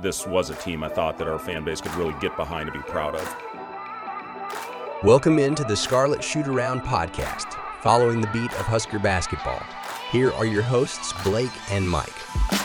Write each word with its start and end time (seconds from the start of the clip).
this 0.00 0.26
was 0.26 0.50
a 0.50 0.54
team 0.54 0.84
I 0.84 0.88
thought 0.88 1.18
that 1.18 1.28
our 1.28 1.38
fan 1.38 1.64
base 1.64 1.80
could 1.80 1.94
really 1.94 2.14
get 2.20 2.36
behind 2.36 2.68
and 2.68 2.72
be 2.72 2.90
proud 2.90 3.16
of. 3.16 3.36
Welcome 5.02 5.38
into 5.38 5.64
the 5.64 5.76
Scarlet 5.76 6.22
Shoot 6.22 6.46
Around 6.46 6.82
podcast, 6.82 7.52
following 7.82 8.20
the 8.20 8.28
beat 8.28 8.52
of 8.52 8.66
Husker 8.66 8.98
basketball. 8.98 9.62
Here 10.10 10.32
are 10.32 10.46
your 10.46 10.62
hosts, 10.62 11.12
Blake 11.24 11.50
and 11.70 11.88
Mike. 11.88 12.57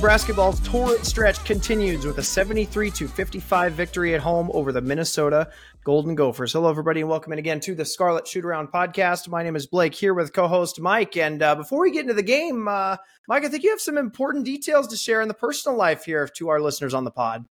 Basketball's 0.00 0.60
torrid 0.60 1.04
stretch 1.06 1.42
continues 1.44 2.04
with 2.04 2.18
a 2.18 2.22
73 2.22 2.90
to 2.90 3.08
55 3.08 3.72
victory 3.72 4.14
at 4.14 4.20
home 4.20 4.50
over 4.52 4.70
the 4.70 4.80
Minnesota 4.80 5.50
Golden 5.84 6.14
Gophers. 6.14 6.52
Hello, 6.52 6.68
everybody, 6.68 7.00
and 7.00 7.08
welcome 7.08 7.32
in 7.32 7.38
again 7.38 7.60
to 7.60 7.74
the 7.74 7.84
Scarlet 7.84 8.28
Shoot 8.28 8.44
Around 8.44 8.68
podcast. 8.68 9.28
My 9.28 9.42
name 9.42 9.56
is 9.56 9.66
Blake 9.66 9.94
here 9.94 10.12
with 10.12 10.32
co-host 10.32 10.80
Mike. 10.80 11.16
And 11.16 11.42
uh, 11.42 11.54
before 11.54 11.80
we 11.80 11.90
get 11.90 12.02
into 12.02 12.14
the 12.14 12.22
game, 12.22 12.68
uh, 12.68 12.96
Mike, 13.26 13.44
I 13.44 13.48
think 13.48 13.64
you 13.64 13.70
have 13.70 13.80
some 13.80 13.96
important 13.96 14.44
details 14.44 14.86
to 14.88 14.96
share 14.96 15.22
in 15.22 15.28
the 15.28 15.34
personal 15.34 15.78
life 15.78 16.04
here 16.04 16.28
to 16.36 16.48
our 16.48 16.60
listeners 16.60 16.92
on 16.92 17.04
the 17.04 17.10
pod. 17.10 17.46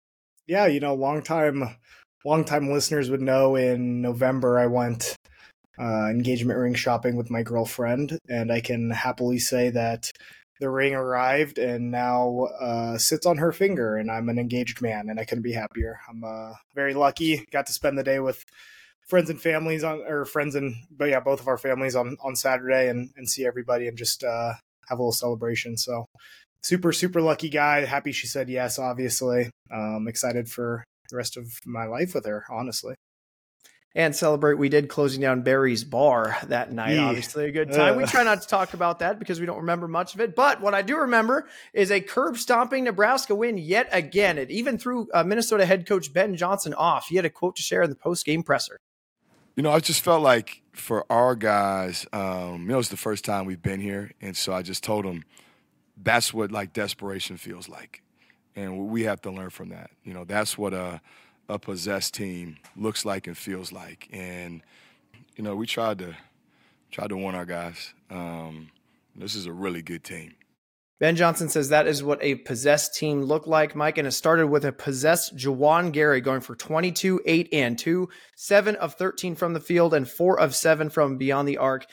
Yeah, 0.46 0.66
you 0.66 0.80
know, 0.80 0.94
long 0.94 1.22
time, 1.22 1.76
long 2.24 2.44
time 2.44 2.70
listeners 2.70 3.10
would 3.10 3.22
know. 3.22 3.56
In 3.56 4.00
November, 4.00 4.58
I 4.58 4.66
went 4.66 5.14
uh, 5.78 6.08
engagement 6.08 6.58
ring 6.58 6.74
shopping 6.74 7.16
with 7.16 7.30
my 7.30 7.42
girlfriend, 7.42 8.18
and 8.28 8.50
I 8.50 8.60
can 8.60 8.90
happily 8.90 9.38
say 9.38 9.70
that 9.70 10.10
the 10.60 10.70
ring 10.70 10.94
arrived 10.94 11.58
and 11.58 11.90
now 11.90 12.48
uh, 12.60 12.98
sits 12.98 13.26
on 13.26 13.38
her 13.38 13.50
finger, 13.50 13.96
and 13.96 14.10
I'm 14.10 14.28
an 14.28 14.38
engaged 14.38 14.80
man, 14.80 15.08
and 15.08 15.18
I 15.18 15.24
couldn't 15.24 15.42
be 15.42 15.52
happier. 15.52 15.98
I'm 16.08 16.22
uh, 16.22 16.52
very 16.74 16.94
lucky. 16.94 17.46
Got 17.50 17.66
to 17.66 17.72
spend 17.72 17.98
the 17.98 18.04
day 18.04 18.20
with 18.20 18.44
friends 19.08 19.30
and 19.30 19.40
families 19.40 19.82
on, 19.82 20.02
or 20.06 20.24
friends 20.24 20.54
and, 20.54 20.74
but 20.90 21.08
yeah, 21.08 21.20
both 21.20 21.40
of 21.40 21.48
our 21.48 21.58
families 21.58 21.96
on 21.96 22.16
on 22.22 22.36
Saturday, 22.36 22.88
and 22.88 23.10
and 23.16 23.28
see 23.28 23.46
everybody 23.46 23.88
and 23.88 23.98
just 23.98 24.22
uh, 24.22 24.52
have 24.88 24.98
a 24.98 25.02
little 25.02 25.12
celebration. 25.12 25.76
So 25.76 26.06
super 26.62 26.92
super 26.92 27.22
lucky 27.22 27.48
guy. 27.48 27.84
Happy 27.86 28.12
she 28.12 28.26
said 28.26 28.48
yes. 28.48 28.78
Obviously, 28.78 29.50
um, 29.72 30.06
excited 30.08 30.48
for 30.48 30.84
the 31.10 31.16
rest 31.16 31.36
of 31.36 31.58
my 31.64 31.86
life 31.86 32.14
with 32.14 32.26
her. 32.26 32.44
Honestly 32.50 32.94
and 33.94 34.14
celebrate. 34.14 34.54
We 34.54 34.68
did 34.68 34.88
closing 34.88 35.20
down 35.20 35.42
Barry's 35.42 35.84
bar 35.84 36.36
that 36.46 36.72
night. 36.72 36.94
Yeah. 36.94 37.06
Obviously, 37.06 37.46
a 37.46 37.50
good 37.50 37.72
time. 37.72 37.94
Uh. 37.94 37.98
We 37.98 38.04
try 38.04 38.22
not 38.22 38.42
to 38.42 38.48
talk 38.48 38.74
about 38.74 39.00
that 39.00 39.18
because 39.18 39.40
we 39.40 39.46
don't 39.46 39.58
remember 39.58 39.88
much 39.88 40.14
of 40.14 40.20
it. 40.20 40.36
But 40.36 40.60
what 40.60 40.74
I 40.74 40.82
do 40.82 40.98
remember 40.98 41.48
is 41.72 41.90
a 41.90 42.00
curb 42.00 42.36
stomping 42.38 42.84
Nebraska 42.84 43.34
win 43.34 43.58
yet 43.58 43.88
again. 43.92 44.38
It 44.38 44.50
even 44.50 44.78
threw 44.78 45.08
uh, 45.12 45.24
Minnesota 45.24 45.66
head 45.66 45.86
coach 45.86 46.12
Ben 46.12 46.36
Johnson 46.36 46.74
off. 46.74 47.06
He 47.08 47.16
had 47.16 47.24
a 47.24 47.30
quote 47.30 47.56
to 47.56 47.62
share 47.62 47.82
in 47.82 47.90
the 47.90 47.96
post 47.96 48.24
game 48.24 48.42
presser. 48.42 48.80
You 49.56 49.64
know, 49.64 49.72
I 49.72 49.80
just 49.80 50.00
felt 50.00 50.22
like 50.22 50.62
for 50.72 51.04
our 51.10 51.34
guys, 51.34 52.06
um, 52.12 52.62
you 52.62 52.68
know, 52.68 52.78
it's 52.78 52.88
the 52.88 52.96
first 52.96 53.24
time 53.24 53.46
we've 53.46 53.60
been 53.60 53.80
here, 53.80 54.12
and 54.20 54.36
so 54.36 54.52
I 54.52 54.62
just 54.62 54.84
told 54.84 55.04
them 55.04 55.24
that's 56.00 56.32
what 56.32 56.52
like 56.52 56.72
desperation 56.72 57.36
feels 57.36 57.68
like, 57.68 58.02
and 58.54 58.88
we 58.88 59.02
have 59.02 59.20
to 59.22 59.30
learn 59.30 59.50
from 59.50 59.70
that. 59.70 59.90
You 60.04 60.14
know, 60.14 60.24
that's 60.24 60.56
what 60.56 60.72
a 60.72 60.80
uh, 60.80 60.98
a 61.50 61.58
possessed 61.58 62.14
team 62.14 62.56
looks 62.76 63.04
like 63.04 63.26
and 63.26 63.36
feels 63.36 63.72
like. 63.72 64.08
And 64.12 64.62
you 65.36 65.44
know, 65.44 65.56
we 65.56 65.66
tried 65.66 65.98
to 65.98 66.16
tried 66.90 67.08
to 67.08 67.16
warn 67.16 67.34
our 67.34 67.44
guys. 67.44 67.92
Um, 68.10 68.70
this 69.16 69.34
is 69.34 69.46
a 69.46 69.52
really 69.52 69.82
good 69.82 70.04
team. 70.04 70.34
Ben 71.00 71.16
Johnson 71.16 71.48
says 71.48 71.70
that 71.70 71.86
is 71.86 72.02
what 72.02 72.22
a 72.22 72.34
possessed 72.34 72.94
team 72.94 73.22
looked 73.22 73.48
like, 73.48 73.74
Mike, 73.74 73.96
and 73.96 74.06
it 74.06 74.12
started 74.12 74.48
with 74.48 74.66
a 74.66 74.72
possessed 74.72 75.34
Juwan 75.34 75.92
Gary 75.92 76.20
going 76.20 76.42
for 76.42 76.54
22, 76.54 77.22
8, 77.24 77.48
and 77.52 77.78
2, 77.78 78.08
7 78.36 78.76
of 78.76 78.94
13 78.94 79.34
from 79.34 79.54
the 79.54 79.60
field, 79.60 79.94
and 79.94 80.06
4 80.06 80.38
of 80.38 80.54
7 80.54 80.90
from 80.90 81.16
beyond 81.16 81.48
the 81.48 81.56
arc. 81.56 81.86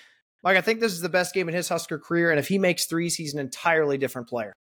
Mike, 0.44 0.58
I 0.58 0.62
think 0.62 0.82
this 0.82 0.92
is 0.92 1.00
the 1.00 1.08
best 1.08 1.34
game 1.34 1.48
in 1.48 1.56
his 1.56 1.70
Husker 1.70 2.00
career, 2.00 2.32
and 2.32 2.40
if 2.40 2.50
he 2.50 2.60
makes 2.60 2.86
threes, 2.86 3.16
he's 3.16 3.34
an 3.34 3.40
entirely 3.40 3.98
different 3.98 4.28
player 4.28 4.54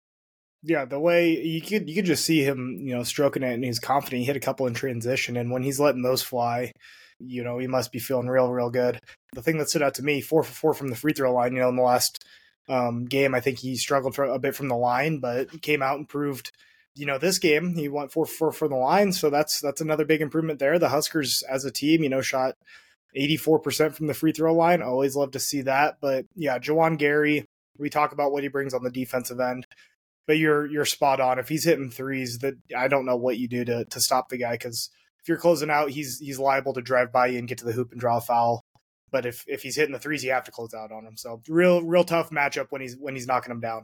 yeah, 0.66 0.86
the 0.86 0.98
way 0.98 1.38
you 1.40 1.60
could 1.60 1.88
you 1.88 1.94
could 1.94 2.06
just 2.06 2.24
see 2.24 2.42
him, 2.42 2.78
you 2.80 2.94
know, 2.94 3.02
stroking 3.02 3.42
it, 3.42 3.52
and 3.52 3.64
he's 3.64 3.78
confident. 3.78 4.20
He 4.20 4.26
hit 4.26 4.36
a 4.36 4.40
couple 4.40 4.66
in 4.66 4.74
transition, 4.74 5.36
and 5.36 5.50
when 5.50 5.62
he's 5.62 5.78
letting 5.78 6.02
those 6.02 6.22
fly, 6.22 6.72
you 7.18 7.44
know, 7.44 7.58
he 7.58 7.66
must 7.66 7.92
be 7.92 7.98
feeling 7.98 8.28
real, 8.28 8.50
real 8.50 8.70
good. 8.70 8.98
The 9.34 9.42
thing 9.42 9.58
that 9.58 9.68
stood 9.68 9.82
out 9.82 9.94
to 9.94 10.02
me, 10.02 10.22
four 10.22 10.42
for 10.42 10.52
four 10.52 10.74
from 10.74 10.88
the 10.88 10.96
free 10.96 11.12
throw 11.12 11.32
line. 11.34 11.52
You 11.52 11.60
know, 11.60 11.68
in 11.68 11.76
the 11.76 11.82
last 11.82 12.24
um, 12.68 13.04
game, 13.04 13.34
I 13.34 13.40
think 13.40 13.58
he 13.58 13.76
struggled 13.76 14.14
for 14.14 14.24
a 14.24 14.38
bit 14.38 14.56
from 14.56 14.68
the 14.68 14.76
line, 14.76 15.18
but 15.18 15.62
came 15.62 15.82
out 15.82 15.98
and 15.98 16.08
proved. 16.08 16.50
You 16.96 17.06
know, 17.06 17.18
this 17.18 17.38
game 17.38 17.74
he 17.74 17.88
went 17.88 18.12
four 18.12 18.24
for 18.24 18.34
four 18.34 18.52
from 18.52 18.70
the 18.70 18.76
line, 18.76 19.12
so 19.12 19.28
that's 19.28 19.60
that's 19.60 19.82
another 19.82 20.06
big 20.06 20.22
improvement 20.22 20.60
there. 20.60 20.78
The 20.78 20.88
Huskers 20.88 21.42
as 21.42 21.64
a 21.64 21.70
team, 21.70 22.02
you 22.02 22.08
know, 22.08 22.22
shot 22.22 22.54
84% 23.16 23.94
from 23.94 24.06
the 24.06 24.14
free 24.14 24.32
throw 24.32 24.54
line. 24.54 24.80
Always 24.80 25.16
love 25.16 25.32
to 25.32 25.40
see 25.40 25.62
that. 25.62 25.96
But 26.00 26.26
yeah, 26.36 26.58
Juwan 26.58 26.96
Gary, 26.96 27.44
we 27.78 27.90
talk 27.90 28.12
about 28.12 28.32
what 28.32 28.44
he 28.44 28.48
brings 28.48 28.74
on 28.74 28.82
the 28.82 28.90
defensive 28.90 29.40
end 29.40 29.66
but 30.26 30.38
you're 30.38 30.66
you're 30.66 30.84
spot 30.84 31.20
on. 31.20 31.38
If 31.38 31.48
he's 31.48 31.64
hitting 31.64 31.90
threes, 31.90 32.38
that 32.38 32.54
I 32.76 32.88
don't 32.88 33.06
know 33.06 33.16
what 33.16 33.38
you 33.38 33.48
do 33.48 33.64
to 33.64 33.84
to 33.84 34.00
stop 34.00 34.28
the 34.28 34.38
guy 34.38 34.52
because 34.52 34.90
if 35.20 35.28
you're 35.28 35.38
closing 35.38 35.70
out, 35.70 35.90
he's 35.90 36.18
he's 36.18 36.38
liable 36.38 36.74
to 36.74 36.82
drive 36.82 37.12
by 37.12 37.28
you 37.28 37.38
and 37.38 37.48
get 37.48 37.58
to 37.58 37.64
the 37.64 37.72
hoop 37.72 37.92
and 37.92 38.00
draw 38.00 38.18
a 38.18 38.20
foul. 38.20 38.64
But 39.10 39.26
if 39.26 39.44
if 39.46 39.62
he's 39.62 39.76
hitting 39.76 39.92
the 39.92 39.98
threes, 39.98 40.24
you 40.24 40.32
have 40.32 40.44
to 40.44 40.50
close 40.50 40.74
out 40.74 40.92
on 40.92 41.06
him. 41.06 41.16
So 41.16 41.40
real 41.48 41.82
real 41.82 42.04
tough 42.04 42.30
matchup 42.30 42.66
when 42.70 42.80
he's 42.80 42.96
when 42.98 43.14
he's 43.14 43.26
knocking 43.26 43.50
them 43.50 43.60
down. 43.60 43.82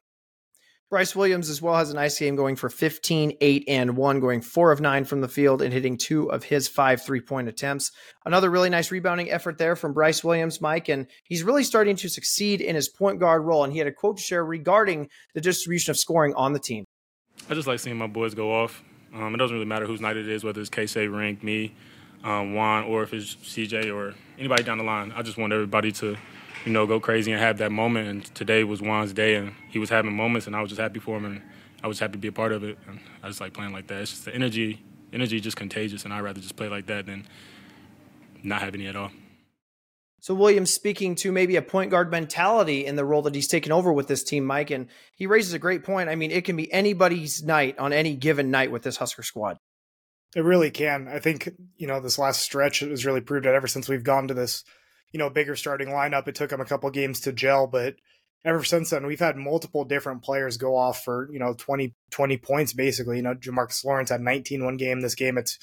Brice 0.91 1.15
Williams 1.15 1.49
as 1.49 1.63
well 1.63 1.77
has 1.77 1.91
a 1.91 1.95
nice 1.95 2.19
game 2.19 2.35
going 2.35 2.57
for 2.57 2.69
15, 2.69 3.37
8, 3.41 3.65
and 3.69 3.97
1, 3.97 4.19
going 4.19 4.41
4 4.41 4.73
of 4.73 4.81
9 4.81 5.05
from 5.05 5.21
the 5.21 5.29
field 5.29 5.63
and 5.63 5.73
hitting 5.73 5.97
two 5.97 6.31
of 6.33 6.43
his 6.43 6.67
five 6.67 7.01
three 7.01 7.21
point 7.21 7.49
attempts. 7.49 7.93
Another 8.27 8.51
really 8.51 8.71
nice 8.71 8.91
rebounding 8.91 9.31
effort 9.31 9.57
there 9.57 9.77
from 9.77 9.93
Brice 9.93 10.25
Williams, 10.25 10.61
Mike, 10.61 10.89
and 10.89 11.07
he's 11.23 11.45
really 11.45 11.63
starting 11.63 11.95
to 11.95 12.09
succeed 12.09 12.61
in 12.61 12.75
his 12.75 12.89
point 12.89 13.21
guard 13.21 13.45
role. 13.45 13.63
And 13.63 13.73
he 13.73 13.79
had 13.79 13.87
a 13.87 13.93
quote 13.93 14.17
to 14.17 14.23
share 14.23 14.45
regarding 14.45 15.09
the 15.33 15.41
distribution 15.41 15.93
of 15.93 15.97
scoring 15.97 16.35
on 16.35 16.53
the 16.53 16.59
team. 16.59 16.85
I 17.49 17.55
just 17.55 17.69
like 17.69 17.79
seeing 17.79 17.97
my 17.97 18.09
boys 18.09 18.35
go 18.35 18.53
off. 18.53 18.83
Um, 19.15 19.33
it 19.33 19.39
doesn't 19.39 19.55
really 19.55 19.67
matter 19.67 19.87
whose 19.87 20.01
night 20.01 20.17
it 20.17 20.29
is, 20.29 20.43
whether 20.43 20.61
it's 20.61 20.71
Keisei, 20.71 21.09
Rienk, 21.09 21.45
me, 21.45 21.73
um, 22.25 22.55
Juan, 22.55 22.85
or 22.85 23.05
if 23.05 23.15
it's 23.15 23.37
CJ 23.37 23.95
or 23.95 24.15
anybody 24.39 24.65
down 24.65 24.79
the 24.79 24.85
line. 24.85 25.13
I 25.15 25.23
just 25.23 25.39
want 25.39 25.53
everybody 25.53 25.93
to 25.93 26.17
you 26.65 26.73
know, 26.73 26.87
go 26.87 27.01
crazy 27.01 27.33
and 27.33 27.41
have 27.41 27.59
that 27.59 27.73
moment. 27.73 28.09
And 28.09 28.35
today 28.35 28.65
was 28.65 28.81
Juan's 28.81 29.13
day, 29.13 29.37
and 29.37 29.55
he 29.69 29.79
was 29.79 29.91
having 29.91 30.15
moments, 30.15 30.47
and 30.47 30.55
I 30.55 30.61
was 30.61 30.71
just 30.71 30.81
happy 30.81 31.01
for 31.01 31.17
him, 31.17 31.25
and 31.25 31.43
I 31.83 31.87
was 31.87 31.99
happy 31.99 32.13
to 32.13 32.19
be 32.19 32.29
a 32.29 32.33
part 32.33 32.53
of 32.53 32.65
it. 32.65 32.79
And 32.87 33.01
I 33.23 33.29
just 33.29 33.41
like 33.41 33.55
playing 33.55 33.73
like 33.73 33.87
that. 33.89 34.03
It's 34.03 34.11
just 34.11 34.25
the 34.25 34.35
energy, 34.35 34.83
energy 35.13 35.41
just 35.41 35.57
contagious, 35.57 36.05
and 36.05 36.13
I'd 36.13 36.21
rather 36.21 36.41
just 36.41 36.57
play 36.57 36.69
like 36.69 36.87
that 36.87 37.07
than 37.07 37.27
not 38.43 38.61
have 38.63 38.75
any 38.75 38.87
at 38.87 38.97
all. 38.97 39.11
So 40.23 40.35
Williams 40.35 40.73
speaking 40.73 41.15
to 41.17 41.33
maybe 41.33 41.57
a 41.57 41.63
point 41.63 41.91
guard 41.91 42.11
mentality 42.11 42.85
in 42.85 42.95
the 42.95 43.07
role 43.07 43.23
that 43.23 43.35
he's 43.35 43.49
taken 43.49 43.73
over 43.73 43.91
with 43.91 44.07
this 44.07 44.23
team, 44.23 44.45
Mike, 44.45 44.71
and 44.71 44.87
he 45.17 45.27
raises 45.27 45.55
a 45.55 45.59
great 45.59 45.83
point. 45.83 46.11
I 46.11 46.15
mean, 46.15 46.31
it 46.31 46.45
can 46.45 46.57
be 46.57 46.71
anybody's 46.71 47.43
night 47.43 47.79
on 47.79 47.95
any 47.95 48.17
given 48.17 48.51
night 48.51 48.71
with 48.71 48.83
this 48.83 48.99
Husker 48.99 49.23
squad. 49.23 49.57
It 50.37 50.45
really 50.45 50.71
can. 50.71 51.09
I 51.09 51.21
think, 51.21 51.49
you 51.77 51.87
know, 51.87 52.01
this 52.01 52.19
last 52.19 52.43
stretch 52.43 52.81
has 52.81 53.07
really 53.07 53.23
proved 53.23 53.47
it 53.47 53.55
ever 53.55 53.67
since 53.67 53.89
we've 53.89 54.05
gone 54.05 54.29
to 54.29 54.35
this 54.35 54.63
you 55.13 55.19
know, 55.19 55.31
bigger 55.31 55.57
starting 55.57 55.89
lineup. 55.89 56.29
It 56.29 56.35
took 56.35 56.53
him 56.53 56.61
a 56.61 56.65
couple 56.65 56.91
games 56.91 57.21
to 57.21 57.33
gel, 57.33 57.67
but 57.67 57.97
ever 58.45 58.65
since 58.65 58.91
then, 58.91 59.07
we've 59.07 59.21
had 59.21 59.37
multiple 59.37 59.85
different 59.85 60.23
players 60.23 60.57
go 60.57 60.77
off 60.77 61.05
for, 61.05 61.29
you 61.33 61.39
know, 61.39 61.55
20, 61.55 61.95
20 62.11 62.37
points 62.39 62.73
basically. 62.73 63.17
You 63.17 63.23
know, 63.23 63.35
Jamarques 63.35 63.85
Lawrence 63.85 64.11
had 64.11 64.21
19 64.21 64.65
one 64.65 64.77
game. 64.77 65.01
This 65.01 65.15
game, 65.15 65.39
it's 65.39 65.59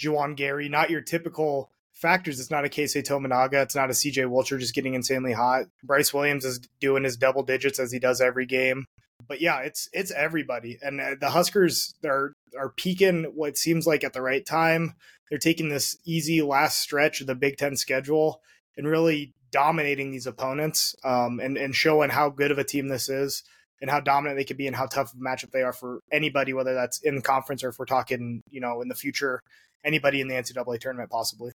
Juwan 0.00 0.36
Gary, 0.36 0.68
not 0.68 0.90
your 0.90 1.00
typical 1.00 1.70
factors. 1.92 2.40
It's 2.40 2.50
not 2.50 2.64
a 2.64 2.68
Keisei 2.68 3.02
Tominaga. 3.02 3.62
It's 3.62 3.74
not 3.74 3.90
a 3.90 3.94
CJ 3.94 4.26
Wilcher 4.26 4.58
just 4.58 4.74
getting 4.74 4.94
insanely 4.94 5.32
hot. 5.32 5.66
Brice 5.82 6.14
Williams 6.14 6.44
is 6.44 6.60
doing 6.80 7.04
his 7.04 7.16
double 7.16 7.42
digits 7.42 7.78
as 7.78 7.92
he 7.92 7.98
does 7.98 8.20
every 8.20 8.46
game. 8.46 8.86
But 9.28 9.40
yeah, 9.40 9.60
it's 9.60 9.88
it's 9.92 10.10
everybody, 10.10 10.78
and 10.82 11.00
uh, 11.00 11.14
the 11.20 11.30
Huskers 11.30 11.94
are 12.04 12.32
are 12.58 12.70
peaking 12.70 13.24
what 13.34 13.58
seems 13.58 13.86
like 13.86 14.02
at 14.02 14.14
the 14.14 14.22
right 14.22 14.44
time. 14.44 14.94
They're 15.28 15.38
taking 15.38 15.68
this 15.68 15.96
easy 16.04 16.42
last 16.42 16.80
stretch 16.80 17.20
of 17.20 17.26
the 17.26 17.34
Big 17.34 17.58
Ten 17.58 17.76
schedule 17.76 18.40
and 18.76 18.86
really 18.86 19.34
dominating 19.50 20.10
these 20.10 20.26
opponents 20.26 20.94
um, 21.04 21.40
and, 21.40 21.56
and 21.56 21.74
showing 21.74 22.10
how 22.10 22.28
good 22.28 22.50
of 22.50 22.58
a 22.58 22.64
team 22.64 22.88
this 22.88 23.08
is 23.08 23.42
and 23.80 23.90
how 23.90 24.00
dominant 24.00 24.38
they 24.38 24.44
could 24.44 24.56
be 24.56 24.66
and 24.66 24.76
how 24.76 24.86
tough 24.86 25.12
of 25.12 25.20
a 25.20 25.24
matchup 25.24 25.50
they 25.50 25.62
are 25.62 25.72
for 25.72 26.00
anybody, 26.12 26.52
whether 26.52 26.74
that's 26.74 27.00
in 27.02 27.16
the 27.16 27.22
conference 27.22 27.64
or 27.64 27.70
if 27.70 27.78
we're 27.78 27.86
talking, 27.86 28.42
you 28.50 28.60
know, 28.60 28.82
in 28.82 28.88
the 28.88 28.94
future, 28.94 29.42
anybody 29.84 30.20
in 30.20 30.28
the 30.28 30.34
NCAA 30.34 30.78
tournament 30.80 31.10
possibly. 31.10 31.52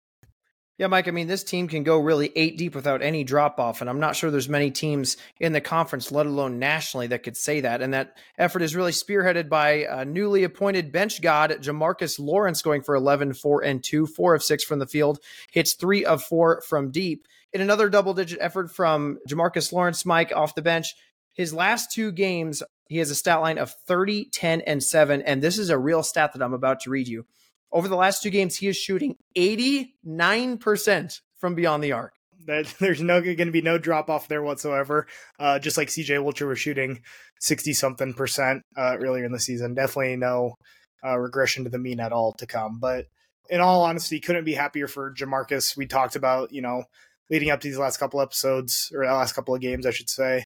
Yeah, 0.83 0.87
Mike, 0.87 1.07
I 1.07 1.11
mean, 1.11 1.27
this 1.27 1.45
team 1.45 1.69
can 1.69 1.83
go 1.83 1.97
really 1.97 2.29
eight 2.35 2.57
deep 2.57 2.75
without 2.75 3.01
any 3.01 3.23
drop 3.23 3.57
off. 3.57 3.79
And 3.79 3.89
I'm 3.89 4.01
not 4.01 4.17
sure 4.17 4.29
there's 4.29 4.49
many 4.49 4.69
teams 4.69 5.15
in 5.39 5.53
the 5.53 5.61
conference, 5.61 6.11
let 6.11 6.25
alone 6.25 6.59
nationally, 6.59 7.07
that 7.07 7.23
could 7.23 7.37
say 7.37 7.61
that. 7.61 7.81
And 7.81 7.93
that 7.93 8.17
effort 8.37 8.61
is 8.61 8.75
really 8.75 8.91
spearheaded 8.91 9.47
by 9.47 9.87
a 9.89 10.03
newly 10.03 10.43
appointed 10.43 10.91
bench 10.91 11.21
god, 11.21 11.51
Jamarques 11.61 12.19
Lawrence, 12.19 12.61
going 12.61 12.81
for 12.81 12.95
11, 12.95 13.35
4, 13.35 13.63
and 13.63 13.81
2, 13.81 14.07
4 14.07 14.35
of 14.35 14.43
6 14.43 14.63
from 14.65 14.79
the 14.79 14.85
field, 14.85 15.19
hits 15.53 15.75
3 15.75 16.03
of 16.03 16.21
4 16.21 16.63
from 16.67 16.91
deep. 16.91 17.29
In 17.53 17.61
another 17.61 17.87
double 17.87 18.13
digit 18.13 18.39
effort 18.41 18.69
from 18.69 19.19
Jamarques 19.25 19.71
Lawrence, 19.71 20.05
Mike, 20.05 20.33
off 20.35 20.53
the 20.53 20.61
bench, 20.61 20.95
his 21.31 21.53
last 21.53 21.93
two 21.93 22.11
games, 22.11 22.61
he 22.89 22.97
has 22.97 23.09
a 23.09 23.15
stat 23.15 23.39
line 23.39 23.57
of 23.57 23.71
30, 23.87 24.25
10, 24.33 24.59
and 24.59 24.83
7. 24.83 25.21
And 25.21 25.41
this 25.41 25.57
is 25.57 25.69
a 25.69 25.77
real 25.77 26.03
stat 26.03 26.33
that 26.33 26.41
I'm 26.41 26.53
about 26.53 26.81
to 26.81 26.89
read 26.89 27.07
you. 27.07 27.25
Over 27.73 27.87
the 27.87 27.95
last 27.95 28.21
two 28.21 28.29
games, 28.29 28.55
he 28.55 28.67
is 28.67 28.77
shooting 28.77 29.17
89% 29.35 31.21
from 31.39 31.55
beyond 31.55 31.83
the 31.83 31.91
arc. 31.91 32.13
That 32.45 32.73
there's 32.79 33.01
no 33.01 33.19
going 33.19 33.37
to 33.37 33.51
be 33.51 33.61
no 33.61 33.77
drop 33.77 34.09
off 34.09 34.27
there 34.27 34.43
whatsoever. 34.43 35.07
Uh, 35.39 35.59
just 35.59 35.77
like 35.77 35.87
CJ 35.87 36.23
Wilcher 36.23 36.47
was 36.47 36.59
shooting 36.59 37.01
sixty 37.39 37.73
something 37.73 38.13
percent 38.13 38.63
uh, 38.77 38.97
earlier 38.99 39.25
in 39.25 39.31
the 39.31 39.39
season. 39.39 39.73
Definitely 39.73 40.17
no 40.17 40.55
uh, 41.03 41.17
regression 41.17 41.63
to 41.63 41.69
the 41.69 41.79
mean 41.79 41.99
at 41.99 42.11
all 42.11 42.33
to 42.33 42.45
come. 42.45 42.79
But 42.79 43.07
in 43.49 43.61
all 43.61 43.83
honesty, 43.83 44.19
couldn't 44.19 44.45
be 44.45 44.53
happier 44.53 44.87
for 44.87 45.13
Jamarques. 45.13 45.75
We 45.75 45.85
talked 45.85 46.15
about 46.15 46.51
you 46.53 46.61
know 46.61 46.83
leading 47.29 47.49
up 47.49 47.61
to 47.61 47.67
these 47.67 47.77
last 47.77 47.97
couple 47.97 48.21
episodes 48.21 48.91
or 48.93 49.05
last 49.05 49.33
couple 49.33 49.55
of 49.55 49.61
games, 49.61 49.85
I 49.85 49.91
should 49.91 50.09
say. 50.09 50.43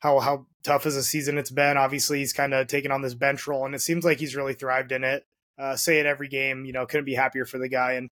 How 0.00 0.18
how 0.20 0.46
tough 0.62 0.86
as 0.86 0.96
a 0.96 1.02
season 1.02 1.38
it's 1.38 1.50
been. 1.50 1.76
Obviously, 1.76 2.18
he's 2.18 2.32
kind 2.32 2.54
of 2.54 2.66
taken 2.66 2.90
on 2.90 3.02
this 3.02 3.14
bench 3.14 3.46
role, 3.46 3.64
and 3.66 3.74
it 3.74 3.80
seems 3.80 4.04
like 4.04 4.18
he's 4.18 4.36
really 4.36 4.54
thrived 4.54 4.92
in 4.92 5.04
it. 5.04 5.24
Uh, 5.62 5.76
say 5.76 6.00
it 6.00 6.06
every 6.06 6.26
game. 6.26 6.64
You 6.64 6.72
know, 6.72 6.86
couldn't 6.86 7.04
be 7.04 7.14
happier 7.14 7.44
for 7.44 7.58
the 7.58 7.68
guy, 7.68 7.92
and 7.92 8.08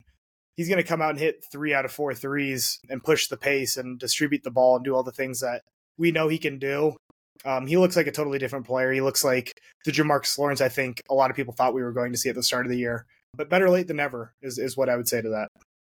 he's 0.57 0.69
going 0.69 0.81
to 0.81 0.89
come 0.89 1.03
out 1.03 1.11
and 1.11 1.19
hit 1.19 1.45
three 1.51 1.75
out 1.75 1.85
of 1.85 1.91
four 1.91 2.15
threes 2.15 2.79
and 2.89 3.03
push 3.03 3.27
the 3.27 3.37
pace 3.37 3.77
and 3.77 3.99
distribute 3.99 4.45
the 4.45 4.53
ball 4.53 4.77
and 4.77 4.85
do 4.85 4.95
all 4.95 5.03
the 5.03 5.11
things 5.11 5.41
that 5.41 5.63
we 5.99 6.13
know 6.13 6.29
he 6.29 6.39
can 6.39 6.59
do. 6.61 6.97
Um, 7.45 7.67
he 7.67 7.77
looks 7.77 7.97
like 7.97 8.07
a 8.07 8.13
totally 8.13 8.39
different 8.39 8.67
player. 8.67 8.93
He 8.93 9.01
looks 9.01 9.25
like 9.25 9.55
the 9.85 9.91
Jamarques 9.91 10.39
Lawrence 10.39 10.61
I 10.61 10.69
think 10.69 11.03
a 11.11 11.15
lot 11.15 11.31
of 11.31 11.37
people 11.37 11.55
thought 11.55 11.75
we 11.75 11.83
were 11.83 11.93
going 11.93 12.13
to 12.13 12.19
see 12.19 12.29
at 12.29 12.35
the 12.35 12.43
start 12.43 12.67
of 12.67 12.71
the 12.71 12.79
year. 12.79 13.07
But 13.35 13.49
better 13.49 13.69
late 13.71 13.89
than 13.89 13.97
never 13.97 14.35
is, 14.43 14.59
is 14.59 14.77
what 14.77 14.89
I 14.89 14.97
would 14.97 15.09
say 15.09 15.23
to 15.23 15.29
that. 15.31 15.49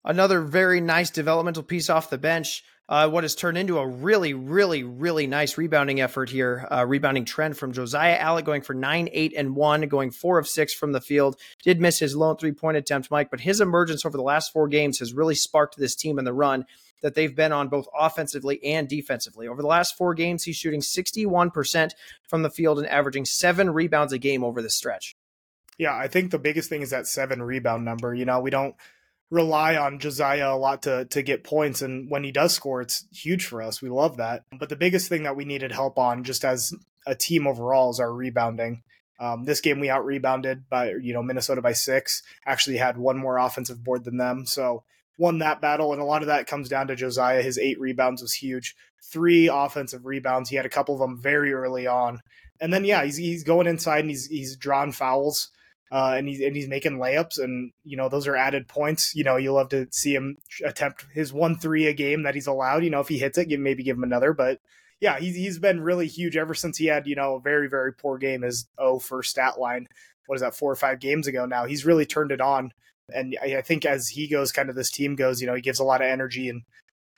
Another 0.06 0.40
very 0.40 0.80
nice 0.80 1.10
developmental 1.10 1.64
piece 1.64 1.90
off 1.90 2.10
the 2.10 2.16
bench. 2.16 2.62
Uh, 2.88 3.08
what 3.08 3.24
has 3.24 3.34
turned 3.34 3.58
into 3.58 3.78
a 3.78 3.86
really, 3.86 4.32
really, 4.32 4.84
really 4.84 5.26
nice 5.26 5.58
rebounding 5.58 6.00
effort 6.00 6.30
here. 6.30 6.68
Uh, 6.70 6.86
rebounding 6.86 7.24
trend 7.24 7.58
from 7.58 7.72
Josiah 7.72 8.16
Allick 8.16 8.44
going 8.44 8.62
for 8.62 8.74
nine, 8.74 9.08
eight, 9.10 9.34
and 9.36 9.56
one, 9.56 9.82
going 9.88 10.12
four 10.12 10.38
of 10.38 10.46
six 10.46 10.72
from 10.72 10.92
the 10.92 11.00
field. 11.00 11.36
Did 11.64 11.80
miss 11.80 11.98
his 11.98 12.14
lone 12.14 12.36
three 12.36 12.52
point 12.52 12.76
attempt, 12.76 13.10
Mike, 13.10 13.28
but 13.28 13.40
his 13.40 13.60
emergence 13.60 14.06
over 14.06 14.16
the 14.16 14.22
last 14.22 14.52
four 14.52 14.68
games 14.68 15.00
has 15.00 15.12
really 15.12 15.34
sparked 15.34 15.76
this 15.76 15.96
team 15.96 16.20
in 16.20 16.24
the 16.24 16.32
run 16.32 16.64
that 17.02 17.16
they've 17.16 17.34
been 17.34 17.50
on 17.50 17.68
both 17.68 17.88
offensively 17.98 18.62
and 18.64 18.88
defensively. 18.88 19.48
Over 19.48 19.62
the 19.62 19.68
last 19.68 19.96
four 19.96 20.14
games, 20.14 20.44
he's 20.44 20.56
shooting 20.56 20.80
61% 20.80 21.90
from 22.28 22.42
the 22.42 22.50
field 22.50 22.78
and 22.78 22.86
averaging 22.86 23.24
seven 23.24 23.70
rebounds 23.70 24.12
a 24.12 24.18
game 24.18 24.44
over 24.44 24.62
this 24.62 24.76
stretch. 24.76 25.16
Yeah, 25.76 25.94
I 25.94 26.06
think 26.06 26.30
the 26.30 26.38
biggest 26.38 26.68
thing 26.68 26.82
is 26.82 26.90
that 26.90 27.08
seven 27.08 27.42
rebound 27.42 27.84
number. 27.84 28.14
You 28.14 28.24
know, 28.24 28.40
we 28.40 28.50
don't 28.50 28.76
rely 29.30 29.76
on 29.76 29.98
Josiah 29.98 30.52
a 30.52 30.56
lot 30.56 30.82
to 30.82 31.04
to 31.06 31.22
get 31.22 31.44
points 31.44 31.82
and 31.82 32.10
when 32.10 32.22
he 32.22 32.30
does 32.30 32.54
score 32.54 32.80
it's 32.80 33.06
huge 33.12 33.46
for 33.46 33.62
us. 33.62 33.82
We 33.82 33.88
love 33.88 34.16
that. 34.18 34.44
But 34.58 34.68
the 34.68 34.76
biggest 34.76 35.08
thing 35.08 35.24
that 35.24 35.36
we 35.36 35.44
needed 35.44 35.72
help 35.72 35.98
on 35.98 36.24
just 36.24 36.44
as 36.44 36.72
a 37.06 37.14
team 37.14 37.46
overall 37.46 37.90
is 37.90 38.00
our 38.00 38.12
rebounding. 38.12 38.82
Um, 39.18 39.44
this 39.44 39.60
game 39.60 39.80
we 39.80 39.88
out 39.88 40.04
rebounded 40.04 40.68
by 40.68 40.92
you 41.00 41.12
know 41.12 41.22
Minnesota 41.22 41.62
by 41.62 41.72
six. 41.72 42.22
Actually 42.44 42.76
had 42.76 42.98
one 42.98 43.16
more 43.16 43.38
offensive 43.38 43.82
board 43.82 44.04
than 44.04 44.18
them, 44.18 44.46
so 44.46 44.84
won 45.18 45.38
that 45.38 45.60
battle. 45.60 45.92
And 45.92 46.02
a 46.02 46.04
lot 46.04 46.22
of 46.22 46.28
that 46.28 46.46
comes 46.46 46.68
down 46.68 46.86
to 46.88 46.96
Josiah. 46.96 47.42
His 47.42 47.58
eight 47.58 47.80
rebounds 47.80 48.22
was 48.22 48.34
huge. 48.34 48.76
Three 49.02 49.48
offensive 49.48 50.04
rebounds. 50.04 50.50
He 50.50 50.56
had 50.56 50.66
a 50.66 50.70
couple 50.70 50.94
of 50.94 51.00
them 51.00 51.20
very 51.20 51.52
early 51.52 51.86
on, 51.86 52.20
and 52.60 52.72
then 52.72 52.84
yeah, 52.84 53.04
he's 53.04 53.16
he's 53.16 53.44
going 53.44 53.66
inside 53.66 54.00
and 54.00 54.10
he's 54.10 54.26
he's 54.26 54.56
drawn 54.56 54.92
fouls 54.92 55.50
uh, 55.90 56.14
and 56.16 56.26
he's 56.26 56.40
and 56.40 56.56
he's 56.56 56.68
making 56.68 56.98
layups, 56.98 57.38
and 57.38 57.72
you 57.84 57.96
know 57.96 58.08
those 58.08 58.26
are 58.26 58.36
added 58.36 58.66
points. 58.66 59.14
You 59.14 59.22
know, 59.22 59.36
you 59.36 59.52
love 59.52 59.68
to 59.68 59.86
see 59.90 60.14
him 60.14 60.36
attempt 60.64 61.06
his 61.12 61.32
one 61.32 61.58
three 61.58 61.86
a 61.86 61.92
game 61.92 62.24
that 62.24 62.34
he's 62.34 62.48
allowed. 62.48 62.82
You 62.82 62.90
know, 62.90 63.00
if 63.00 63.08
he 63.08 63.18
hits 63.18 63.38
it, 63.38 63.48
give, 63.48 63.60
maybe 63.60 63.84
give 63.84 63.96
him 63.96 64.02
another. 64.02 64.32
But 64.32 64.60
yeah, 65.00 65.18
he's 65.18 65.36
he's 65.36 65.58
been 65.60 65.80
really 65.80 66.08
huge 66.08 66.36
ever 66.36 66.54
since 66.54 66.76
he 66.78 66.86
had 66.86 67.06
you 67.06 67.14
know 67.14 67.36
a 67.36 67.40
very 67.40 67.68
very 67.68 67.92
poor 67.92 68.18
game 68.18 68.42
his 68.42 68.68
oh 68.78 68.98
first 68.98 69.30
stat 69.30 69.60
line. 69.60 69.86
What 70.26 70.34
is 70.34 70.42
that 70.42 70.56
four 70.56 70.72
or 70.72 70.76
five 70.76 70.98
games 70.98 71.28
ago 71.28 71.46
now? 71.46 71.66
He's 71.66 71.86
really 71.86 72.04
turned 72.04 72.32
it 72.32 72.40
on, 72.40 72.72
and 73.14 73.36
I, 73.40 73.58
I 73.58 73.62
think 73.62 73.86
as 73.86 74.08
he 74.08 74.28
goes, 74.28 74.50
kind 74.50 74.68
of 74.68 74.74
this 74.74 74.90
team 74.90 75.14
goes, 75.14 75.40
you 75.40 75.46
know, 75.46 75.54
he 75.54 75.62
gives 75.62 75.78
a 75.80 75.84
lot 75.84 76.00
of 76.00 76.08
energy 76.08 76.48
and. 76.48 76.62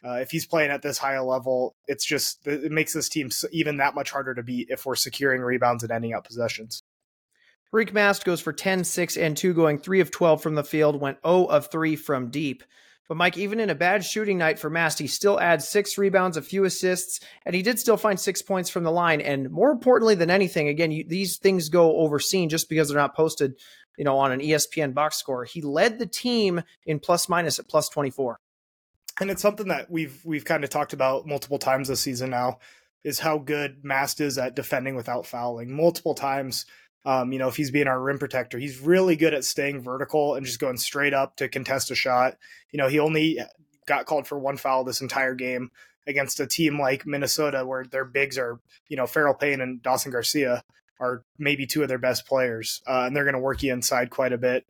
Uh, 0.06 0.20
if 0.20 0.30
he's 0.30 0.46
playing 0.46 0.70
at 0.70 0.80
this 0.80 0.96
high 0.96 1.14
a 1.14 1.24
level, 1.24 1.74
it's 1.88 2.04
just 2.04 2.46
it 2.46 2.70
makes 2.70 2.92
this 2.92 3.08
team 3.08 3.30
even 3.50 3.78
that 3.78 3.96
much 3.96 4.12
harder 4.12 4.32
to 4.32 4.44
beat 4.44 4.68
if 4.70 4.86
we're 4.86 4.94
securing 4.94 5.42
rebounds 5.42 5.82
and 5.82 5.90
ending 5.90 6.14
up 6.14 6.24
possessions. 6.24 6.84
Rienk 7.74 7.92
Mast 7.92 8.24
goes 8.24 8.40
for 8.40 8.52
10, 8.52 8.84
6, 8.84 9.16
and 9.16 9.36
2, 9.36 9.52
going 9.52 9.78
3 9.78 10.00
of 10.00 10.10
12 10.10 10.42
from 10.42 10.54
the 10.54 10.64
field, 10.64 11.00
went 11.00 11.18
0 11.24 11.44
of 11.44 11.70
3 11.70 11.96
from 11.96 12.30
deep. 12.30 12.62
But 13.08 13.16
Mike, 13.16 13.38
even 13.38 13.58
in 13.58 13.70
a 13.70 13.74
bad 13.74 14.04
shooting 14.04 14.36
night 14.36 14.58
for 14.58 14.68
Mast, 14.68 14.98
he 14.98 15.06
still 15.06 15.40
adds 15.40 15.66
six 15.66 15.96
rebounds, 15.96 16.36
a 16.36 16.42
few 16.42 16.64
assists, 16.64 17.20
and 17.46 17.54
he 17.54 17.62
did 17.62 17.78
still 17.78 17.96
find 17.96 18.20
six 18.20 18.42
points 18.42 18.68
from 18.68 18.84
the 18.84 18.92
line. 18.92 19.22
And 19.22 19.50
more 19.50 19.70
importantly 19.70 20.14
than 20.14 20.30
anything, 20.30 20.68
again, 20.68 20.90
you, 20.90 21.04
these 21.08 21.38
things 21.38 21.70
go 21.70 21.96
overseen 21.96 22.50
just 22.50 22.68
because 22.68 22.88
they're 22.88 22.98
not 22.98 23.16
posted, 23.16 23.54
you 23.96 24.04
know, 24.04 24.18
on 24.18 24.30
an 24.30 24.40
ESPN 24.40 24.92
box 24.92 25.16
score. 25.16 25.44
He 25.44 25.62
led 25.62 25.98
the 25.98 26.06
team 26.06 26.62
in 26.84 27.00
plus 27.00 27.30
minus 27.30 27.58
at 27.58 27.68
plus 27.68 27.88
24. 27.88 28.38
And 29.20 29.30
it's 29.30 29.42
something 29.42 29.68
that 29.68 29.90
we've 29.90 30.20
we've 30.24 30.44
kind 30.44 30.62
of 30.62 30.70
talked 30.70 30.92
about 30.92 31.26
multiple 31.26 31.58
times 31.58 31.88
this 31.88 32.00
season 32.00 32.30
now 32.30 32.58
is 33.04 33.18
how 33.18 33.38
good 33.38 33.82
Mast 33.82 34.20
is 34.20 34.36
at 34.36 34.54
defending 34.54 34.94
without 34.94 35.26
fouling. 35.26 35.74
Multiple 35.74 36.14
times 36.14 36.66
um, 37.08 37.32
you 37.32 37.38
know, 37.38 37.48
if 37.48 37.56
he's 37.56 37.70
being 37.70 37.86
our 37.86 37.98
rim 37.98 38.18
protector, 38.18 38.58
he's 38.58 38.80
really 38.80 39.16
good 39.16 39.32
at 39.32 39.42
staying 39.42 39.80
vertical 39.80 40.34
and 40.34 40.44
just 40.44 40.60
going 40.60 40.76
straight 40.76 41.14
up 41.14 41.36
to 41.36 41.48
contest 41.48 41.90
a 41.90 41.94
shot. 41.94 42.36
You 42.70 42.76
know, 42.76 42.86
he 42.86 42.98
only 42.98 43.38
got 43.86 44.04
called 44.04 44.26
for 44.26 44.38
one 44.38 44.58
foul 44.58 44.84
this 44.84 45.00
entire 45.00 45.34
game 45.34 45.70
against 46.06 46.38
a 46.38 46.46
team 46.46 46.78
like 46.78 47.06
Minnesota, 47.06 47.64
where 47.64 47.86
their 47.86 48.04
bigs 48.04 48.36
are, 48.36 48.60
you 48.88 48.98
know, 48.98 49.04
Pharrel 49.04 49.40
Payne 49.40 49.62
and 49.62 49.82
Dawson 49.82 50.12
Garcia 50.12 50.62
are 51.00 51.24
maybe 51.38 51.66
two 51.66 51.80
of 51.80 51.88
their 51.88 51.96
best 51.96 52.26
players, 52.26 52.82
uh, 52.86 53.04
and 53.06 53.16
they're 53.16 53.24
going 53.24 53.32
to 53.32 53.40
work 53.40 53.62
you 53.62 53.72
inside 53.72 54.10
quite 54.10 54.34
a 54.34 54.38
bit. 54.38 54.66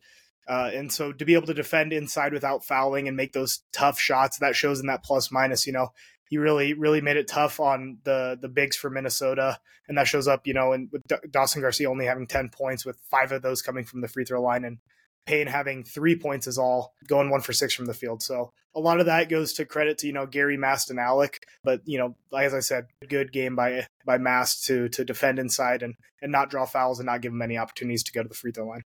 Uh, 0.46 0.70
and 0.72 0.92
so 0.92 1.10
to 1.10 1.24
be 1.24 1.34
able 1.34 1.48
to 1.48 1.54
defend 1.54 1.92
inside 1.92 2.32
without 2.32 2.64
fouling 2.64 3.08
and 3.08 3.16
make 3.16 3.32
those 3.32 3.64
tough 3.72 3.98
shots, 3.98 4.38
that 4.38 4.54
shows 4.54 4.78
in 4.78 4.86
that 4.86 5.02
plus 5.02 5.32
minus. 5.32 5.66
You 5.66 5.72
know, 5.72 5.88
he 6.28 6.38
really 6.38 6.74
really 6.74 7.00
made 7.00 7.16
it 7.16 7.28
tough 7.28 7.60
on 7.60 7.98
the 8.04 8.38
the 8.40 8.48
bigs 8.48 8.76
for 8.76 8.90
Minnesota, 8.90 9.58
and 9.88 9.96
that 9.98 10.06
shows 10.06 10.28
up, 10.28 10.46
you 10.46 10.54
know, 10.54 10.72
and 10.72 10.88
with 10.92 11.02
Dawson 11.30 11.62
Garcia 11.62 11.90
only 11.90 12.06
having 12.06 12.26
ten 12.26 12.48
points, 12.48 12.84
with 12.84 12.98
five 13.10 13.32
of 13.32 13.42
those 13.42 13.62
coming 13.62 13.84
from 13.84 14.00
the 14.00 14.08
free 14.08 14.24
throw 14.24 14.42
line, 14.42 14.64
and 14.64 14.78
Payne 15.26 15.46
having 15.46 15.84
three 15.84 16.16
points 16.16 16.46
is 16.46 16.58
all 16.58 16.94
going 17.06 17.30
one 17.30 17.40
for 17.40 17.52
six 17.52 17.74
from 17.74 17.86
the 17.86 17.94
field. 17.94 18.22
So 18.22 18.52
a 18.74 18.80
lot 18.80 19.00
of 19.00 19.06
that 19.06 19.28
goes 19.28 19.52
to 19.54 19.64
credit 19.64 19.98
to 19.98 20.06
you 20.06 20.12
know 20.12 20.26
Gary 20.26 20.56
Mast 20.56 20.90
and 20.90 20.98
Allick, 20.98 21.38
but 21.64 21.82
you 21.84 21.98
know, 21.98 22.16
like 22.30 22.46
as 22.46 22.54
I 22.54 22.60
said, 22.60 22.86
good 23.08 23.32
game 23.32 23.56
by 23.56 23.86
by 24.04 24.18
Mast 24.18 24.64
to 24.66 24.88
to 24.90 25.04
defend 25.04 25.38
inside 25.38 25.82
and 25.82 25.94
and 26.22 26.32
not 26.32 26.50
draw 26.50 26.64
fouls 26.66 26.98
and 26.98 27.06
not 27.06 27.20
give 27.20 27.32
him 27.32 27.42
any 27.42 27.58
opportunities 27.58 28.02
to 28.04 28.12
go 28.12 28.22
to 28.22 28.28
the 28.28 28.34
free 28.34 28.52
throw 28.52 28.66
line. 28.66 28.82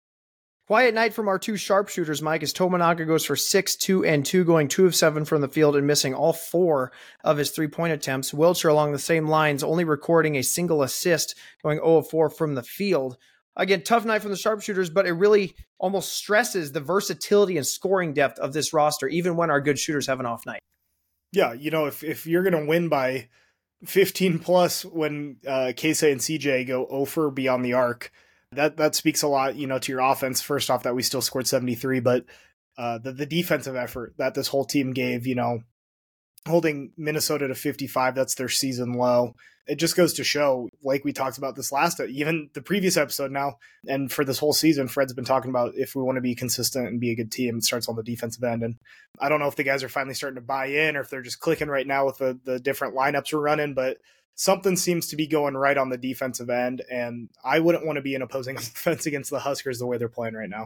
Quiet 0.71 0.95
night 0.95 1.13
from 1.13 1.27
our 1.27 1.38
two 1.38 1.57
sharpshooters, 1.57 2.21
Mike, 2.21 2.44
as 2.44 2.53
Tominaga 2.53 3.06
goes 3.06 3.25
for 3.25 3.35
6, 3.35 3.75
2, 3.75 4.06
and 4.06 4.25
2, 4.25 4.45
going 4.45 4.69
2 4.69 4.85
of 4.85 4.95
7 4.95 5.25
from 5.25 5.41
the 5.41 5.50
field 5.50 5.75
and 5.75 5.85
missing 5.85 6.13
all 6.13 6.31
four 6.31 6.93
of 7.25 7.38
his 7.38 7.51
three 7.51 7.67
point 7.67 7.91
attempts. 7.91 8.31
Wilcher 8.31 8.69
along 8.69 8.93
the 8.93 8.98
same 8.98 9.27
lines, 9.27 9.65
only 9.65 9.84
recording 9.84 10.38
a 10.38 10.41
single 10.41 10.81
assist, 10.81 11.36
going 11.62 11.79
0 11.79 11.98
of 11.98 12.10
4 12.10 12.29
from 12.29 12.55
the 12.55 12.63
field. 12.63 13.17
Again, 13.57 13.84
tough 13.84 14.05
night 14.05 14.22
from 14.22 14.31
the 14.31 14.38
sharpshooters, 14.38 14.89
but 14.89 15.05
it 15.05 15.12
really 15.12 15.57
almost 15.77 16.13
stresses 16.13 16.72
the 16.72 16.79
versatility 16.79 17.57
and 17.57 17.67
scoring 17.67 18.13
depth 18.13 18.39
of 18.39 18.53
this 18.53 18.72
roster, 18.72 19.10
even 19.10 19.36
when 19.36 19.50
our 19.50 19.60
good 19.60 19.77
shooters 19.77 20.07
have 20.07 20.22
an 20.22 20.25
off 20.25 20.46
night. 20.46 20.62
Yeah, 21.34 21.51
you 21.51 21.69
know, 21.69 21.88
if, 21.88 22.01
if 22.01 22.25
you're 22.25 22.50
going 22.50 22.63
to 22.63 22.65
win 22.65 22.88
by 22.88 23.27
15 23.84 24.39
plus 24.39 24.86
when 24.86 25.36
uh, 25.46 25.74
Keisei 25.75 26.13
and 26.13 26.22
CJ 26.22 26.65
go 26.65 26.86
over 26.86 27.29
beyond 27.29 27.65
the 27.65 27.74
arc, 27.74 28.13
that 28.53 28.77
that 28.77 28.96
speaks 28.96 29.22
a 29.22 29.27
lot, 29.27 29.55
you 29.55 29.67
know, 29.67 29.79
to 29.79 29.91
your 29.91 30.01
offense. 30.01 30.41
First 30.41 30.70
off, 30.70 30.84
that 30.84 30.96
we 30.96 31.03
still 31.03 31.22
scored 31.22 31.48
73, 31.48 32.00
but 32.00 32.25
uh, 32.77 32.98
the 32.98 33.12
the 33.12 33.25
defensive 33.25 33.75
effort 33.75 34.13
that 34.17 34.34
this 34.34 34.48
whole 34.48 34.65
team 34.65 34.93
gave, 34.93 35.25
you 35.25 35.36
know, 35.36 35.60
holding 36.48 36.91
Minnesota 36.98 37.48
to 37.48 37.55
55, 37.55 38.15
that's 38.15 38.36
their 38.36 38.50
season 38.50 38.93
low. 38.93 39.36
It 39.67 39.75
just 39.75 39.96
goes 39.96 40.13
to 40.13 40.24
show, 40.24 40.70
like 40.84 41.05
we 41.05 41.13
talked 41.13 41.38
about 41.38 41.55
this 41.55 41.72
last, 41.72 42.01
even 42.01 42.50
the 42.53 42.63
previous 42.63 42.98
episode 42.98 43.31
now, 43.31 43.58
and 43.88 44.12
for 44.12 44.25
this 44.25 44.39
whole 44.39 44.53
season, 44.53 44.88
Fred's 44.88 45.13
been 45.13 45.24
talking 45.24 45.51
about 45.51 45.74
if 45.75 45.96
we 45.96 46.01
want 46.01 46.17
to 46.17 46.22
be 46.22 46.36
consistent 46.36 46.88
and 46.88 47.00
be 47.00 47.12
a 47.12 47.15
good 47.15 47.31
team, 47.31 47.58
it 47.58 47.63
starts 47.63 47.88
on 47.88 47.96
the 47.96 48.03
defensive 48.03 48.43
end. 48.43 48.63
And 48.63 48.75
I 49.20 49.29
don't 49.29 49.39
know 49.39 49.48
if 49.48 49.55
the 49.55 49.63
guys 49.63 49.84
are 49.84 49.89
finally 49.89 50.15
starting 50.15 50.36
to 50.36 50.41
buy 50.41 50.65
in 50.65 50.98
or 50.98 51.01
if 51.01 51.10
they're 51.10 51.22
just 51.22 51.39
clicking 51.39 51.67
right 51.67 51.86
now 51.86 52.08
with 52.08 52.17
the, 52.17 52.39
the 52.43 52.60
different 52.60 52.96
lineups 52.96 53.31
we're 53.31 53.39
running, 53.39 53.75
but 53.75 53.98
something 54.41 54.75
seems 54.75 55.07
to 55.07 55.15
be 55.15 55.27
going 55.27 55.55
right 55.55 55.77
on 55.77 55.89
the 55.89 55.98
defensive 55.98 56.50
end, 56.50 56.81
and 56.91 57.29
I 57.45 57.60
wouldn't 57.60 57.86
want 57.86 57.98
to 57.98 58.01
be 58.01 58.15
an 58.15 58.24
opposing 58.24 58.57
offense 58.57 59.05
against 59.05 59.29
the 59.29 59.39
Huskers 59.39 59.77
the 59.77 59.86
way 59.86 59.98
they're 59.98 60.10
playing 60.10 60.33
right 60.33 60.50
now. 60.50 60.65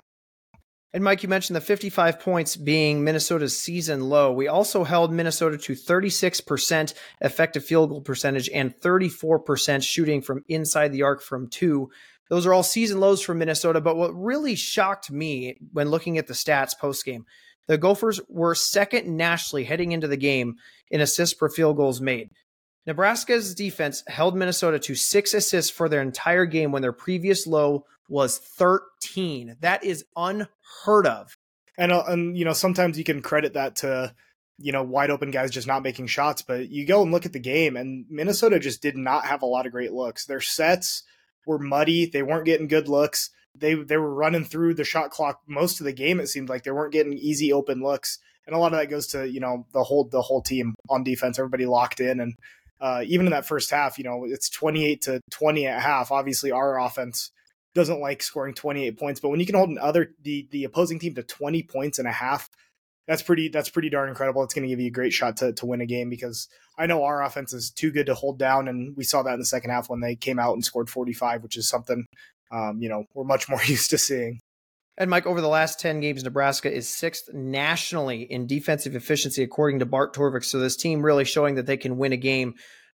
And 0.93 1.03
Mike, 1.03 1.23
you 1.23 1.29
mentioned 1.29 1.57
the 1.57 1.61
55 1.61 2.21
points 2.21 2.55
being 2.55 3.03
Minnesota's 3.03 3.57
season 3.57 4.07
low. 4.07 4.31
We 4.31 4.47
also 4.47 4.85
held 4.85 5.11
Minnesota 5.11 5.57
to 5.57 5.73
36% 5.73 6.93
effective 7.19 7.65
field 7.65 7.89
goal 7.89 7.99
percentage 7.99 8.49
and 8.49 8.73
34% 8.73 9.83
shooting 9.83 10.21
from 10.21 10.45
inside 10.47 10.93
the 10.93 11.01
arc 11.01 11.21
from 11.21 11.49
two. 11.49 11.91
Those 12.29 12.45
are 12.45 12.53
all 12.53 12.63
season 12.63 13.01
lows 13.01 13.21
for 13.21 13.33
Minnesota. 13.33 13.81
But 13.81 13.97
what 13.97 14.15
really 14.15 14.55
shocked 14.55 15.11
me 15.11 15.57
when 15.73 15.89
looking 15.89 16.17
at 16.17 16.27
the 16.27 16.33
stats 16.33 16.79
post 16.79 17.03
game, 17.03 17.25
the 17.67 17.77
Gophers 17.77 18.21
were 18.29 18.55
second 18.55 19.05
nationally 19.17 19.65
heading 19.65 19.91
into 19.91 20.07
the 20.07 20.15
game 20.15 20.55
in 20.89 21.01
assists 21.01 21.33
per 21.33 21.49
field 21.49 21.75
goals 21.75 21.99
made. 21.99 22.29
Nebraska's 22.87 23.55
defense 23.55 24.03
held 24.07 24.35
Minnesota 24.35 24.79
to 24.79 24.95
six 24.95 25.33
assists 25.33 25.71
for 25.71 25.89
their 25.89 26.01
entire 26.01 26.45
game 26.45 26.71
when 26.71 26.81
their 26.81 26.91
previous 26.91 27.47
low 27.47 27.85
was 28.07 28.37
13. 28.37 29.57
That 29.61 29.83
is 29.83 30.05
unheard 30.15 31.07
of. 31.07 31.35
And, 31.77 31.91
uh, 31.91 32.03
and 32.07 32.37
you 32.37 32.45
know, 32.45 32.53
sometimes 32.53 32.97
you 32.97 33.03
can 33.03 33.21
credit 33.21 33.53
that 33.53 33.77
to 33.77 34.13
you 34.57 34.71
know, 34.71 34.83
wide 34.83 35.09
open 35.09 35.31
guys 35.31 35.51
just 35.51 35.67
not 35.67 35.83
making 35.83 36.07
shots. 36.07 36.41
But 36.41 36.69
you 36.69 36.85
go 36.85 37.01
and 37.01 37.11
look 37.11 37.25
at 37.25 37.33
the 37.33 37.39
game, 37.39 37.75
and 37.75 38.05
Minnesota 38.09 38.59
just 38.59 38.81
did 38.81 38.95
not 38.95 39.25
have 39.25 39.41
a 39.41 39.47
lot 39.47 39.65
of 39.65 39.71
great 39.71 39.91
looks. 39.91 40.25
Their 40.25 40.41
sets 40.41 41.03
were 41.45 41.59
muddy. 41.59 42.05
They 42.05 42.23
weren't 42.23 42.45
getting 42.45 42.67
good 42.67 42.87
looks. 42.87 43.31
They 43.53 43.73
they 43.75 43.97
were 43.97 44.13
running 44.13 44.45
through 44.45 44.75
the 44.75 44.83
shot 44.83 45.11
clock 45.11 45.41
most 45.47 45.79
of 45.79 45.85
the 45.85 45.93
game. 45.93 46.19
It 46.19 46.27
seemed 46.27 46.49
like 46.49 46.63
they 46.63 46.71
weren't 46.71 46.93
getting 46.93 47.13
easy 47.13 47.51
open 47.51 47.81
looks, 47.81 48.19
and 48.45 48.55
a 48.55 48.59
lot 48.59 48.73
of 48.73 48.79
that 48.79 48.89
goes 48.89 49.07
to 49.07 49.29
you 49.29 49.39
know 49.39 49.65
the 49.73 49.83
whole 49.83 50.05
the 50.05 50.21
whole 50.21 50.41
team 50.41 50.75
on 50.89 51.03
defense. 51.03 51.37
Everybody 51.37 51.65
locked 51.65 51.99
in, 51.99 52.19
and 52.19 52.35
uh, 52.81 53.03
even 53.05 53.25
in 53.25 53.31
that 53.31 53.45
first 53.45 53.71
half, 53.71 53.97
you 53.97 54.03
know 54.03 54.25
it's 54.25 54.49
twenty 54.49 54.85
eight 54.85 55.01
to 55.03 55.21
twenty 55.31 55.67
at 55.67 55.81
half. 55.81 56.11
Obviously, 56.11 56.51
our 56.51 56.79
offense 56.79 57.31
doesn't 57.75 57.99
like 57.99 58.23
scoring 58.23 58.53
28 58.53 58.97
points, 58.97 59.19
but 59.19 59.27
when 59.27 59.41
you 59.41 59.45
can 59.45 59.55
hold 59.55 59.69
another 59.69 60.11
the 60.23 60.47
the 60.51 60.63
opposing 60.63 60.97
team 60.97 61.13
to 61.13 61.23
20 61.23 61.61
points 61.63 61.99
and 61.99 62.07
a 62.07 62.11
half, 62.11 62.49
that's 63.07 63.21
pretty 63.21 63.49
that's 63.49 63.69
pretty 63.69 63.89
darn 63.89 64.09
incredible. 64.09 64.43
It's 64.43 64.53
going 64.53 64.63
to 64.63 64.69
give 64.69 64.79
you 64.79 64.87
a 64.87 64.91
great 64.91 65.13
shot 65.13 65.37
to 65.37 65.53
to 65.53 65.65
win 65.65 65.81
a 65.81 65.85
game 65.85 66.09
because 66.09 66.47
I 66.79 66.87
know 66.87 67.03
our 67.03 67.21
offense 67.23 67.53
is 67.53 67.69
too 67.69 67.91
good 67.91 68.07
to 68.07 68.15
hold 68.15 68.39
down, 68.39 68.67
and 68.67 68.95
we 68.95 69.03
saw 69.03 69.21
that 69.23 69.33
in 69.33 69.39
the 69.39 69.45
second 69.45 69.69
half 69.69 69.89
when 69.89 69.99
they 69.99 70.15
came 70.15 70.39
out 70.39 70.53
and 70.53 70.65
scored 70.65 70.89
45, 70.89 71.43
which 71.43 71.57
is 71.57 71.67
something 71.67 72.05
um, 72.51 72.81
you 72.81 72.89
know 72.89 73.05
we're 73.13 73.25
much 73.25 73.47
more 73.49 73.63
used 73.63 73.89
to 73.91 73.97
seeing. 73.97 74.39
And 74.97 75.09
Mike, 75.09 75.25
over 75.25 75.41
the 75.41 75.49
last 75.49 75.79
10 75.79 75.99
games, 75.99 76.23
Nebraska 76.23 76.73
is 76.73 76.87
sixth 76.87 77.33
nationally 77.33 78.21
in 78.21 78.47
defensive 78.47 78.95
efficiency, 78.95 79.43
according 79.43 79.79
to 79.79 79.85
Bart 79.85 80.15
Torvik. 80.15 80.45
So 80.45 80.59
this 80.59 80.77
team 80.77 81.01
really 81.01 81.25
showing 81.25 81.55
that 81.55 81.65
they 81.65 81.77
can 81.77 81.97
win 81.97 82.13
a 82.13 82.17
game 82.17 82.55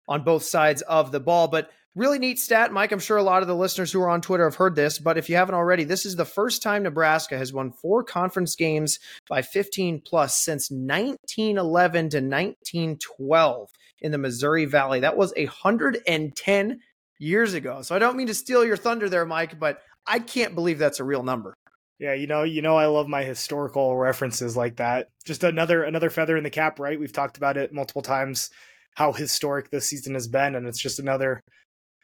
on 0.06 0.22
both 0.22 0.42
sides 0.42 0.82
of 0.82 1.10
the 1.10 1.20
ball. 1.20 1.48
But 1.48 1.70
Really 1.96 2.18
neat 2.18 2.38
stat, 2.38 2.74
Mike. 2.74 2.92
I'm 2.92 2.98
sure 2.98 3.16
a 3.16 3.22
lot 3.22 3.40
of 3.40 3.48
the 3.48 3.56
listeners 3.56 3.90
who 3.90 4.02
are 4.02 4.10
on 4.10 4.20
Twitter 4.20 4.44
have 4.44 4.56
heard 4.56 4.76
this, 4.76 4.98
but 4.98 5.16
if 5.16 5.30
you 5.30 5.36
haven't 5.36 5.54
already, 5.54 5.84
this 5.84 6.04
is 6.04 6.14
the 6.14 6.26
first 6.26 6.62
time 6.62 6.82
Nebraska 6.82 7.38
has 7.38 7.54
won 7.54 7.72
four 7.72 8.04
conference 8.04 8.54
games 8.54 8.98
by 9.30 9.40
15 9.40 10.02
plus 10.04 10.36
since 10.36 10.70
1911 10.70 12.10
to 12.10 12.16
1912 12.18 13.70
in 14.02 14.12
the 14.12 14.18
Missouri 14.18 14.66
Valley. 14.66 15.00
That 15.00 15.16
was 15.16 15.32
110 15.34 16.80
years 17.18 17.54
ago. 17.54 17.80
So 17.80 17.96
I 17.96 17.98
don't 17.98 18.18
mean 18.18 18.26
to 18.26 18.34
steal 18.34 18.62
your 18.62 18.76
thunder 18.76 19.08
there, 19.08 19.24
Mike, 19.24 19.58
but 19.58 19.80
I 20.06 20.18
can't 20.18 20.54
believe 20.54 20.78
that's 20.78 21.00
a 21.00 21.04
real 21.04 21.22
number. 21.22 21.54
Yeah, 21.98 22.12
you 22.12 22.26
know, 22.26 22.42
you 22.42 22.60
know 22.60 22.76
I 22.76 22.86
love 22.86 23.08
my 23.08 23.24
historical 23.24 23.96
references 23.96 24.56
like 24.56 24.76
that. 24.76 25.08
Just 25.24 25.44
another 25.44 25.82
another 25.82 26.10
feather 26.10 26.36
in 26.36 26.44
the 26.44 26.50
cap, 26.50 26.78
right? 26.78 27.00
We've 27.00 27.12
talked 27.12 27.36
about 27.38 27.56
it 27.56 27.72
multiple 27.72 28.02
times 28.02 28.50
how 28.94 29.12
historic 29.12 29.70
this 29.70 29.88
season 29.88 30.14
has 30.14 30.28
been 30.28 30.54
and 30.54 30.66
it's 30.66 30.80
just 30.80 30.98
another 30.98 31.40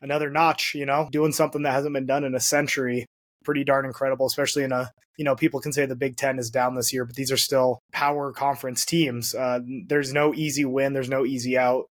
another 0.01 0.31
notch, 0.31 0.75
you 0.75 0.87
know, 0.87 1.09
doing 1.11 1.33
something 1.33 1.63
that 1.63 1.73
hasn't 1.73 1.95
been 1.95 2.07
done 2.07 2.25
in 2.25 2.35
a 2.35 2.41
century. 2.41 3.07
Pretty 3.45 3.65
darn 3.65 3.85
incredible, 3.85 4.27
especially 4.27 4.63
in 4.65 4.73
a, 4.73 4.91
you 5.17 5.25
know, 5.25 5.35
people 5.35 5.61
can 5.61 5.73
say 5.73 5.85
the 5.87 5.97
Big 5.97 6.17
Ten 6.17 6.39
is 6.39 6.51
down 6.51 6.75
this 6.75 6.93
year, 6.93 7.05
but 7.05 7.17
these 7.17 7.33
are 7.33 7.37
still 7.37 7.81
power 7.93 8.33
conference 8.33 8.85
teams. 8.85 9.35
Uh, 9.35 9.61
there's 9.89 10.13
no 10.13 10.35
easy 10.35 10.65
win, 10.65 10.93
there's 10.93 11.09
no 11.09 11.25
easy 11.25 11.59
out 11.59 11.87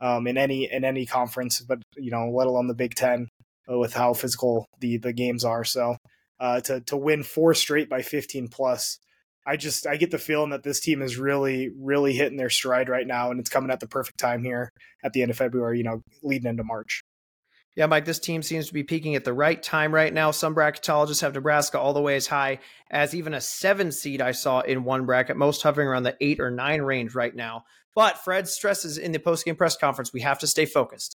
um, 0.00 0.26
in 0.26 0.38
any 0.38 0.70
in 0.70 0.84
any 0.84 1.06
conference, 1.06 1.60
but 1.60 1.78
you 1.96 2.10
know, 2.10 2.30
let 2.30 2.46
alone 2.46 2.66
the 2.66 2.74
Big 2.74 2.94
Ten 2.94 3.28
uh, 3.70 3.78
with 3.78 3.94
how 3.94 4.14
physical 4.14 4.66
the 4.80 4.98
the 4.98 5.12
games 5.12 5.44
are. 5.44 5.64
So 5.64 5.96
uh, 6.42 6.60
to 6.60 6.80
to 6.80 6.96
win 6.96 7.22
four 7.22 7.54
straight 7.54 7.88
by 7.88 8.02
15 8.02 8.48
plus, 8.48 8.98
I 9.46 9.56
just 9.56 9.86
I 9.86 9.96
get 9.96 10.10
the 10.10 10.18
feeling 10.18 10.50
that 10.50 10.64
this 10.64 10.80
team 10.80 11.00
is 11.00 11.16
really 11.16 11.70
really 11.78 12.12
hitting 12.14 12.36
their 12.36 12.50
stride 12.50 12.88
right 12.88 13.06
now, 13.06 13.30
and 13.30 13.38
it's 13.38 13.48
coming 13.48 13.70
at 13.70 13.78
the 13.78 13.86
perfect 13.86 14.18
time 14.18 14.42
here 14.42 14.72
at 15.04 15.12
the 15.12 15.22
end 15.22 15.30
of 15.30 15.36
February. 15.36 15.78
You 15.78 15.84
know, 15.84 16.02
leading 16.22 16.50
into 16.50 16.64
March. 16.64 17.04
Yeah, 17.76 17.86
Mike, 17.86 18.04
this 18.04 18.18
team 18.18 18.42
seems 18.42 18.66
to 18.66 18.74
be 18.74 18.82
peaking 18.82 19.14
at 19.14 19.24
the 19.24 19.32
right 19.32 19.62
time 19.62 19.94
right 19.94 20.12
now. 20.12 20.30
Some 20.30 20.54
bracketologists 20.54 21.22
have 21.22 21.32
Nebraska 21.32 21.78
all 21.78 21.94
the 21.94 22.02
way 22.02 22.16
as 22.16 22.26
high 22.26 22.58
as 22.90 23.14
even 23.14 23.32
a 23.32 23.40
seven 23.40 23.92
seed 23.92 24.20
I 24.20 24.32
saw 24.32 24.60
in 24.60 24.84
one 24.84 25.06
bracket, 25.06 25.38
most 25.38 25.62
hovering 25.62 25.88
around 25.88 26.02
the 26.02 26.16
eight 26.20 26.38
or 26.38 26.50
nine 26.50 26.82
range 26.82 27.14
right 27.14 27.34
now. 27.34 27.64
But 27.94 28.18
Fred 28.18 28.46
stresses 28.48 28.98
in 28.98 29.12
the 29.12 29.18
postgame 29.18 29.56
press 29.56 29.76
conference, 29.76 30.12
we 30.12 30.20
have 30.20 30.40
to 30.40 30.46
stay 30.46 30.66
focused. 30.66 31.16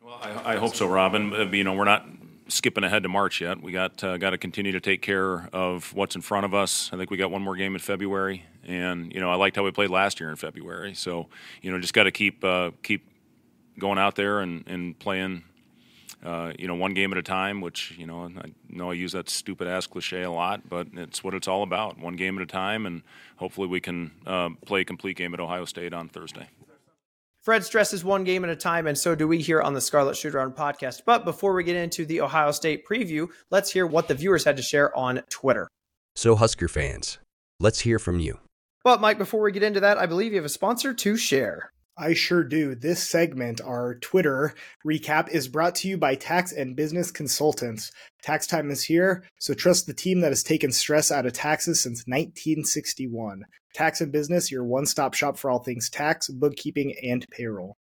Well, 0.00 0.18
I, 0.22 0.54
I 0.54 0.56
hope 0.56 0.74
so, 0.74 0.86
Robin. 0.86 1.34
Uh, 1.34 1.50
you 1.50 1.64
know, 1.64 1.74
we're 1.74 1.84
not 1.84 2.06
skipping 2.50 2.84
ahead 2.84 3.02
to 3.04 3.08
March 3.08 3.40
yet. 3.40 3.62
We 3.62 3.72
got 3.72 4.02
uh, 4.04 4.18
got 4.18 4.30
to 4.30 4.38
continue 4.38 4.72
to 4.72 4.80
take 4.80 5.02
care 5.02 5.48
of 5.52 5.92
what's 5.94 6.14
in 6.14 6.22
front 6.22 6.44
of 6.44 6.54
us. 6.54 6.90
I 6.92 6.96
think 6.96 7.10
we 7.10 7.16
got 7.16 7.30
one 7.30 7.42
more 7.42 7.56
game 7.56 7.74
in 7.74 7.80
February, 7.80 8.44
and 8.66 9.12
you 9.12 9.20
know, 9.20 9.30
I 9.30 9.36
liked 9.36 9.56
how 9.56 9.64
we 9.64 9.70
played 9.70 9.90
last 9.90 10.20
year 10.20 10.30
in 10.30 10.36
February. 10.36 10.94
So, 10.94 11.28
you 11.62 11.70
know, 11.70 11.78
just 11.78 11.94
got 11.94 12.04
to 12.04 12.10
keep 12.10 12.44
uh, 12.44 12.72
keep 12.82 13.06
going 13.78 13.98
out 13.98 14.16
there 14.16 14.40
and, 14.40 14.64
and 14.66 14.98
playing 14.98 15.44
uh, 16.24 16.52
you 16.58 16.66
know, 16.66 16.74
one 16.74 16.92
game 16.92 17.12
at 17.12 17.18
a 17.18 17.22
time, 17.22 17.60
which, 17.60 17.94
you 17.96 18.06
know, 18.06 18.24
I 18.24 18.52
know 18.68 18.90
I 18.90 18.94
use 18.94 19.12
that 19.12 19.30
stupid 19.30 19.66
ass 19.66 19.86
cliche 19.86 20.22
a 20.22 20.30
lot, 20.30 20.68
but 20.68 20.88
it's 20.94 21.24
what 21.24 21.34
it's 21.34 21.48
all 21.48 21.62
about. 21.62 21.98
One 21.98 22.14
game 22.14 22.36
at 22.36 22.42
a 22.42 22.46
time, 22.46 22.84
and 22.84 23.02
hopefully 23.36 23.68
we 23.68 23.80
can 23.80 24.10
uh, 24.26 24.50
play 24.66 24.82
a 24.82 24.84
complete 24.84 25.16
game 25.16 25.32
at 25.32 25.40
Ohio 25.40 25.64
State 25.64 25.94
on 25.94 26.08
Thursday. 26.08 26.48
Fred 27.42 27.64
stresses 27.64 28.04
one 28.04 28.24
game 28.24 28.44
at 28.44 28.50
a 28.50 28.56
time, 28.56 28.86
and 28.86 28.98
so 28.98 29.14
do 29.14 29.26
we 29.26 29.38
here 29.38 29.62
on 29.62 29.72
the 29.72 29.80
Scarlet 29.80 30.14
Shootaround 30.14 30.54
podcast. 30.54 31.02
But 31.06 31.24
before 31.24 31.54
we 31.54 31.64
get 31.64 31.74
into 31.74 32.04
the 32.04 32.20
Ohio 32.20 32.50
State 32.50 32.86
preview, 32.86 33.28
let's 33.50 33.72
hear 33.72 33.86
what 33.86 34.08
the 34.08 34.14
viewers 34.14 34.44
had 34.44 34.58
to 34.58 34.62
share 34.62 34.94
on 34.94 35.22
Twitter. 35.30 35.66
So, 36.14 36.36
Husker 36.36 36.68
fans, 36.68 37.18
let's 37.58 37.80
hear 37.80 37.98
from 37.98 38.20
you. 38.20 38.40
But, 38.84 39.00
Mike, 39.00 39.16
before 39.16 39.40
we 39.40 39.52
get 39.52 39.62
into 39.62 39.80
that, 39.80 39.96
I 39.96 40.04
believe 40.04 40.32
you 40.32 40.36
have 40.36 40.44
a 40.44 40.50
sponsor 40.50 40.92
to 40.92 41.16
share. 41.16 41.70
I 41.98 42.14
sure 42.14 42.44
do. 42.44 42.74
This 42.74 43.06
segment, 43.06 43.60
our 43.60 43.96
Twitter 43.96 44.54
recap, 44.86 45.28
is 45.28 45.48
brought 45.48 45.74
to 45.76 45.88
you 45.88 45.98
by 45.98 46.14
Tax 46.14 46.52
and 46.52 46.74
Business 46.74 47.10
Consultants. 47.10 47.92
Tax 48.22 48.46
time 48.46 48.70
is 48.70 48.84
here, 48.84 49.24
so 49.38 49.52
trust 49.52 49.86
the 49.86 49.92
team 49.92 50.20
that 50.20 50.30
has 50.30 50.42
taken 50.42 50.72
stress 50.72 51.10
out 51.10 51.26
of 51.26 51.32
taxes 51.32 51.82
since 51.82 52.04
1961. 52.06 53.44
Tax 53.74 54.00
and 54.00 54.12
Business, 54.12 54.50
your 54.50 54.64
one 54.64 54.86
stop 54.86 55.14
shop 55.14 55.36
for 55.36 55.50
all 55.50 55.58
things 55.58 55.90
tax, 55.90 56.28
bookkeeping, 56.28 56.94
and 57.02 57.26
payroll. 57.30 57.76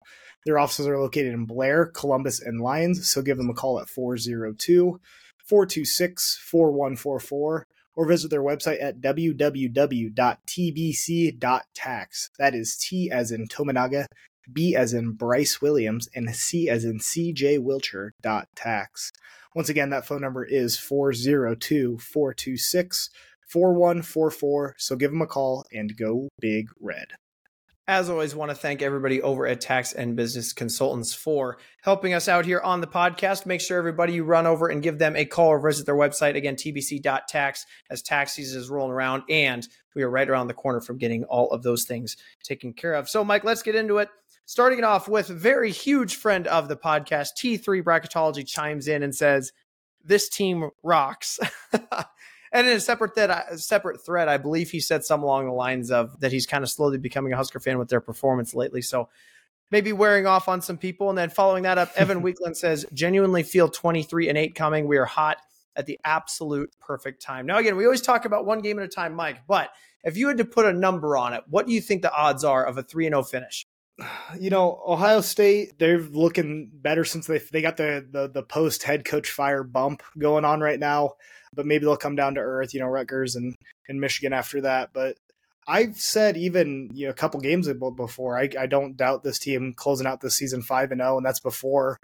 Their 0.45 0.59
offices 0.59 0.87
are 0.87 0.99
located 0.99 1.33
in 1.33 1.45
Blair, 1.45 1.85
Columbus, 1.85 2.41
and 2.41 2.59
Lyons, 2.61 3.09
so 3.09 3.21
give 3.21 3.37
them 3.37 3.49
a 3.49 3.53
call 3.53 3.79
at 3.79 3.89
402 3.89 4.99
426 5.45 6.39
4144 6.43 7.67
or 7.99 8.07
visit 8.07 8.31
their 8.31 8.41
website 8.41 8.81
at 8.81 9.01
www.tbc.tax. 9.01 9.49
That 12.39 12.55
is 12.55 12.77
T 12.77 13.11
as 13.11 13.29
in 13.29 13.45
Tominaga, 13.49 14.05
B 14.49 14.73
as 14.73 14.93
in 14.93 15.11
Brice 15.11 15.61
Williams, 15.61 16.07
and 16.15 16.33
C 16.33 16.69
as 16.69 16.85
in 16.85 16.99
CJ 16.99 17.59
Wilcher 17.59 18.11
tax. 18.55 19.11
Once 19.53 19.67
again, 19.67 19.89
that 19.89 20.05
phone 20.05 20.21
number 20.21 20.45
is 20.45 20.79
402 20.79 21.97
426 21.97 23.09
4144. 23.49 24.75
So 24.77 24.95
give 24.95 25.11
them 25.11 25.21
a 25.21 25.27
call 25.27 25.65
and 25.73 25.97
go 25.97 26.29
big 26.39 26.69
red. 26.79 27.07
As 27.89 28.07
always, 28.07 28.35
want 28.35 28.51
to 28.51 28.55
thank 28.55 28.83
everybody 28.83 29.19
over 29.19 29.47
at 29.47 29.61
Tax 29.61 29.93
and 29.93 30.15
Business 30.15 30.53
Consultants 30.53 31.11
for 31.11 31.57
helping 31.81 32.13
us 32.13 32.27
out 32.27 32.45
here 32.45 32.59
on 32.59 32.81
the 32.81 32.87
podcast. 32.87 33.47
Make 33.47 33.61
sure 33.61 33.79
everybody 33.79 34.13
you 34.13 34.23
run 34.23 34.45
over 34.45 34.67
and 34.67 34.83
give 34.83 34.99
them 34.99 35.15
a 35.15 35.25
call 35.25 35.47
or 35.47 35.59
visit 35.59 35.87
their 35.87 35.95
website 35.95 36.35
again, 36.35 36.55
tbc.tax, 36.55 37.65
as 37.89 38.03
tax 38.03 38.33
season 38.33 38.61
is 38.61 38.69
rolling 38.69 38.91
around, 38.91 39.23
and 39.27 39.67
we 39.95 40.03
are 40.03 40.09
right 40.11 40.29
around 40.29 40.49
the 40.49 40.53
corner 40.53 40.81
from 40.81 40.99
getting 40.99 41.23
all 41.23 41.49
of 41.49 41.63
those 41.63 41.85
things 41.85 42.15
taken 42.43 42.73
care 42.73 42.93
of. 42.93 43.09
So, 43.09 43.23
Mike, 43.23 43.43
let's 43.43 43.63
get 43.63 43.73
into 43.73 43.97
it. 43.97 44.09
Starting 44.45 44.77
it 44.77 44.85
off 44.85 45.07
with 45.07 45.31
a 45.31 45.33
very 45.33 45.71
huge 45.71 46.15
friend 46.15 46.45
of 46.45 46.67
the 46.67 46.77
podcast, 46.77 47.29
T3 47.39 47.81
Bracketology 47.81 48.45
chimes 48.45 48.87
in 48.87 49.01
and 49.01 49.15
says, 49.15 49.51
"This 50.05 50.29
team 50.29 50.69
rocks." 50.83 51.39
And 52.51 52.67
in 52.67 52.77
a 52.77 52.79
separate 52.79 53.15
that 53.15 53.47
a 53.51 53.57
separate 53.57 54.03
thread, 54.03 54.27
I 54.27 54.37
believe 54.37 54.71
he 54.71 54.79
said 54.79 55.03
some 55.03 55.23
along 55.23 55.45
the 55.45 55.51
lines 55.51 55.91
of 55.91 56.19
that 56.19 56.31
he's 56.31 56.45
kind 56.45 56.63
of 56.63 56.69
slowly 56.69 56.97
becoming 56.97 57.33
a 57.33 57.37
Husker 57.37 57.59
fan 57.59 57.77
with 57.77 57.89
their 57.89 58.01
performance 58.01 58.53
lately. 58.55 58.81
So 58.81 59.09
maybe 59.71 59.93
wearing 59.93 60.25
off 60.25 60.47
on 60.47 60.61
some 60.61 60.77
people. 60.77 61.09
And 61.09 61.17
then 61.17 61.29
following 61.29 61.63
that 61.63 61.77
up, 61.77 61.91
Evan 61.95 62.21
Weekland 62.23 62.55
says, 62.55 62.85
genuinely 62.93 63.43
feel 63.43 63.69
23 63.69 64.29
and 64.29 64.37
8 64.37 64.55
coming. 64.55 64.87
We 64.87 64.97
are 64.97 65.05
hot 65.05 65.37
at 65.75 65.85
the 65.85 65.99
absolute 66.03 66.73
perfect 66.79 67.21
time. 67.21 67.45
Now, 67.45 67.57
again, 67.57 67.77
we 67.77 67.85
always 67.85 68.01
talk 68.01 68.25
about 68.25 68.45
one 68.45 68.61
game 68.61 68.79
at 68.79 68.85
a 68.85 68.89
time, 68.89 69.13
Mike, 69.13 69.41
but 69.47 69.69
if 70.03 70.17
you 70.17 70.27
had 70.27 70.37
to 70.37 70.45
put 70.45 70.65
a 70.65 70.73
number 70.73 71.17
on 71.17 71.33
it, 71.33 71.43
what 71.47 71.67
do 71.67 71.73
you 71.73 71.81
think 71.81 72.01
the 72.01 72.13
odds 72.13 72.43
are 72.43 72.65
of 72.65 72.77
a 72.77 72.83
3 72.83 73.05
0 73.05 73.23
finish? 73.23 73.65
You 74.39 74.51
know, 74.51 74.79
Ohio 74.87 75.21
State, 75.21 75.79
they're 75.79 75.99
looking 75.99 76.69
better 76.71 77.03
since 77.03 77.25
they 77.25 77.39
they 77.39 77.61
got 77.61 77.77
the 77.77 78.07
the, 78.09 78.29
the 78.29 78.43
post 78.43 78.83
head 78.83 79.03
coach 79.03 79.31
fire 79.31 79.63
bump 79.63 80.03
going 80.17 80.45
on 80.45 80.61
right 80.61 80.79
now 80.79 81.15
but 81.53 81.65
maybe 81.65 81.85
they'll 81.85 81.97
come 81.97 82.15
down 82.15 82.35
to 82.35 82.41
earth, 82.41 82.73
you 82.73 82.79
know, 82.79 82.87
Rutgers 82.87 83.35
and, 83.35 83.55
and 83.87 83.99
Michigan 83.99 84.33
after 84.33 84.61
that. 84.61 84.91
But 84.93 85.17
I've 85.67 85.97
said 85.97 86.37
even 86.37 86.89
you 86.93 87.05
know 87.05 87.11
a 87.11 87.15
couple 87.15 87.39
games 87.39 87.67
before, 87.67 88.37
I, 88.37 88.49
I 88.59 88.65
don't 88.65 88.97
doubt 88.97 89.23
this 89.23 89.39
team 89.39 89.73
closing 89.75 90.07
out 90.07 90.21
this 90.21 90.35
season 90.35 90.61
five 90.61 90.91
and 90.91 90.99
zero, 90.99 91.15
oh, 91.15 91.17
and 91.17 91.25
that's 91.25 91.39
before 91.39 91.99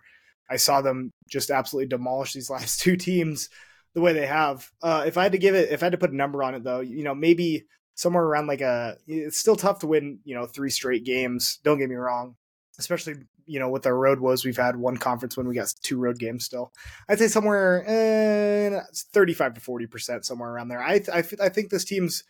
I 0.50 0.58
saw 0.58 0.82
them 0.82 1.12
just 1.30 1.50
absolutely 1.50 1.88
demolish 1.88 2.34
these 2.34 2.50
last 2.52 2.80
two 2.80 2.98
teams 2.98 3.50
the 3.94 4.02
way 4.02 4.14
they 4.14 4.28
have. 4.28 4.70
Uh, 4.84 5.04
if 5.08 5.18
I 5.18 5.24
had 5.24 5.32
to 5.32 5.38
give 5.38 5.56
it, 5.56 5.72
if 5.72 5.82
I 5.82 5.88
had 5.88 5.94
to 5.94 5.98
put 5.98 6.12
a 6.12 6.16
number 6.16 6.44
on 6.44 6.56
it, 6.56 6.64
though, 6.64 6.82
you 6.82 7.04
know, 7.04 7.16
maybe 7.16 7.66
somewhere 7.96 8.24
around 8.24 8.48
like 8.48 8.62
a. 8.62 8.98
It's 9.08 9.38
still 9.38 9.56
tough 9.56 9.80
to 9.80 9.88
win, 9.88 10.20
you 10.24 10.36
know, 10.36 10.46
three 10.46 10.70
straight 10.70 11.04
games. 11.04 11.60
Don't 11.64 11.80
get 11.80 11.90
me 11.90 11.96
wrong, 11.96 12.36
especially 12.78 13.16
you 13.48 13.60
know, 13.60 13.70
with 13.70 13.86
our 13.86 13.96
road 13.96 14.20
woes, 14.20 14.44
we've 14.44 14.58
had 14.58 14.76
one 14.76 14.98
conference 14.98 15.38
when 15.38 15.48
we 15.48 15.56
got 15.56 15.74
two 15.84 16.00
road 16.00 16.18
games 16.18 16.46
still. 16.46 16.72
I'd 17.08 17.20
say 17.20 17.28
somewhere 17.28 17.84
eh, 17.88 18.82
35 19.14 19.56
to 19.56 19.62
40%, 19.62 20.26
somewhere 20.26 20.50
around 20.50 20.70
there. 20.70 20.82
I, 20.82 21.02
I, 21.14 21.24
I 21.42 21.50
think 21.50 21.70
this 21.70 21.86
team's 21.86 22.24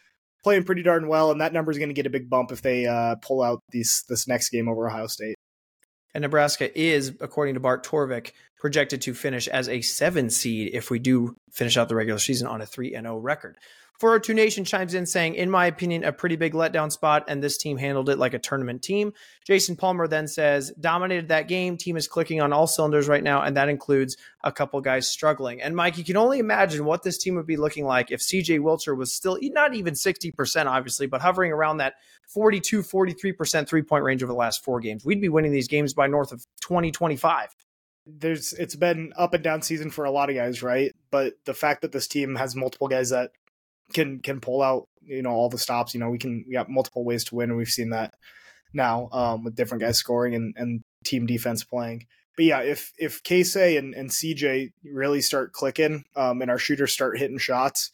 playing 0.44 0.64
pretty 0.64 0.84
darn 0.84 1.08
well, 1.08 1.32
and 1.32 1.42
that 1.42 1.54
number 1.54 1.72
is 1.72 1.78
going 1.78 1.90
to 1.90 1.96
get 1.96 2.06
a 2.06 2.12
big 2.12 2.30
bump 2.30 2.52
if 2.52 2.62
they 2.62 2.86
uh, 2.86 3.16
pull 3.16 3.42
out 3.42 3.60
these 3.72 4.04
this 4.10 4.28
next 4.28 4.50
game 4.50 4.68
over 4.68 4.88
Ohio 4.88 5.08
State. 5.08 5.36
And 6.14 6.22
Nebraska 6.22 6.78
is, 6.80 7.14
according 7.20 7.56
to 7.56 7.60
Bart 7.60 7.86
Torvik, 7.86 8.32
projected 8.58 9.02
to 9.02 9.14
finish 9.14 9.48
as 9.48 9.68
a 9.68 9.82
seven 9.82 10.30
seed 10.30 10.72
if 10.74 10.90
we 10.90 11.00
do 11.00 11.36
finish 11.52 11.78
out 11.78 11.90
the 11.90 11.96
regular 11.96 12.20
season 12.20 12.48
on 12.48 12.62
a 12.62 12.66
3 12.66 12.92
0 12.92 13.18
record. 13.18 13.58
402 14.00 14.34
Nation 14.34 14.66
chimes 14.66 14.94
in 14.94 15.06
saying, 15.06 15.36
in 15.36 15.50
my 15.50 15.68
opinion, 15.68 16.04
a 16.04 16.12
pretty 16.12 16.36
big 16.36 16.54
letdown 16.54 16.92
spot, 16.92 17.26
and 17.28 17.42
this 17.42 17.58
team 17.58 17.78
handled 17.78 18.10
it 18.10 18.18
like 18.18 18.34
a 18.34 18.40
tournament 18.40 18.82
team. 18.82 19.14
Jason 19.46 19.76
Palmer 19.76 20.08
then 20.08 20.28
says, 20.28 20.74
dominated 20.80 21.30
that 21.30 21.48
game. 21.48 21.78
Team 21.78 21.96
is 21.96 22.08
clicking 22.08 22.42
on 22.42 22.52
all 22.52 22.68
cylinders 22.68 23.08
right 23.08 23.24
now, 23.24 23.42
and 23.42 23.56
that 23.56 23.70
includes 23.70 24.18
a 24.44 24.52
couple 24.52 24.82
guys 24.82 25.08
struggling. 25.08 25.62
And 25.62 25.76
Mike, 25.76 25.98
you 25.98 26.04
can 26.04 26.18
only 26.18 26.40
imagine 26.40 26.84
what 26.84 27.04
this 27.04 27.18
team 27.18 27.36
would 27.36 27.48
be 27.48 27.58
looking 27.58 27.86
like 27.86 28.12
if 28.12 28.20
CJ 28.20 28.60
Wilcher 28.60 28.98
was 28.98 29.14
still 29.14 29.38
not 29.42 29.74
even 29.76 29.94
60%, 29.94 30.66
obviously, 30.66 31.08
but 31.08 31.22
hovering 31.22 31.52
around 31.52 31.78
that 31.78 31.94
42, 32.28 32.82
43% 32.82 33.68
three 33.68 33.82
point 33.82 34.04
range 34.04 34.24
over 34.24 34.34
the 34.34 34.38
last 34.38 34.64
four 34.64 34.80
games. 34.82 35.06
We'd 35.06 35.22
be 35.22 35.30
winning 35.30 35.52
these 35.52 35.68
games 35.68 35.94
by 35.94 36.08
north 36.08 36.32
of 36.32 36.46
20, 36.62 36.92
25 36.92 37.56
there's 38.08 38.54
it's 38.54 38.76
been 38.76 39.12
up 39.18 39.34
and 39.34 39.44
down 39.44 39.62
season 39.62 39.90
for 39.90 40.06
a 40.06 40.12
lot 40.12 40.30
of 40.30 40.36
guys, 40.36 40.62
right? 40.62 40.96
But 41.10 41.34
the 41.46 41.54
fact 41.54 41.82
that 41.82 41.92
this 41.92 42.08
team 42.08 42.36
has 42.36 42.56
multiple 42.56 42.88
guys 42.88 43.10
that 43.10 43.32
can 43.94 44.20
can 44.20 44.40
pull 44.40 44.62
out 44.62 44.88
you 45.04 45.22
know 45.22 45.32
all 45.32 45.50
the 45.50 45.58
stops. 45.58 45.94
You 45.94 46.00
know 46.00 46.10
we 46.10 46.18
can 46.18 46.46
we 46.48 46.54
got 46.54 46.70
multiple 46.70 47.04
ways 47.04 47.24
to 47.26 47.36
win, 47.36 47.50
and 47.50 47.58
we've 47.58 47.68
seen 47.68 47.92
that 47.92 48.14
now 48.74 49.10
um, 49.12 49.44
with 49.44 49.56
different 49.56 49.82
guys 49.82 49.98
scoring 49.98 50.36
and, 50.36 50.54
and 50.58 50.84
team 51.04 51.26
defense 51.26 51.64
playing. 51.64 52.06
But 52.36 52.46
yeah, 52.46 52.60
if 52.60 52.92
if 52.98 53.24
Keisei 53.24 53.78
and, 53.78 53.94
and 53.94 54.10
CJ 54.10 54.74
really 54.84 55.22
start 55.22 55.54
clicking 55.54 56.04
um, 56.16 56.42
and 56.42 56.52
our 56.52 56.58
shooters 56.58 56.92
start 56.92 57.18
hitting 57.18 57.38
shots, 57.38 57.92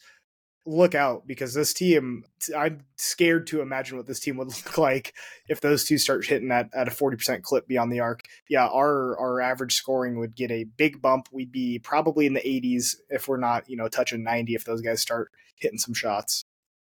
look 0.64 0.94
out 0.94 1.26
because 1.26 1.54
this 1.54 1.74
team 1.74 2.24
i'm 2.56 2.84
scared 2.96 3.48
to 3.48 3.60
imagine 3.60 3.96
what 3.96 4.06
this 4.06 4.20
team 4.20 4.36
would 4.36 4.46
look 4.64 4.78
like 4.78 5.12
if 5.48 5.60
those 5.60 5.84
two 5.84 5.98
start 5.98 6.24
hitting 6.24 6.52
at, 6.52 6.68
at 6.72 6.86
a 6.86 6.90
40% 6.90 7.42
clip 7.42 7.66
beyond 7.66 7.92
the 7.92 8.00
arc. 8.00 8.22
Yeah 8.48 8.66
our 8.68 9.18
our 9.18 9.40
average 9.40 9.74
scoring 9.74 10.18
would 10.18 10.34
get 10.34 10.50
a 10.50 10.64
big 10.64 11.02
bump. 11.02 11.28
We'd 11.32 11.52
be 11.52 11.78
probably 11.78 12.26
in 12.26 12.34
the 12.34 12.40
80s 12.40 12.96
if 13.08 13.28
we're 13.28 13.38
not 13.38 13.68
you 13.68 13.76
know 13.76 13.88
touching 13.88 14.22
90 14.22 14.54
if 14.54 14.64
those 14.64 14.80
guys 14.80 15.00
start 15.00 15.32
hitting 15.56 15.78
some 15.78 15.94
shots. 15.94 16.44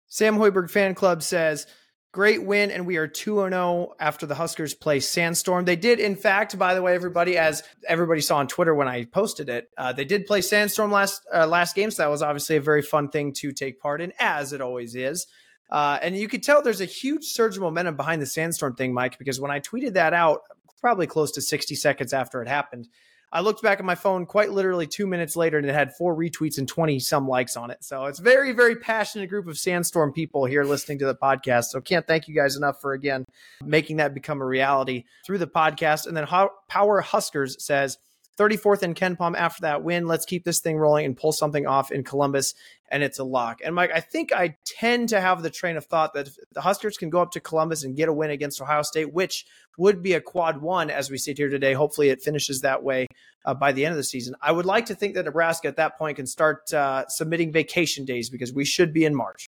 Sam 0.06 0.36
hoiberg 0.36 0.70
fan 0.70 0.94
club 0.94 1.22
says 1.22 1.66
Great 2.12 2.44
win, 2.44 2.70
and 2.70 2.86
we 2.86 2.98
are 2.98 3.06
2 3.06 3.36
0 3.36 3.94
after 3.98 4.26
the 4.26 4.34
Huskers 4.34 4.74
play 4.74 5.00
Sandstorm. 5.00 5.64
They 5.64 5.76
did, 5.76 5.98
in 5.98 6.14
fact, 6.14 6.58
by 6.58 6.74
the 6.74 6.82
way, 6.82 6.94
everybody, 6.94 7.38
as 7.38 7.62
everybody 7.88 8.20
saw 8.20 8.36
on 8.36 8.48
Twitter 8.48 8.74
when 8.74 8.86
I 8.86 9.06
posted 9.06 9.48
it, 9.48 9.70
uh, 9.78 9.94
they 9.94 10.04
did 10.04 10.26
play 10.26 10.42
Sandstorm 10.42 10.92
last 10.92 11.22
uh, 11.34 11.46
last 11.46 11.74
game. 11.74 11.90
So 11.90 12.02
that 12.02 12.10
was 12.10 12.20
obviously 12.20 12.56
a 12.56 12.60
very 12.60 12.82
fun 12.82 13.08
thing 13.08 13.32
to 13.38 13.50
take 13.50 13.80
part 13.80 14.02
in, 14.02 14.12
as 14.18 14.52
it 14.52 14.60
always 14.60 14.94
is. 14.94 15.26
Uh, 15.70 15.98
and 16.02 16.14
you 16.14 16.28
could 16.28 16.42
tell 16.42 16.60
there's 16.60 16.82
a 16.82 16.84
huge 16.84 17.24
surge 17.24 17.56
of 17.56 17.62
momentum 17.62 17.96
behind 17.96 18.20
the 18.20 18.26
Sandstorm 18.26 18.74
thing, 18.74 18.92
Mike, 18.92 19.16
because 19.16 19.40
when 19.40 19.50
I 19.50 19.60
tweeted 19.60 19.94
that 19.94 20.12
out, 20.12 20.42
probably 20.82 21.06
close 21.06 21.32
to 21.32 21.40
60 21.40 21.74
seconds 21.76 22.12
after 22.12 22.42
it 22.42 22.48
happened, 22.48 22.88
I 23.32 23.40
looked 23.40 23.62
back 23.62 23.78
at 23.78 23.84
my 23.84 23.94
phone 23.94 24.26
quite 24.26 24.50
literally 24.50 24.86
two 24.86 25.06
minutes 25.06 25.36
later 25.36 25.56
and 25.56 25.66
it 25.66 25.72
had 25.72 25.96
four 25.96 26.14
retweets 26.14 26.58
and 26.58 26.68
20 26.68 26.98
some 26.98 27.26
likes 27.26 27.56
on 27.56 27.70
it. 27.70 27.82
So 27.82 28.04
it's 28.04 28.18
very, 28.18 28.52
very 28.52 28.76
passionate 28.76 29.30
group 29.30 29.48
of 29.48 29.58
Sandstorm 29.58 30.12
people 30.12 30.44
here 30.44 30.64
listening 30.64 30.98
to 30.98 31.06
the 31.06 31.14
podcast. 31.14 31.64
So 31.66 31.80
can't 31.80 32.06
thank 32.06 32.28
you 32.28 32.34
guys 32.34 32.56
enough 32.56 32.80
for 32.82 32.92
again 32.92 33.24
making 33.64 33.96
that 33.96 34.12
become 34.12 34.42
a 34.42 34.46
reality 34.46 35.04
through 35.24 35.38
the 35.38 35.46
podcast. 35.46 36.06
And 36.06 36.14
then 36.14 36.26
Power 36.68 37.00
Huskers 37.00 37.64
says, 37.64 37.96
34th 38.38 38.82
in 38.82 39.16
Pom 39.16 39.34
after 39.34 39.62
that 39.62 39.82
win. 39.82 40.06
Let's 40.06 40.24
keep 40.24 40.44
this 40.44 40.60
thing 40.60 40.76
rolling 40.78 41.04
and 41.04 41.16
pull 41.16 41.32
something 41.32 41.66
off 41.66 41.92
in 41.92 42.02
Columbus, 42.02 42.54
and 42.90 43.02
it's 43.02 43.18
a 43.18 43.24
lock. 43.24 43.60
And 43.64 43.74
Mike, 43.74 43.90
I 43.94 44.00
think 44.00 44.32
I 44.32 44.56
tend 44.64 45.10
to 45.10 45.20
have 45.20 45.42
the 45.42 45.50
train 45.50 45.76
of 45.76 45.84
thought 45.84 46.14
that 46.14 46.30
the 46.52 46.62
Huskers 46.62 46.96
can 46.96 47.10
go 47.10 47.20
up 47.20 47.32
to 47.32 47.40
Columbus 47.40 47.84
and 47.84 47.96
get 47.96 48.08
a 48.08 48.12
win 48.12 48.30
against 48.30 48.60
Ohio 48.60 48.82
State, 48.82 49.12
which 49.12 49.44
would 49.76 50.02
be 50.02 50.14
a 50.14 50.20
quad 50.20 50.60
one 50.62 50.90
as 50.90 51.10
we 51.10 51.18
sit 51.18 51.36
here 51.36 51.50
today. 51.50 51.74
Hopefully, 51.74 52.08
it 52.08 52.22
finishes 52.22 52.62
that 52.62 52.82
way 52.82 53.06
uh, 53.44 53.54
by 53.54 53.72
the 53.72 53.84
end 53.84 53.92
of 53.92 53.96
the 53.96 54.04
season. 54.04 54.34
I 54.40 54.52
would 54.52 54.66
like 54.66 54.86
to 54.86 54.94
think 54.94 55.14
that 55.14 55.24
Nebraska 55.24 55.68
at 55.68 55.76
that 55.76 55.98
point 55.98 56.16
can 56.16 56.26
start 56.26 56.72
uh, 56.72 57.06
submitting 57.08 57.52
vacation 57.52 58.04
days 58.04 58.30
because 58.30 58.52
we 58.52 58.64
should 58.64 58.92
be 58.92 59.04
in 59.04 59.14
March. 59.14 59.48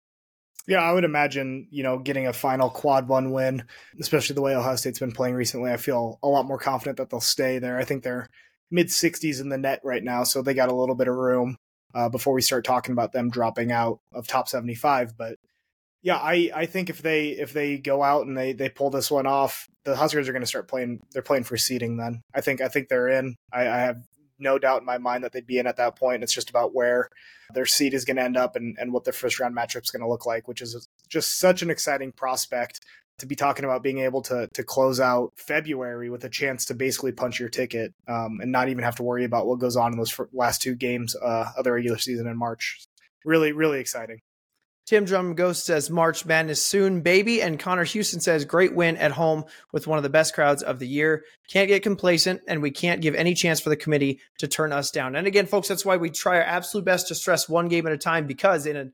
Yeah, 0.67 0.81
I 0.81 0.91
would 0.91 1.05
imagine, 1.05 1.67
you 1.71 1.81
know, 1.81 1.97
getting 1.97 2.27
a 2.27 2.33
final 2.33 2.69
quad 2.69 3.07
one 3.07 3.31
win, 3.31 3.63
especially 4.01 4.33
the 4.33 4.41
way 4.41 4.53
Ohio 4.53 4.75
State's 4.75 4.99
been 4.99 5.13
playing 5.13 5.35
recently. 5.35 5.71
I 5.71 5.77
feel 5.77 6.19
a 6.21 6.27
lot 6.27 6.45
more 6.45 6.57
confident 6.57 6.97
that 6.97 7.09
they'll 7.09 7.21
stay 7.21 7.57
there. 7.59 7.77
I 7.77 7.85
think 7.85 8.03
they're 8.03 8.27
mid 8.69 8.87
60s 8.87 9.39
in 9.39 9.47
the 9.47 9.57
net 9.57 9.79
right 9.85 10.03
now, 10.03 10.25
so 10.25 10.41
they 10.41 10.53
got 10.53 10.69
a 10.69 10.75
little 10.75 10.95
bit 10.95 11.07
of 11.07 11.15
room 11.15 11.55
uh, 11.95 12.09
before 12.09 12.33
we 12.33 12.41
start 12.41 12.65
talking 12.65 12.91
about 12.91 13.13
them 13.13 13.29
dropping 13.29 13.71
out 13.71 14.01
of 14.11 14.27
top 14.27 14.49
75. 14.49 15.17
But 15.17 15.37
yeah, 16.07 16.15
I, 16.15 16.49
I 16.55 16.65
think 16.67 16.89
if 16.89 17.01
they 17.01 17.31
if 17.31 17.51
they 17.51 17.77
go 17.77 18.01
out 18.01 18.25
and 18.25 18.37
they 18.37 18.53
they 18.53 18.69
pull 18.69 18.89
this 18.89 19.11
one 19.11 19.27
off, 19.27 19.67
the 19.83 19.93
Huskers 19.93 20.29
are 20.29 20.31
going 20.31 20.41
to 20.41 20.47
start 20.47 20.69
playing. 20.69 21.01
They're 21.11 21.21
playing 21.21 21.43
for 21.43 21.57
seeding. 21.57 21.97
Then 21.97 22.21
I 22.33 22.39
think 22.39 22.61
I 22.61 22.69
think 22.69 22.87
they're 22.87 23.09
in. 23.09 23.35
I, 23.51 23.67
I 23.67 23.77
have 23.79 23.97
no 24.39 24.57
doubt 24.57 24.79
in 24.79 24.85
my 24.85 24.99
mind 24.99 25.25
that 25.25 25.33
they'd 25.33 25.45
be 25.45 25.57
in 25.57 25.67
at 25.67 25.75
that 25.75 25.97
point. 25.97 26.23
It's 26.23 26.33
just 26.33 26.49
about 26.49 26.73
where 26.73 27.09
their 27.53 27.65
seed 27.65 27.93
is 27.93 28.05
going 28.05 28.15
to 28.15 28.23
end 28.23 28.37
up 28.37 28.55
and, 28.55 28.77
and 28.79 28.93
what 28.93 29.03
their 29.03 29.11
first 29.11 29.37
round 29.37 29.53
matchup 29.53 29.83
is 29.83 29.91
going 29.91 30.01
to 30.01 30.07
look 30.07 30.25
like, 30.25 30.47
which 30.47 30.61
is 30.61 30.87
just 31.09 31.39
such 31.39 31.61
an 31.61 31.69
exciting 31.69 32.13
prospect 32.13 32.79
to 33.19 33.25
be 33.25 33.35
talking 33.35 33.65
about 33.65 33.83
being 33.83 33.97
able 33.97 34.21
to 34.21 34.47
to 34.53 34.63
close 34.63 35.01
out 35.01 35.33
February 35.35 36.09
with 36.09 36.23
a 36.23 36.29
chance 36.29 36.63
to 36.65 36.73
basically 36.73 37.11
punch 37.11 37.37
your 37.37 37.49
ticket 37.49 37.93
um, 38.07 38.39
and 38.41 38.53
not 38.53 38.69
even 38.69 38.85
have 38.85 38.95
to 38.95 39.03
worry 39.03 39.25
about 39.25 39.45
what 39.45 39.59
goes 39.59 39.75
on 39.75 39.91
in 39.91 39.97
those 39.97 40.17
last 40.31 40.61
two 40.61 40.75
games 40.75 41.17
uh, 41.17 41.51
of 41.57 41.65
the 41.65 41.71
regular 41.73 41.97
season 41.97 42.27
in 42.27 42.37
March. 42.37 42.85
Really, 43.25 43.51
really 43.51 43.81
exciting. 43.81 44.21
Tim 44.87 45.03
Drum 45.03 45.35
Ghost 45.35 45.65
says 45.65 45.89
March 45.89 46.25
Madness 46.25 46.63
soon, 46.63 47.01
baby. 47.01 47.41
And 47.41 47.59
Connor 47.59 47.83
Houston 47.83 48.21
says 48.21 48.45
great 48.45 48.73
win 48.73 48.95
at 48.95 49.11
home 49.11 49.43
with 49.73 49.85
one 49.85 49.99
of 49.99 50.03
the 50.03 50.09
best 50.09 50.33
crowds 50.33 50.63
of 50.63 50.79
the 50.79 50.87
year. 50.87 51.25
Can't 51.49 51.67
get 51.67 51.83
complacent, 51.83 52.41
and 52.47 52.61
we 52.61 52.71
can't 52.71 53.01
give 53.01 53.13
any 53.13 53.33
chance 53.33 53.59
for 53.59 53.67
the 53.67 53.75
committee 53.75 54.21
to 54.39 54.47
turn 54.47 54.71
us 54.71 54.89
down. 54.89 55.17
And 55.17 55.27
again, 55.27 55.45
folks, 55.45 55.67
that's 55.67 55.85
why 55.85 55.97
we 55.97 56.09
try 56.09 56.37
our 56.37 56.43
absolute 56.43 56.85
best 56.85 57.09
to 57.09 57.15
stress 57.15 57.49
one 57.49 57.67
game 57.67 57.85
at 57.85 57.91
a 57.91 57.97
time 57.97 58.27
because 58.27 58.65
in 58.65 58.77
a 58.77 58.85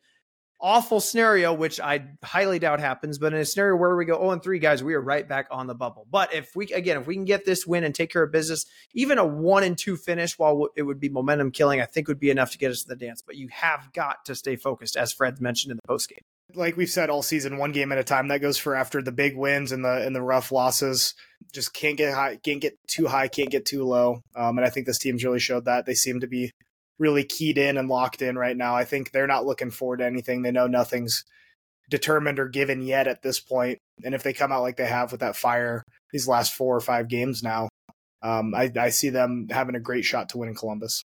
awful 0.63 1.01
scenario, 1.01 1.53
which 1.53 1.79
I 1.81 2.05
highly 2.23 2.57
doubt 2.57 2.79
happens, 2.79 3.17
but 3.19 3.33
in 3.33 3.39
a 3.39 3.45
scenario 3.45 3.75
where 3.75 3.95
we 3.95 4.05
go 4.05 4.17
0 4.17 4.31
and 4.31 4.41
3, 4.41 4.59
guys, 4.59 4.81
we 4.81 4.93
are 4.93 5.01
right 5.01 5.27
back 5.27 5.47
on 5.51 5.67
the 5.67 5.75
bubble. 5.75 6.07
But 6.09 6.33
if 6.33 6.55
we, 6.55 6.67
again, 6.67 6.97
if 7.01 7.05
we 7.05 7.15
can 7.15 7.25
get 7.25 7.45
this 7.45 7.67
win 7.67 7.83
and 7.83 7.93
take 7.93 8.11
care 8.11 8.23
of 8.23 8.31
business, 8.31 8.65
even 8.93 9.17
a 9.17 9.25
1 9.25 9.63
and 9.63 9.77
2 9.77 9.97
finish, 9.97 10.39
while 10.39 10.69
it 10.77 10.83
would 10.83 11.01
be 11.01 11.09
momentum 11.09 11.51
killing, 11.51 11.81
I 11.81 11.85
think 11.85 12.07
would 12.07 12.19
be 12.19 12.31
enough 12.31 12.51
to 12.51 12.57
get 12.57 12.71
us 12.71 12.83
to 12.83 12.87
the 12.87 12.95
dance. 12.95 13.21
But 13.21 13.35
you 13.35 13.49
have 13.49 13.91
got 13.91 14.25
to 14.25 14.35
stay 14.35 14.55
focused, 14.55 14.95
as 14.95 15.11
Fred 15.11 15.41
mentioned 15.41 15.71
in 15.71 15.77
the 15.77 15.87
post 15.87 16.09
game. 16.09 16.21
Like 16.55 16.77
we've 16.77 16.89
said 16.89 17.09
all 17.09 17.23
season, 17.23 17.57
one 17.57 17.71
game 17.71 17.91
at 17.91 17.97
a 17.97 18.03
time. 18.03 18.29
That 18.29 18.41
goes 18.41 18.57
for 18.57 18.75
after 18.75 19.01
the 19.01 19.11
big 19.11 19.35
wins 19.35 19.71
and 19.71 19.83
the 19.83 20.05
and 20.05 20.15
the 20.15 20.21
rough 20.21 20.51
losses. 20.51 21.15
Just 21.51 21.73
can't 21.73 21.97
get 21.97 22.13
high, 22.13 22.37
can't 22.43 22.61
get 22.61 22.77
too 22.87 23.07
high, 23.07 23.27
can't 23.27 23.49
get 23.49 23.65
too 23.65 23.83
low. 23.83 24.21
Um, 24.35 24.57
and 24.57 24.65
I 24.65 24.69
think 24.69 24.85
this 24.85 24.99
team's 24.99 25.23
really 25.23 25.39
showed 25.39 25.65
that. 25.65 25.87
They 25.87 25.95
seem 25.95 26.19
to 26.19 26.27
be 26.27 26.51
really 26.99 27.23
keyed 27.23 27.57
in 27.57 27.77
and 27.77 27.89
locked 27.89 28.21
in 28.21 28.37
right 28.37 28.55
now. 28.55 28.75
I 28.75 28.85
think 28.85 29.11
they're 29.11 29.27
not 29.27 29.45
looking 29.45 29.71
forward 29.71 29.97
to 29.97 30.05
anything. 30.05 30.41
They 30.41 30.51
know 30.51 30.67
nothing's 30.67 31.23
determined 31.89 32.39
or 32.39 32.47
given 32.47 32.81
yet 32.81 33.07
at 33.07 33.21
this 33.21 33.39
point. 33.39 33.79
And 34.03 34.15
if 34.15 34.23
they 34.23 34.33
come 34.33 34.51
out 34.51 34.61
like 34.61 34.77
they 34.77 34.85
have 34.85 35.11
with 35.11 35.21
that 35.21 35.35
fire 35.35 35.83
these 36.11 36.27
last 36.27 36.53
four 36.53 36.75
or 36.75 36.81
five 36.81 37.07
games 37.07 37.43
now, 37.43 37.69
um, 38.21 38.55
I, 38.55 38.71
I, 38.79 38.89
see 38.89 39.09
them 39.09 39.47
having 39.49 39.75
a 39.75 39.81
great 39.81 40.05
shot 40.05 40.29
to 40.29 40.37
win 40.37 40.47
in 40.47 40.55
Columbus. 40.55 41.03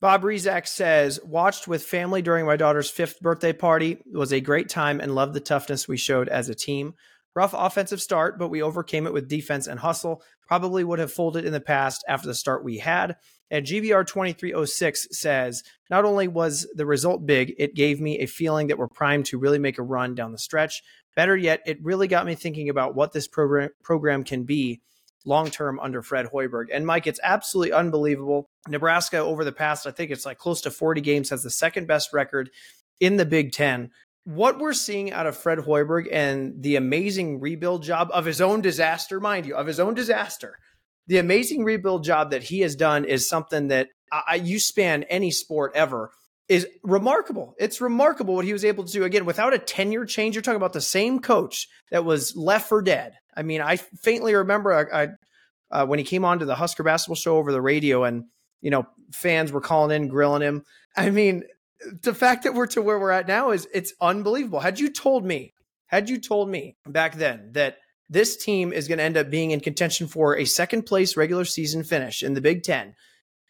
Bob 0.00 0.22
Rezak 0.22 0.68
says, 0.68 1.18
watched 1.24 1.66
with 1.66 1.82
family 1.82 2.22
during 2.22 2.46
my 2.46 2.56
daughter's 2.56 2.90
fifth 2.90 3.20
birthday 3.20 3.52
party. 3.52 3.92
It 3.92 4.16
was 4.16 4.32
a 4.32 4.40
great 4.40 4.68
time 4.68 5.00
and 5.00 5.14
loved 5.14 5.34
the 5.34 5.40
toughness 5.40 5.88
we 5.88 5.96
showed 5.96 6.28
as 6.28 6.48
a 6.48 6.54
team. 6.54 6.94
Rough 7.34 7.54
offensive 7.54 8.00
start, 8.00 8.38
but 8.38 8.48
we 8.48 8.62
overcame 8.62 9.06
it 9.06 9.12
with 9.12 9.28
defense 9.28 9.66
and 9.66 9.80
hustle. 9.80 10.22
Probably 10.46 10.84
would 10.84 10.98
have 10.98 11.12
folded 11.12 11.44
in 11.44 11.52
the 11.52 11.60
past 11.60 12.04
after 12.08 12.28
the 12.28 12.34
start 12.34 12.64
we 12.64 12.78
had. 12.78 13.16
And 13.50 13.64
GBR 13.64 14.06
2306 14.06 15.08
says, 15.12 15.62
not 15.88 16.04
only 16.04 16.26
was 16.26 16.66
the 16.74 16.86
result 16.86 17.26
big, 17.26 17.54
it 17.58 17.74
gave 17.74 18.00
me 18.00 18.18
a 18.18 18.26
feeling 18.26 18.66
that 18.68 18.78
we're 18.78 18.88
primed 18.88 19.26
to 19.26 19.38
really 19.38 19.58
make 19.58 19.78
a 19.78 19.82
run 19.82 20.14
down 20.14 20.32
the 20.32 20.38
stretch. 20.38 20.82
Better 21.14 21.36
yet, 21.36 21.60
it 21.64 21.82
really 21.82 22.08
got 22.08 22.26
me 22.26 22.34
thinking 22.34 22.68
about 22.68 22.94
what 22.94 23.12
this 23.12 23.28
program, 23.28 23.70
program 23.82 24.24
can 24.24 24.44
be 24.44 24.80
long 25.24 25.50
term 25.50 25.78
under 25.80 26.02
Fred 26.02 26.26
Hoiberg. 26.26 26.66
And 26.72 26.86
Mike, 26.86 27.06
it's 27.06 27.20
absolutely 27.22 27.72
unbelievable. 27.72 28.48
Nebraska, 28.68 29.18
over 29.18 29.44
the 29.44 29.52
past, 29.52 29.86
I 29.86 29.92
think 29.92 30.10
it's 30.10 30.26
like 30.26 30.38
close 30.38 30.60
to 30.62 30.70
40 30.70 31.00
games, 31.00 31.30
has 31.30 31.42
the 31.42 31.50
second 31.50 31.86
best 31.86 32.12
record 32.12 32.50
in 33.00 33.16
the 33.16 33.24
Big 33.24 33.52
Ten. 33.52 33.90
What 34.24 34.58
we're 34.58 34.72
seeing 34.72 35.12
out 35.12 35.26
of 35.26 35.36
Fred 35.36 35.58
Hoiberg 35.58 36.08
and 36.10 36.60
the 36.60 36.74
amazing 36.74 37.38
rebuild 37.40 37.84
job 37.84 38.10
of 38.12 38.24
his 38.24 38.40
own 38.40 38.60
disaster, 38.60 39.20
mind 39.20 39.46
you, 39.46 39.54
of 39.54 39.68
his 39.68 39.78
own 39.78 39.94
disaster 39.94 40.58
the 41.06 41.18
amazing 41.18 41.64
rebuild 41.64 42.04
job 42.04 42.30
that 42.30 42.42
he 42.44 42.60
has 42.60 42.76
done 42.76 43.04
is 43.04 43.28
something 43.28 43.68
that 43.68 43.88
I, 44.12 44.36
you 44.36 44.58
span 44.58 45.04
any 45.04 45.30
sport 45.30 45.72
ever 45.74 46.10
is 46.48 46.66
remarkable. 46.82 47.54
It's 47.58 47.80
remarkable 47.80 48.34
what 48.34 48.44
he 48.44 48.52
was 48.52 48.64
able 48.64 48.84
to 48.84 48.92
do 48.92 49.04
again 49.04 49.24
without 49.24 49.54
a 49.54 49.58
tenure 49.58 50.04
change. 50.04 50.34
You're 50.34 50.42
talking 50.42 50.56
about 50.56 50.72
the 50.72 50.80
same 50.80 51.18
coach 51.18 51.68
that 51.90 52.04
was 52.04 52.36
left 52.36 52.68
for 52.68 52.82
dead. 52.82 53.14
I 53.36 53.42
mean, 53.42 53.60
I 53.60 53.76
faintly 53.76 54.34
remember 54.34 54.72
I, 54.72 55.02
I, 55.02 55.08
uh, 55.70 55.86
when 55.86 55.98
he 55.98 56.04
came 56.04 56.24
on 56.24 56.38
to 56.38 56.44
the 56.44 56.54
Husker 56.54 56.84
basketball 56.84 57.16
show 57.16 57.36
over 57.36 57.52
the 57.52 57.60
radio, 57.60 58.04
and 58.04 58.24
you 58.60 58.70
know 58.70 58.86
fans 59.12 59.50
were 59.50 59.60
calling 59.60 59.94
in, 59.94 60.08
grilling 60.08 60.42
him. 60.42 60.64
I 60.96 61.10
mean, 61.10 61.42
the 62.02 62.14
fact 62.14 62.44
that 62.44 62.54
we're 62.54 62.68
to 62.68 62.82
where 62.82 62.98
we're 62.98 63.10
at 63.10 63.28
now 63.28 63.50
is 63.50 63.68
it's 63.74 63.92
unbelievable. 64.00 64.60
Had 64.60 64.78
you 64.78 64.90
told 64.90 65.24
me, 65.24 65.52
had 65.86 66.08
you 66.08 66.18
told 66.18 66.48
me 66.48 66.76
back 66.86 67.16
then 67.16 67.50
that 67.52 67.78
this 68.08 68.36
team 68.36 68.72
is 68.72 68.88
going 68.88 68.98
to 68.98 69.04
end 69.04 69.16
up 69.16 69.30
being 69.30 69.50
in 69.50 69.60
contention 69.60 70.06
for 70.06 70.36
a 70.36 70.44
second 70.44 70.82
place 70.82 71.16
regular 71.16 71.44
season 71.44 71.82
finish 71.82 72.22
in 72.22 72.34
the 72.34 72.40
Big 72.40 72.62
Ten 72.62 72.94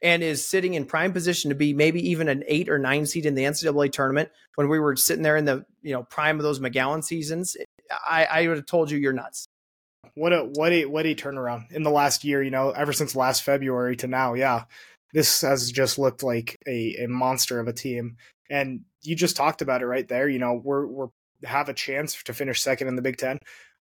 and 0.03 0.23
is 0.23 0.47
sitting 0.47 0.75
in 0.75 0.85
prime 0.85 1.13
position 1.13 1.49
to 1.49 1.55
be 1.55 1.73
maybe 1.73 2.11
even 2.11 2.29
an 2.29 2.45
eight 2.47 2.69
or 2.69 2.79
nine 2.79 3.07
seed 3.07 3.27
in 3.27 3.35
the 3.35 3.45
NCAA 3.45 3.93
tournament 3.93 4.31
when 4.55 4.69
we 4.69 4.79
were 4.79 4.97
sitting 4.97 5.23
there 5.23 5.37
in 5.37 5.45
the 5.45 5.65
you 5.83 5.93
know 5.93 6.03
prime 6.03 6.39
of 6.39 6.43
those 6.43 6.61
McGowan 6.61 7.05
seasons, 7.05 7.57
I, 7.91 8.25
I 8.25 8.49
would 8.49 8.57
have 8.57 8.67
told 8.67 8.91
you 8.91 8.99
you're 8.99 9.13
nuts. 9.13 9.47
What 10.15 10.33
a 10.33 10.41
what 10.41 10.73
a 10.73 10.87
what 10.87 11.07
a 11.07 11.15
turnaround 11.15 11.73
in 11.73 11.83
the 11.83 11.91
last 11.91 12.25
year. 12.25 12.43
You 12.43 12.51
know, 12.51 12.71
ever 12.71 12.93
since 12.93 13.15
last 13.15 13.43
February 13.43 13.97
to 13.97 14.07
now, 14.07 14.35
yeah, 14.35 14.65
this 15.13 15.43
has 15.43 15.71
just 15.71 15.99
looked 15.99 16.23
like 16.23 16.57
a, 16.67 17.05
a 17.05 17.09
monster 17.09 17.61
of 17.61 17.69
a 17.69 17.73
team. 17.73 18.17
And 18.51 18.83
you 19.03 19.17
just 19.17 19.37
talked 19.37 19.63
about 19.63 19.83
it 19.83 19.87
right 19.87 20.07
there. 20.07 20.29
You 20.29 20.39
know, 20.39 20.61
we're 20.63 20.87
we're 20.87 21.09
have 21.45 21.69
a 21.69 21.75
chance 21.75 22.23
to 22.25 22.33
finish 22.33 22.63
second 22.63 22.89
in 22.89 22.97
the 22.97 23.03
Big 23.03 23.19
Ten. 23.19 23.39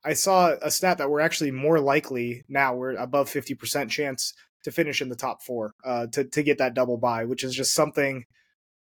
I 0.07 0.15
saw 0.15 0.55
a 0.63 0.71
stat 0.71 0.99
that 0.99 1.11
we're 1.11 1.21
actually 1.21 1.51
more 1.51 1.81
likely 1.81 2.45
now. 2.49 2.75
We're 2.75 2.95
above 2.97 3.29
fifty 3.29 3.55
percent 3.55 3.91
chance 3.91 4.33
to 4.65 4.71
finish 4.71 5.03
in 5.03 5.09
the 5.09 5.17
top 5.17 5.43
four, 5.43 5.73
uh, 5.85 6.07
to 6.13 6.25
to 6.25 6.43
get 6.43 6.59
that 6.59 6.75
double 6.75 6.97
bye, 6.97 7.25
which 7.25 7.45
is 7.45 7.55
just 7.55 7.75
something 7.75 8.25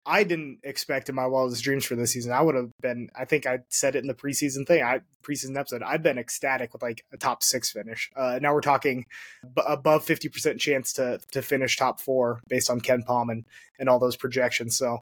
I 0.06 0.23
didn't 0.23 0.60
expect 0.63 1.10
in 1.10 1.15
my 1.15 1.27
wildest 1.27 1.63
dreams 1.63 1.86
for 1.86 1.95
this 1.95 2.13
season. 2.13 2.32
I 2.32 2.41
would 2.41 2.56
have 2.56 2.71
been. 2.82 3.10
I 3.13 3.25
think 3.25 3.45
I 3.45 3.60
said 3.69 3.95
it 3.95 4.03
in 4.03 4.08
the 4.08 4.13
preseason 4.13 4.65
thing. 4.65 4.82
I 4.82 5.01
preseason 5.21 5.58
episode. 5.58 5.84
I've 5.84 6.03
been 6.03 6.17
ecstatic 6.17 6.71
with 6.71 6.82
like 6.82 7.03
a 7.12 7.17
top 7.17 7.43
six 7.43 7.71
finish. 7.71 8.10
Uh, 8.15 8.39
now 8.41 8.53
we're 8.53 8.62
talking 8.62 9.06
b- 9.43 9.63
above 9.67 10.06
fifty 10.06 10.30
percent 10.30 10.62
chance 10.62 10.93
to 10.93 11.19
to 11.34 11.41
finish 11.41 11.75
top 11.75 11.99
four 11.99 12.39
based 12.47 12.69
on 12.69 12.80
KenPom 12.80 13.32
and 13.32 13.45
and 13.80 13.89
all 13.89 13.99
those 13.99 14.15
projections. 14.15 14.77
So 14.77 14.99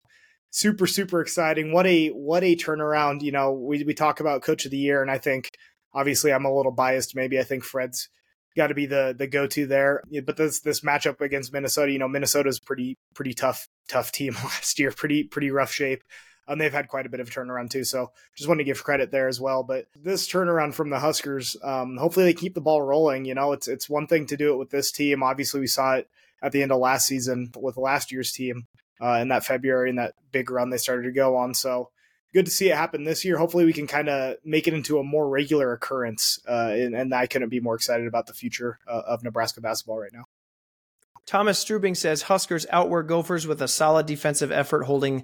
super 0.49 0.87
super 0.87 1.21
exciting. 1.21 1.71
What 1.71 1.85
a 1.85 2.07
what 2.07 2.43
a 2.43 2.55
turnaround. 2.55 3.21
You 3.21 3.31
know, 3.31 3.53
we 3.53 3.83
we 3.83 3.93
talk 3.93 4.19
about 4.21 4.41
coach 4.41 4.65
of 4.65 4.71
the 4.71 4.77
year, 4.77 5.03
and 5.03 5.11
I 5.11 5.19
think 5.19 5.51
obviously 5.95 6.31
I'm 6.31 6.45
a 6.45 6.53
little 6.53 6.71
biased. 6.71 7.15
Maybe 7.15 7.39
I 7.39 7.43
think 7.43 7.63
Fred's 7.63 8.09
got 8.55 8.67
to 8.67 8.75
be 8.75 8.85
the 8.85 9.15
the 9.17 9.25
go 9.25 9.47
to 9.47 9.65
there. 9.65 10.01
But 10.25 10.37
this 10.37 10.59
this 10.59 10.81
matchup 10.81 11.21
against 11.21 11.53
Minnesota, 11.53 11.91
you 11.91 11.99
know, 11.99 12.07
Minnesota's 12.07 12.59
pretty 12.59 12.97
pretty 13.15 13.33
tough 13.33 13.67
tough 13.87 14.11
team 14.11 14.33
last 14.43 14.77
year, 14.77 14.91
pretty 14.91 15.23
pretty 15.23 15.49
rough 15.49 15.71
shape. 15.71 16.03
Um, 16.47 16.59
they've 16.59 16.71
had 16.71 16.89
quite 16.89 17.07
a 17.07 17.09
bit 17.09 17.19
of 17.19 17.29
turnaround 17.29 17.71
too, 17.71 17.83
so 17.83 18.11
just 18.35 18.47
want 18.47 18.59
to 18.59 18.63
give 18.63 18.83
credit 18.83 19.09
there 19.09 19.27
as 19.27 19.41
well. 19.41 19.63
But 19.63 19.87
this 19.95 20.27
turnaround 20.27 20.75
from 20.75 20.91
the 20.91 20.99
Huskers, 20.99 21.57
um, 21.63 21.97
hopefully 21.97 22.25
they 22.25 22.35
keep 22.35 22.53
the 22.53 22.61
ball 22.61 22.83
rolling. 22.83 23.25
You 23.25 23.33
know, 23.33 23.53
it's 23.53 23.67
it's 23.67 23.89
one 23.89 24.05
thing 24.05 24.27
to 24.27 24.37
do 24.37 24.53
it 24.53 24.57
with 24.57 24.69
this 24.69 24.91
team. 24.91 25.23
Obviously, 25.23 25.59
we 25.59 25.67
saw 25.67 25.95
it 25.95 26.07
at 26.43 26.51
the 26.51 26.61
end 26.61 26.71
of 26.71 26.79
last 26.79 27.07
season 27.07 27.51
with 27.57 27.77
last 27.77 28.11
year's 28.11 28.31
team 28.31 28.67
uh, 29.01 29.13
in 29.13 29.29
that 29.29 29.43
February 29.45 29.89
and 29.89 29.97
that 29.97 30.13
big 30.31 30.51
run 30.51 30.69
they 30.69 30.77
started 30.77 31.03
to 31.03 31.11
go 31.11 31.35
on. 31.35 31.55
So 31.55 31.89
good 32.35 32.45
to 32.45 32.51
see 32.51 32.69
it 32.69 32.75
happen 32.75 33.05
this 33.05 33.23
year. 33.23 33.37
Hopefully, 33.37 33.65
we 33.65 33.73
can 33.73 33.87
kind 33.87 34.09
of 34.09 34.35
make 34.43 34.67
it 34.67 34.73
into 34.73 34.99
a 34.99 35.03
more 35.03 35.27
regular 35.27 35.71
occurrence, 35.71 36.37
uh, 36.47 36.69
and, 36.71 36.93
and, 36.93 37.13
I 37.13 37.27
couldn't 37.27 37.47
be 37.47 37.61
more 37.61 37.75
excited 37.75 38.07
about 38.07 38.27
the 38.27 38.33
future 38.33 38.77
uh, 38.87 39.03
of 39.07 39.23
Nebraska 39.23 39.61
basketball 39.61 39.99
right 39.99 40.11
now. 40.13 40.25
Thomas 41.25 41.63
Strubing 41.63 41.95
says 41.95 42.23
Huskers 42.23 42.65
outwork 42.69 43.07
Gophers 43.07 43.47
with 43.47 43.61
a 43.61 43.67
solid 43.69 44.05
defensive 44.05 44.51
effort, 44.51 44.83
holding 44.83 45.23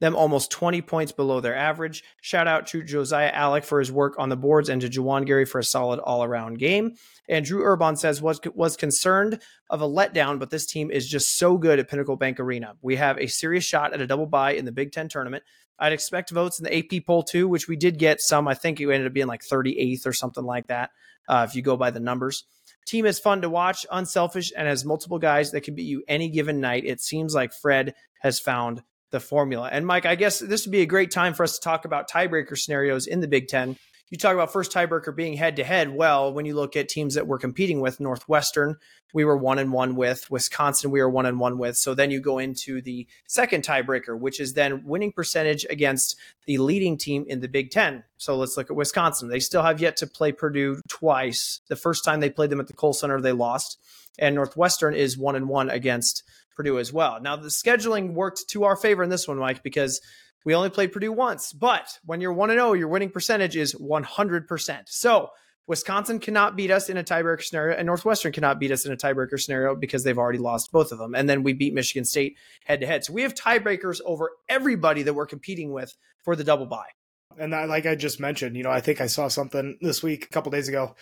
them 0.00 0.16
almost 0.16 0.50
20 0.50 0.82
points 0.82 1.12
below 1.12 1.40
their 1.40 1.54
average. 1.54 2.02
Shout 2.20 2.48
out 2.48 2.66
to 2.68 2.82
Josiah 2.82 3.32
Allick 3.32 3.64
for 3.64 3.78
his 3.78 3.92
work 3.92 4.14
on 4.18 4.30
the 4.30 4.36
boards 4.36 4.68
and 4.68 4.80
to 4.82 4.88
Juwan 4.88 5.26
Gary 5.26 5.44
for 5.44 5.58
a 5.58 5.64
solid 5.64 6.00
all 6.00 6.24
around 6.24 6.58
game. 6.58 6.94
And 7.28 7.44
Drew 7.44 7.62
Urban 7.62 7.96
says 7.96 8.20
was 8.20 8.40
was 8.54 8.76
concerned 8.76 9.40
of 9.70 9.80
a 9.80 9.88
letdown, 9.88 10.40
but 10.40 10.50
this 10.50 10.66
team 10.66 10.90
is 10.90 11.08
just 11.08 11.38
so 11.38 11.56
good 11.56 11.78
at 11.78 11.88
Pinnacle 11.88 12.16
Bank 12.16 12.40
Arena. 12.40 12.74
We 12.82 12.96
have 12.96 13.16
a 13.18 13.28
serious 13.28 13.64
shot 13.64 13.92
at 13.92 14.00
a 14.00 14.06
double 14.06 14.26
bye 14.26 14.54
in 14.54 14.64
the 14.64 14.72
Big 14.72 14.90
Ten 14.90 15.08
tournament. 15.08 15.44
I'd 15.78 15.92
expect 15.92 16.30
votes 16.30 16.58
in 16.58 16.64
the 16.64 16.76
AP 16.76 17.04
poll 17.06 17.22
too, 17.22 17.48
which 17.48 17.68
we 17.68 17.76
did 17.76 17.98
get 17.98 18.20
some. 18.20 18.46
I 18.46 18.54
think 18.54 18.80
it 18.80 18.84
ended 18.84 19.06
up 19.06 19.12
being 19.12 19.26
like 19.26 19.42
38th 19.42 20.06
or 20.06 20.12
something 20.12 20.44
like 20.44 20.68
that, 20.68 20.90
uh, 21.28 21.46
if 21.48 21.56
you 21.56 21.62
go 21.62 21.76
by 21.76 21.90
the 21.90 22.00
numbers. 22.00 22.44
Team 22.86 23.06
is 23.06 23.18
fun 23.18 23.42
to 23.42 23.48
watch, 23.48 23.86
unselfish, 23.90 24.52
and 24.56 24.66
has 24.66 24.84
multiple 24.84 25.18
guys 25.18 25.52
that 25.52 25.62
can 25.62 25.74
beat 25.74 25.84
you 25.84 26.02
any 26.08 26.28
given 26.28 26.60
night. 26.60 26.84
It 26.84 27.00
seems 27.00 27.34
like 27.34 27.52
Fred 27.52 27.94
has 28.20 28.40
found 28.40 28.82
the 29.10 29.20
formula. 29.20 29.68
And 29.70 29.86
Mike, 29.86 30.06
I 30.06 30.16
guess 30.16 30.40
this 30.40 30.66
would 30.66 30.72
be 30.72 30.80
a 30.80 30.86
great 30.86 31.10
time 31.10 31.34
for 31.34 31.44
us 31.44 31.58
to 31.58 31.60
talk 31.60 31.84
about 31.84 32.10
tiebreaker 32.10 32.58
scenarios 32.58 33.06
in 33.06 33.20
the 33.20 33.28
Big 33.28 33.46
Ten 33.46 33.76
you 34.12 34.18
talk 34.18 34.34
about 34.34 34.52
first 34.52 34.70
tiebreaker 34.70 35.16
being 35.16 35.38
head 35.38 35.56
to 35.56 35.64
head. 35.64 35.88
Well, 35.88 36.34
when 36.34 36.44
you 36.44 36.54
look 36.54 36.76
at 36.76 36.90
teams 36.90 37.14
that 37.14 37.26
we're 37.26 37.38
competing 37.38 37.80
with, 37.80 37.98
Northwestern, 37.98 38.76
we 39.14 39.24
were 39.24 39.38
one 39.38 39.58
and 39.58 39.72
one 39.72 39.96
with. 39.96 40.30
Wisconsin, 40.30 40.90
we 40.90 41.00
were 41.00 41.08
one 41.08 41.24
and 41.24 41.40
one 41.40 41.56
with. 41.56 41.78
So 41.78 41.94
then 41.94 42.10
you 42.10 42.20
go 42.20 42.36
into 42.36 42.82
the 42.82 43.06
second 43.26 43.64
tiebreaker, 43.64 44.18
which 44.18 44.38
is 44.38 44.52
then 44.52 44.84
winning 44.84 45.12
percentage 45.12 45.64
against 45.70 46.16
the 46.44 46.58
leading 46.58 46.98
team 46.98 47.24
in 47.26 47.40
the 47.40 47.48
Big 47.48 47.70
Ten. 47.70 48.04
So 48.18 48.36
let's 48.36 48.58
look 48.58 48.68
at 48.68 48.76
Wisconsin. 48.76 49.30
They 49.30 49.40
still 49.40 49.62
have 49.62 49.80
yet 49.80 49.96
to 49.96 50.06
play 50.06 50.30
Purdue 50.30 50.82
twice. 50.90 51.62
The 51.68 51.76
first 51.76 52.04
time 52.04 52.20
they 52.20 52.28
played 52.28 52.50
them 52.50 52.60
at 52.60 52.66
the 52.66 52.74
Kohl 52.74 52.92
Center, 52.92 53.18
they 53.18 53.32
lost. 53.32 53.78
And 54.18 54.34
Northwestern 54.34 54.92
is 54.92 55.16
one 55.16 55.36
and 55.36 55.48
one 55.48 55.70
against 55.70 56.22
Purdue 56.54 56.78
as 56.78 56.92
well. 56.92 57.18
Now 57.18 57.36
the 57.36 57.48
scheduling 57.48 58.12
worked 58.12 58.46
to 58.48 58.64
our 58.64 58.76
favor 58.76 59.02
in 59.02 59.08
this 59.08 59.26
one, 59.26 59.38
Mike, 59.38 59.62
because 59.62 60.02
we 60.44 60.54
only 60.54 60.70
played 60.70 60.92
Purdue 60.92 61.12
once, 61.12 61.52
but 61.52 61.98
when 62.04 62.20
you're 62.20 62.32
1 62.32 62.50
0, 62.50 62.72
your 62.72 62.88
winning 62.88 63.10
percentage 63.10 63.56
is 63.56 63.74
100%. 63.74 64.82
So 64.86 65.30
Wisconsin 65.66 66.18
cannot 66.18 66.56
beat 66.56 66.70
us 66.70 66.88
in 66.88 66.96
a 66.96 67.04
tiebreaker 67.04 67.42
scenario, 67.42 67.76
and 67.76 67.86
Northwestern 67.86 68.32
cannot 68.32 68.58
beat 68.58 68.72
us 68.72 68.84
in 68.84 68.92
a 68.92 68.96
tiebreaker 68.96 69.40
scenario 69.40 69.76
because 69.76 70.02
they've 70.02 70.18
already 70.18 70.38
lost 70.38 70.72
both 70.72 70.90
of 70.90 70.98
them. 70.98 71.14
And 71.14 71.28
then 71.28 71.42
we 71.42 71.52
beat 71.52 71.72
Michigan 71.72 72.04
State 72.04 72.36
head 72.64 72.80
to 72.80 72.86
head. 72.86 73.04
So 73.04 73.12
we 73.12 73.22
have 73.22 73.34
tiebreakers 73.34 74.00
over 74.04 74.32
everybody 74.48 75.02
that 75.04 75.14
we're 75.14 75.26
competing 75.26 75.72
with 75.72 75.94
for 76.24 76.34
the 76.34 76.44
double 76.44 76.66
bye. 76.66 76.90
And 77.38 77.52
like 77.52 77.86
I 77.86 77.94
just 77.94 78.20
mentioned, 78.20 78.56
you 78.56 78.62
know, 78.62 78.70
I 78.70 78.80
think 78.80 79.00
I 79.00 79.06
saw 79.06 79.28
something 79.28 79.78
this 79.80 80.02
week, 80.02 80.24
a 80.24 80.28
couple 80.28 80.50
days 80.50 80.68
ago, 80.68 80.94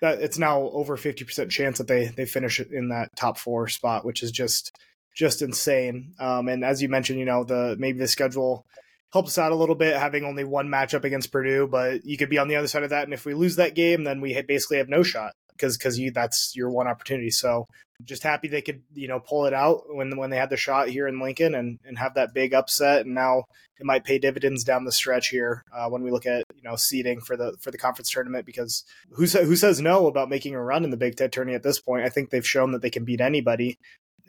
that 0.00 0.20
it's 0.20 0.38
now 0.38 0.62
over 0.62 0.96
50% 0.96 1.50
chance 1.50 1.78
that 1.78 1.88
they 1.88 2.06
they 2.06 2.26
finish 2.26 2.60
in 2.60 2.88
that 2.88 3.14
top 3.16 3.38
four 3.38 3.68
spot, 3.68 4.04
which 4.04 4.22
is 4.22 4.30
just 4.30 4.76
just 5.16 5.42
insane. 5.42 6.14
Um, 6.20 6.46
and 6.46 6.64
as 6.64 6.82
you 6.82 6.88
mentioned, 6.88 7.18
you 7.18 7.24
know, 7.24 7.42
the 7.42 7.74
maybe 7.78 7.98
the 7.98 8.06
schedule 8.06 8.66
helps 9.12 9.38
out 9.38 9.50
a 9.50 9.56
little 9.56 9.74
bit 9.74 9.96
having 9.96 10.24
only 10.24 10.44
one 10.44 10.68
matchup 10.68 11.04
against 11.04 11.32
Purdue, 11.32 11.66
but 11.66 12.04
you 12.04 12.18
could 12.18 12.28
be 12.28 12.38
on 12.38 12.48
the 12.48 12.56
other 12.56 12.68
side 12.68 12.82
of 12.82 12.90
that. 12.90 13.04
And 13.04 13.14
if 13.14 13.24
we 13.24 13.34
lose 13.34 13.56
that 13.56 13.74
game, 13.74 14.04
then 14.04 14.20
we 14.20 14.40
basically 14.42 14.76
have 14.76 14.90
no 14.90 15.02
shot 15.02 15.32
because 15.52 15.78
because 15.78 15.98
you 15.98 16.10
that's 16.10 16.54
your 16.54 16.70
one 16.70 16.86
opportunity. 16.86 17.30
So 17.30 17.66
just 18.04 18.22
happy 18.22 18.48
they 18.48 18.60
could 18.60 18.82
you 18.92 19.08
know 19.08 19.18
pull 19.18 19.46
it 19.46 19.54
out 19.54 19.84
when 19.88 20.18
when 20.18 20.28
they 20.28 20.36
had 20.36 20.50
the 20.50 20.56
shot 20.58 20.90
here 20.90 21.08
in 21.08 21.18
Lincoln 21.18 21.54
and 21.54 21.78
and 21.86 21.98
have 21.98 22.14
that 22.14 22.34
big 22.34 22.52
upset. 22.52 23.06
And 23.06 23.14
now 23.14 23.44
it 23.78 23.86
might 23.86 24.04
pay 24.04 24.18
dividends 24.18 24.64
down 24.64 24.84
the 24.84 24.92
stretch 24.92 25.28
here 25.28 25.64
uh, 25.74 25.88
when 25.88 26.02
we 26.02 26.10
look 26.10 26.26
at 26.26 26.44
you 26.54 26.62
know 26.62 26.76
seeding 26.76 27.20
for 27.22 27.38
the 27.38 27.56
for 27.62 27.70
the 27.70 27.78
conference 27.78 28.10
tournament 28.10 28.44
because 28.44 28.84
who 29.12 29.26
sa- 29.26 29.44
who 29.44 29.56
says 29.56 29.80
no 29.80 30.08
about 30.08 30.28
making 30.28 30.54
a 30.54 30.62
run 30.62 30.84
in 30.84 30.90
the 30.90 30.98
Big 30.98 31.16
Ten 31.16 31.30
tournament 31.30 31.56
at 31.56 31.62
this 31.62 31.80
point? 31.80 32.04
I 32.04 32.10
think 32.10 32.28
they've 32.28 32.46
shown 32.46 32.72
that 32.72 32.82
they 32.82 32.90
can 32.90 33.06
beat 33.06 33.22
anybody, 33.22 33.78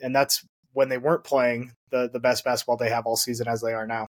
and 0.00 0.16
that's 0.16 0.46
when 0.72 0.88
they 0.88 0.98
weren't 0.98 1.24
playing 1.24 1.72
the 1.90 2.08
the 2.12 2.20
best 2.20 2.44
basketball 2.44 2.76
they 2.76 2.90
have 2.90 3.06
all 3.06 3.16
season 3.16 3.48
as 3.48 3.60
they 3.60 3.72
are 3.72 3.86
now. 3.86 4.06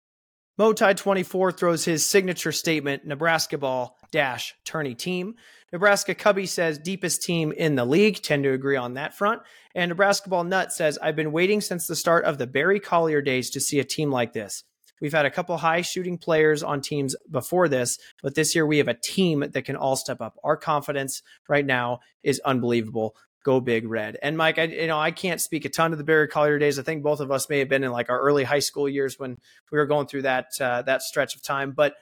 Motide24 0.58 1.56
throws 1.56 1.84
his 1.84 2.06
signature 2.06 2.52
statement 2.52 3.04
Nebraska 3.04 3.58
ball 3.58 3.98
dash 4.10 4.54
tourney 4.64 4.94
team. 4.94 5.34
Nebraska 5.70 6.14
Cubby 6.14 6.46
says 6.46 6.78
deepest 6.78 7.22
team 7.22 7.52
in 7.52 7.74
the 7.74 7.84
league. 7.84 8.22
Tend 8.22 8.44
to 8.44 8.52
agree 8.52 8.76
on 8.76 8.94
that 8.94 9.14
front. 9.14 9.42
And 9.74 9.90
Nebraska 9.90 10.30
Ball 10.30 10.44
Nut 10.44 10.72
says 10.72 10.98
I've 11.02 11.16
been 11.16 11.32
waiting 11.32 11.60
since 11.60 11.86
the 11.86 11.96
start 11.96 12.24
of 12.24 12.38
the 12.38 12.46
Barry 12.46 12.80
Collier 12.80 13.20
days 13.20 13.50
to 13.50 13.60
see 13.60 13.78
a 13.78 13.84
team 13.84 14.10
like 14.10 14.32
this. 14.32 14.64
We've 15.00 15.12
had 15.12 15.26
a 15.26 15.30
couple 15.30 15.58
high 15.58 15.82
shooting 15.82 16.16
players 16.16 16.62
on 16.62 16.80
teams 16.80 17.14
before 17.30 17.68
this, 17.68 17.98
but 18.22 18.34
this 18.34 18.54
year 18.54 18.66
we 18.66 18.78
have 18.78 18.88
a 18.88 18.94
team 18.94 19.44
that 19.50 19.66
can 19.66 19.76
all 19.76 19.96
step 19.96 20.22
up. 20.22 20.38
Our 20.42 20.56
confidence 20.56 21.22
right 21.48 21.66
now 21.66 22.00
is 22.22 22.40
unbelievable 22.46 23.14
go 23.46 23.60
big 23.60 23.88
red. 23.88 24.18
And 24.22 24.36
Mike, 24.36 24.58
I 24.58 24.64
you 24.64 24.88
know 24.88 24.98
I 24.98 25.12
can't 25.12 25.40
speak 25.40 25.64
a 25.64 25.68
ton 25.68 25.92
of 25.92 25.98
the 25.98 26.04
Barry 26.04 26.26
Collier 26.26 26.58
days. 26.58 26.80
I 26.80 26.82
think 26.82 27.04
both 27.04 27.20
of 27.20 27.30
us 27.30 27.48
may 27.48 27.60
have 27.60 27.68
been 27.68 27.84
in 27.84 27.92
like 27.92 28.10
our 28.10 28.20
early 28.20 28.42
high 28.42 28.58
school 28.58 28.88
years 28.88 29.20
when 29.20 29.38
we 29.70 29.78
were 29.78 29.86
going 29.86 30.08
through 30.08 30.22
that 30.22 30.48
uh, 30.60 30.82
that 30.82 31.00
stretch 31.02 31.34
of 31.36 31.42
time, 31.42 31.72
but. 31.72 31.94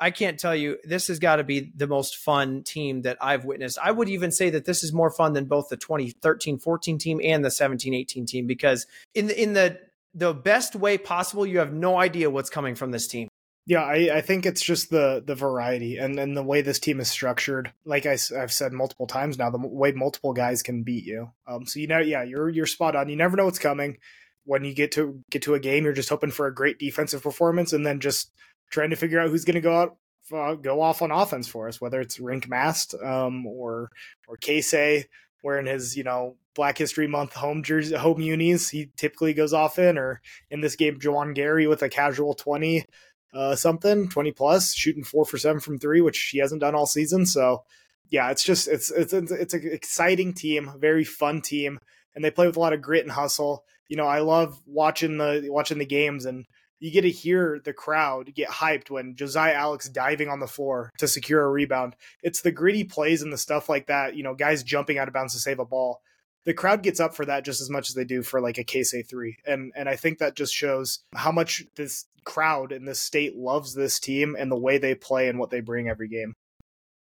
I 0.00 0.12
can't 0.12 0.38
tell 0.38 0.54
you 0.54 0.78
this 0.84 1.08
has 1.08 1.18
got 1.18 1.36
to 1.36 1.42
be 1.42 1.72
the 1.74 1.88
most 1.88 2.18
fun 2.18 2.62
team 2.62 3.02
that 3.02 3.18
I've 3.20 3.44
witnessed. 3.44 3.80
I 3.82 3.90
would 3.90 4.08
even 4.08 4.30
say 4.30 4.48
that 4.50 4.64
this 4.64 4.84
is 4.84 4.92
more 4.92 5.10
fun 5.10 5.32
than 5.32 5.46
both 5.46 5.70
the 5.70 5.76
2013-14 5.76 7.00
team 7.00 7.20
and 7.20 7.44
the 7.44 7.48
17-18 7.48 8.24
team 8.24 8.46
because 8.46 8.86
in 9.16 9.26
the, 9.26 9.42
in 9.42 9.54
the 9.54 9.80
the 10.14 10.32
best 10.32 10.76
way 10.76 10.98
possible, 10.98 11.44
you 11.44 11.58
have 11.58 11.72
no 11.72 11.98
idea 11.98 12.30
what's 12.30 12.48
coming 12.48 12.76
from 12.76 12.92
this 12.92 13.08
team. 13.08 13.27
Yeah, 13.68 13.82
I, 13.82 14.16
I 14.16 14.20
think 14.22 14.46
it's 14.46 14.62
just 14.62 14.88
the 14.88 15.22
the 15.24 15.34
variety 15.34 15.98
and, 15.98 16.18
and 16.18 16.34
the 16.34 16.42
way 16.42 16.62
this 16.62 16.78
team 16.78 17.00
is 17.00 17.10
structured. 17.10 17.70
Like 17.84 18.06
I, 18.06 18.16
have 18.34 18.50
said 18.50 18.72
multiple 18.72 19.06
times 19.06 19.36
now, 19.36 19.50
the 19.50 19.58
way 19.58 19.92
multiple 19.92 20.32
guys 20.32 20.62
can 20.62 20.84
beat 20.84 21.04
you. 21.04 21.32
Um, 21.46 21.66
so 21.66 21.78
you 21.78 21.86
know, 21.86 21.98
yeah, 21.98 22.22
you're 22.22 22.48
you're 22.48 22.64
spot 22.64 22.96
on. 22.96 23.10
You 23.10 23.16
never 23.16 23.36
know 23.36 23.44
what's 23.44 23.58
coming. 23.58 23.98
When 24.44 24.64
you 24.64 24.72
get 24.72 24.92
to 24.92 25.22
get 25.30 25.42
to 25.42 25.52
a 25.52 25.60
game, 25.60 25.84
you're 25.84 25.92
just 25.92 26.08
hoping 26.08 26.30
for 26.30 26.46
a 26.46 26.54
great 26.54 26.78
defensive 26.78 27.22
performance, 27.22 27.74
and 27.74 27.84
then 27.84 28.00
just 28.00 28.32
trying 28.70 28.88
to 28.88 28.96
figure 28.96 29.20
out 29.20 29.28
who's 29.28 29.44
going 29.44 29.56
to 29.56 29.60
go 29.60 29.76
out 29.76 29.96
uh, 30.32 30.54
go 30.54 30.80
off 30.80 31.02
on 31.02 31.10
offense 31.10 31.46
for 31.46 31.68
us, 31.68 31.78
whether 31.78 32.00
it's 32.00 32.16
Rienk 32.16 32.48
Mast 32.48 32.94
um, 33.04 33.46
or 33.46 33.90
or 34.26 34.38
Keisei 34.38 35.04
wearing 35.42 35.66
his, 35.66 35.96
you 35.96 36.04
know, 36.04 36.36
Black 36.54 36.78
History 36.78 37.06
Month 37.06 37.34
home 37.34 37.62
jersey, 37.62 37.94
home 37.94 38.20
unis. 38.20 38.70
He 38.70 38.90
typically 38.96 39.34
goes 39.34 39.52
off 39.52 39.78
in, 39.78 39.96
or 39.96 40.20
in 40.50 40.60
this 40.60 40.76
game, 40.76 40.98
Juwan 40.98 41.34
Gary 41.34 41.66
with 41.66 41.82
a 41.82 41.88
casual 41.88 42.34
20 42.34 42.84
uh, 43.34 43.54
something, 43.56 44.08
20 44.08 44.32
plus, 44.32 44.74
shooting 44.74 45.04
four 45.04 45.24
for 45.24 45.38
seven 45.38 45.60
from 45.60 45.78
three, 45.78 46.00
which 46.00 46.30
he 46.32 46.38
hasn't 46.38 46.60
done 46.60 46.74
all 46.74 46.86
season. 46.86 47.26
So, 47.26 47.64
yeah, 48.10 48.30
it's 48.30 48.42
just 48.42 48.68
it's 48.68 48.90
it's 48.90 49.12
it's 49.12 49.54
an 49.54 49.70
exciting 49.70 50.32
team, 50.32 50.72
very 50.78 51.04
fun 51.04 51.42
team, 51.42 51.78
and 52.14 52.24
they 52.24 52.30
play 52.30 52.46
with 52.46 52.56
a 52.56 52.60
lot 52.60 52.72
of 52.72 52.82
grit 52.82 53.04
and 53.04 53.12
hustle. 53.12 53.64
You 53.88 53.96
know, 53.96 54.06
I 54.06 54.20
love 54.20 54.60
watching 54.66 55.18
the 55.18 55.46
watching 55.48 55.78
the 55.78 55.86
games 55.86 56.24
and 56.24 56.46
you 56.80 56.90
get 56.90 57.02
to 57.02 57.10
hear 57.10 57.60
the 57.64 57.72
crowd 57.72 58.34
get 58.34 58.48
hyped 58.48 58.90
when 58.90 59.16
Josiah 59.16 59.54
Allick's 59.54 59.88
diving 59.88 60.28
on 60.28 60.40
the 60.40 60.46
floor 60.46 60.90
to 60.98 61.08
secure 61.08 61.44
a 61.44 61.50
rebound. 61.50 61.96
It's 62.22 62.40
the 62.40 62.52
gritty 62.52 62.84
plays 62.84 63.22
and 63.22 63.32
the 63.32 63.38
stuff 63.38 63.68
like 63.68 63.86
that, 63.88 64.16
you 64.16 64.22
know, 64.22 64.34
guys 64.34 64.62
jumping 64.62 64.98
out 64.98 65.08
of 65.08 65.14
bounds 65.14 65.34
to 65.34 65.40
save 65.40 65.58
a 65.58 65.64
ball. 65.64 66.00
The 66.44 66.54
crowd 66.54 66.82
gets 66.82 67.00
up 67.00 67.14
for 67.14 67.26
that 67.26 67.44
just 67.44 67.60
as 67.60 67.68
much 67.68 67.90
as 67.90 67.94
they 67.94 68.04
do 68.04 68.22
for 68.22 68.40
like 68.40 68.58
a 68.58 68.64
Keisei 68.64 69.06
three. 69.06 69.36
And 69.46 69.72
and 69.76 69.88
I 69.88 69.96
think 69.96 70.18
that 70.18 70.36
just 70.36 70.54
shows 70.54 71.00
how 71.14 71.32
much 71.32 71.64
this 71.76 72.06
crowd 72.24 72.72
in 72.72 72.84
this 72.84 73.00
state 73.00 73.36
loves 73.36 73.74
this 73.74 73.98
team 73.98 74.36
and 74.38 74.50
the 74.50 74.58
way 74.58 74.78
they 74.78 74.94
play 74.94 75.28
and 75.28 75.38
what 75.38 75.50
they 75.50 75.60
bring 75.60 75.88
every 75.88 76.08
game. 76.08 76.34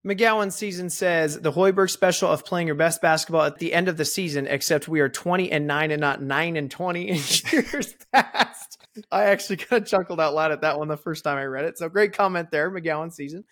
McGowan 0.07 0.53
season 0.53 0.89
says 0.89 1.41
the 1.41 1.51
Hoiberg 1.51 1.89
special 1.89 2.31
of 2.31 2.45
playing 2.45 2.67
your 2.67 2.77
best 2.77 3.01
basketball 3.01 3.41
at 3.41 3.57
the 3.57 3.73
end 3.73 3.89
of 3.89 3.97
the 3.97 4.05
season, 4.05 4.47
except 4.47 4.87
we 4.87 5.01
are 5.01 5.09
20 5.09 5.51
and 5.51 5.67
9 5.67 5.91
and 5.91 5.99
not 5.99 6.21
9 6.21 6.55
and 6.55 6.71
20 6.71 7.09
in 7.09 7.15
years 7.51 7.93
past. 8.13 8.77
I 9.11 9.25
actually 9.25 9.57
kind 9.57 9.81
of 9.81 9.87
chuckled 9.87 10.21
out 10.21 10.33
loud 10.33 10.51
at 10.51 10.61
that 10.61 10.79
one 10.79 10.87
the 10.87 10.97
first 10.97 11.23
time 11.23 11.37
I 11.37 11.43
read 11.43 11.65
it. 11.65 11.77
So 11.77 11.89
great 11.89 12.13
comment 12.13 12.51
there, 12.51 12.71
McGowan 12.71 13.11
season. 13.11 13.43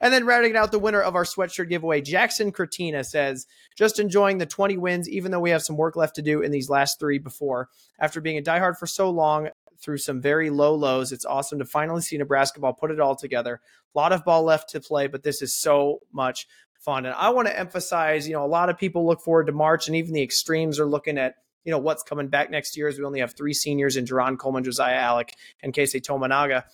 And 0.00 0.12
then 0.12 0.26
rounding 0.26 0.56
out 0.56 0.72
the 0.72 0.78
winner 0.78 1.00
of 1.00 1.14
our 1.14 1.24
sweatshirt 1.24 1.68
giveaway, 1.68 2.00
Jackson 2.00 2.52
Cortina 2.52 3.04
says, 3.04 3.46
just 3.76 3.98
enjoying 3.98 4.38
the 4.38 4.46
20 4.46 4.76
wins, 4.76 5.08
even 5.08 5.30
though 5.30 5.40
we 5.40 5.50
have 5.50 5.62
some 5.62 5.76
work 5.76 5.96
left 5.96 6.16
to 6.16 6.22
do 6.22 6.42
in 6.42 6.50
these 6.50 6.68
last 6.68 6.98
three 6.98 7.18
before. 7.18 7.68
After 7.98 8.20
being 8.20 8.38
a 8.38 8.42
diehard 8.42 8.78
for 8.78 8.86
so 8.86 9.10
long, 9.10 9.48
through 9.84 9.98
some 9.98 10.20
very 10.20 10.50
low 10.50 10.74
lows. 10.74 11.12
It's 11.12 11.24
awesome 11.26 11.58
to 11.58 11.64
finally 11.64 12.00
see 12.00 12.16
Nebraska 12.16 12.60
ball 12.60 12.72
put 12.72 12.90
it 12.90 13.00
all 13.00 13.16
together. 13.16 13.60
A 13.94 13.98
lot 13.98 14.12
of 14.12 14.24
ball 14.24 14.42
left 14.42 14.70
to 14.70 14.80
play, 14.80 15.06
but 15.06 15.22
this 15.22 15.42
is 15.42 15.54
so 15.54 16.00
much 16.12 16.46
fun. 16.80 17.06
And 17.06 17.14
I 17.14 17.30
want 17.30 17.48
to 17.48 17.58
emphasize, 17.58 18.26
you 18.26 18.34
know, 18.34 18.44
a 18.44 18.46
lot 18.46 18.70
of 18.70 18.78
people 18.78 19.06
look 19.06 19.20
forward 19.20 19.46
to 19.46 19.52
March, 19.52 19.86
and 19.86 19.96
even 19.96 20.12
the 20.12 20.22
extremes 20.22 20.80
are 20.80 20.86
looking 20.86 21.18
at, 21.18 21.34
you 21.64 21.70
know, 21.70 21.78
what's 21.78 22.02
coming 22.02 22.28
back 22.28 22.50
next 22.50 22.76
year. 22.76 22.88
As 22.88 22.98
we 22.98 23.04
only 23.04 23.20
have 23.20 23.34
three 23.34 23.54
seniors 23.54 23.96
in 23.96 24.04
Jarron 24.04 24.38
Coleman, 24.38 24.64
Josiah 24.64 25.00
Allick, 25.00 25.30
and 25.62 25.72
Keisei 25.72 26.02
Tominaga. 26.02 26.64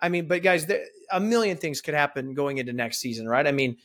I 0.00 0.08
mean, 0.08 0.26
but 0.26 0.42
guys, 0.42 0.66
there, 0.66 0.84
a 1.10 1.20
million 1.20 1.56
things 1.56 1.80
could 1.80 1.94
happen 1.94 2.34
going 2.34 2.58
into 2.58 2.72
next 2.72 2.98
season, 2.98 3.28
right? 3.28 3.46
I 3.46 3.52
mean, 3.52 3.76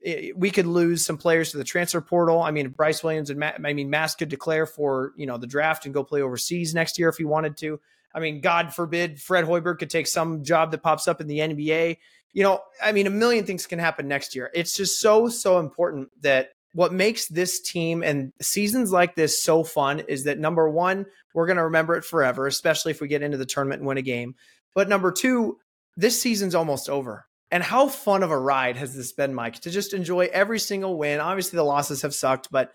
it, 0.00 0.36
we 0.36 0.50
could 0.50 0.66
lose 0.66 1.04
some 1.04 1.16
players 1.16 1.52
to 1.52 1.58
the 1.58 1.64
transfer 1.64 2.00
portal. 2.00 2.42
I 2.42 2.50
mean, 2.50 2.68
Brice 2.70 3.02
Williams 3.02 3.30
and 3.30 3.38
Matt, 3.38 3.60
I 3.64 3.72
mean, 3.72 3.88
Mass 3.88 4.14
could 4.14 4.28
declare 4.28 4.66
for 4.66 5.12
you 5.16 5.26
know 5.26 5.38
the 5.38 5.46
draft 5.46 5.84
and 5.84 5.94
go 5.94 6.04
play 6.04 6.22
overseas 6.22 6.74
next 6.74 6.98
year 6.98 7.08
if 7.08 7.16
he 7.16 7.24
wanted 7.24 7.56
to. 7.58 7.80
I 8.14 8.20
mean, 8.20 8.40
God 8.40 8.74
forbid 8.74 9.20
Fred 9.20 9.44
Hoiberg 9.44 9.78
could 9.78 9.90
take 9.90 10.06
some 10.06 10.44
job 10.44 10.70
that 10.70 10.82
pops 10.82 11.08
up 11.08 11.20
in 11.20 11.26
the 11.26 11.38
NBA. 11.38 11.98
You 12.32 12.42
know, 12.42 12.60
I 12.82 12.92
mean, 12.92 13.06
a 13.06 13.10
million 13.10 13.44
things 13.44 13.66
can 13.66 13.78
happen 13.78 14.08
next 14.08 14.34
year. 14.34 14.50
It's 14.54 14.76
just 14.76 15.00
so, 15.00 15.28
so 15.28 15.58
important 15.58 16.08
that 16.22 16.50
what 16.74 16.92
makes 16.92 17.26
this 17.28 17.60
team 17.60 18.02
and 18.02 18.32
seasons 18.40 18.92
like 18.92 19.14
this 19.14 19.42
so 19.42 19.62
fun 19.62 20.00
is 20.00 20.24
that 20.24 20.38
number 20.38 20.68
one, 20.68 21.06
we're 21.34 21.46
going 21.46 21.58
to 21.58 21.64
remember 21.64 21.94
it 21.94 22.04
forever, 22.04 22.46
especially 22.46 22.90
if 22.90 23.00
we 23.00 23.08
get 23.08 23.22
into 23.22 23.36
the 23.36 23.46
tournament 23.46 23.80
and 23.80 23.88
win 23.88 23.98
a 23.98 24.02
game. 24.02 24.34
But 24.74 24.88
number 24.88 25.12
two, 25.12 25.58
this 25.96 26.20
season's 26.20 26.54
almost 26.54 26.88
over. 26.88 27.26
And 27.50 27.62
how 27.62 27.88
fun 27.88 28.22
of 28.22 28.30
a 28.30 28.38
ride 28.38 28.76
has 28.76 28.96
this 28.96 29.12
been, 29.12 29.34
Mike, 29.34 29.60
to 29.60 29.70
just 29.70 29.92
enjoy 29.92 30.30
every 30.32 30.58
single 30.58 30.96
win? 30.96 31.20
Obviously, 31.20 31.58
the 31.58 31.64
losses 31.64 32.00
have 32.02 32.14
sucked, 32.14 32.50
but 32.50 32.72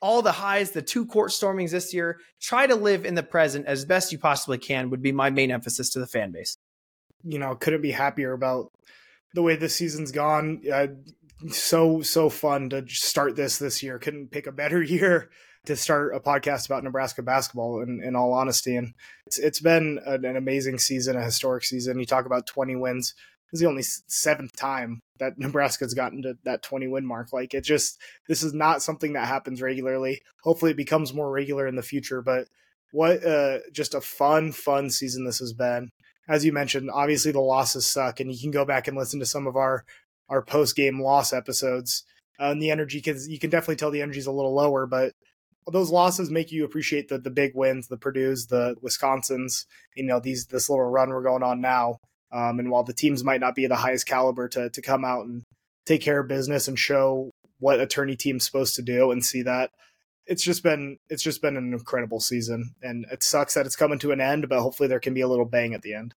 all 0.00 0.20
the 0.20 0.32
highs, 0.32 0.72
the 0.72 0.82
two 0.82 1.06
court 1.06 1.30
stormings 1.30 1.70
this 1.70 1.94
year. 1.94 2.20
Try 2.40 2.66
to 2.66 2.74
live 2.74 3.06
in 3.06 3.14
the 3.14 3.22
present 3.22 3.66
as 3.66 3.86
best 3.86 4.12
you 4.12 4.18
possibly 4.18 4.58
can, 4.58 4.90
would 4.90 5.02
be 5.02 5.12
my 5.12 5.30
main 5.30 5.50
emphasis 5.50 5.90
to 5.90 5.98
the 5.98 6.06
fan 6.06 6.30
base. 6.30 6.58
You 7.24 7.38
know, 7.38 7.54
couldn't 7.54 7.80
be 7.80 7.90
happier 7.90 8.32
about 8.32 8.70
the 9.34 9.42
way 9.42 9.56
this 9.56 9.74
season's 9.74 10.12
gone. 10.12 10.62
Uh, 10.70 10.88
so, 11.50 12.02
so 12.02 12.28
fun 12.28 12.68
to 12.70 12.86
start 12.88 13.34
this 13.34 13.58
this 13.58 13.82
year. 13.82 13.98
Couldn't 13.98 14.30
pick 14.30 14.46
a 14.46 14.52
better 14.52 14.82
year 14.82 15.30
to 15.68 15.76
start 15.76 16.14
a 16.14 16.20
podcast 16.20 16.66
about 16.66 16.82
Nebraska 16.82 17.22
basketball 17.22 17.82
in, 17.82 18.02
in 18.02 18.16
all 18.16 18.32
honesty. 18.32 18.74
And 18.74 18.94
it's, 19.26 19.38
it's 19.38 19.60
been 19.60 20.00
an, 20.06 20.24
an 20.24 20.36
amazing 20.36 20.78
season, 20.78 21.16
a 21.16 21.22
historic 21.22 21.64
season. 21.64 21.98
You 21.98 22.06
talk 22.06 22.24
about 22.24 22.46
20 22.46 22.74
wins 22.76 23.14
It's 23.52 23.60
the 23.60 23.68
only 23.68 23.82
seventh 23.82 24.56
time 24.56 25.02
that 25.18 25.34
Nebraska's 25.38 25.92
gotten 25.92 26.22
to 26.22 26.38
that 26.44 26.62
20 26.62 26.88
win 26.88 27.06
mark. 27.06 27.32
Like 27.32 27.52
it 27.52 27.64
just, 27.64 28.00
this 28.28 28.42
is 28.42 28.54
not 28.54 28.82
something 28.82 29.12
that 29.12 29.28
happens 29.28 29.60
regularly. 29.60 30.22
Hopefully 30.42 30.70
it 30.70 30.76
becomes 30.76 31.12
more 31.12 31.30
regular 31.30 31.66
in 31.66 31.76
the 31.76 31.82
future, 31.82 32.22
but 32.22 32.48
what 32.90 33.22
uh, 33.22 33.58
just 33.70 33.94
a 33.94 34.00
fun, 34.00 34.52
fun 34.52 34.88
season 34.88 35.26
this 35.26 35.38
has 35.38 35.52
been. 35.52 35.90
As 36.30 36.44
you 36.46 36.52
mentioned, 36.52 36.90
obviously 36.90 37.32
the 37.32 37.40
losses 37.40 37.86
suck, 37.86 38.20
and 38.20 38.32
you 38.32 38.38
can 38.40 38.50
go 38.50 38.64
back 38.64 38.88
and 38.88 38.96
listen 38.96 39.20
to 39.20 39.26
some 39.26 39.46
of 39.46 39.56
our 39.56 39.84
our 40.28 40.42
post 40.42 40.76
game 40.76 41.00
loss 41.00 41.32
episodes. 41.32 42.04
Uh, 42.40 42.50
and 42.50 42.62
the 42.62 42.70
energy, 42.70 42.98
because 42.98 43.28
you 43.28 43.38
can 43.38 43.50
definitely 43.50 43.76
tell 43.76 43.90
the 43.90 44.02
energy 44.02 44.18
is 44.18 44.26
a 44.26 44.32
little 44.32 44.54
lower, 44.54 44.86
but 44.86 45.12
those 45.70 45.90
losses 45.90 46.30
make 46.30 46.52
you 46.52 46.64
appreciate 46.64 47.08
the 47.08 47.18
the 47.18 47.30
big 47.30 47.52
wins, 47.54 47.88
the 47.88 47.96
Purdue's, 47.96 48.46
the 48.46 48.76
Wisconsin's, 48.80 49.66
you 49.94 50.04
know, 50.04 50.20
these 50.20 50.46
this 50.46 50.68
little 50.68 50.84
run 50.84 51.10
we're 51.10 51.22
going 51.22 51.42
on 51.42 51.60
now. 51.60 51.98
Um, 52.30 52.58
and 52.58 52.70
while 52.70 52.84
the 52.84 52.92
teams 52.92 53.24
might 53.24 53.40
not 53.40 53.54
be 53.54 53.66
the 53.66 53.76
highest 53.76 54.06
caliber 54.06 54.48
to 54.48 54.70
to 54.70 54.82
come 54.82 55.04
out 55.04 55.26
and 55.26 55.42
take 55.86 56.02
care 56.02 56.20
of 56.20 56.28
business 56.28 56.68
and 56.68 56.78
show 56.78 57.30
what 57.58 57.80
attorney 57.80 58.16
team's 58.16 58.44
supposed 58.44 58.74
to 58.76 58.82
do 58.82 59.10
and 59.10 59.24
see 59.24 59.42
that 59.42 59.70
it's 60.26 60.42
just 60.42 60.62
been 60.62 60.98
it's 61.08 61.22
just 61.22 61.42
been 61.42 61.56
an 61.56 61.72
incredible 61.72 62.20
season 62.20 62.74
and 62.82 63.06
it 63.10 63.22
sucks 63.22 63.54
that 63.54 63.66
it's 63.66 63.74
coming 63.74 63.98
to 63.98 64.12
an 64.12 64.20
end 64.20 64.48
but 64.48 64.60
hopefully 64.60 64.88
there 64.88 65.00
can 65.00 65.14
be 65.14 65.22
a 65.22 65.28
little 65.28 65.46
bang 65.46 65.74
at 65.74 65.82
the 65.82 65.94
end 65.94 66.14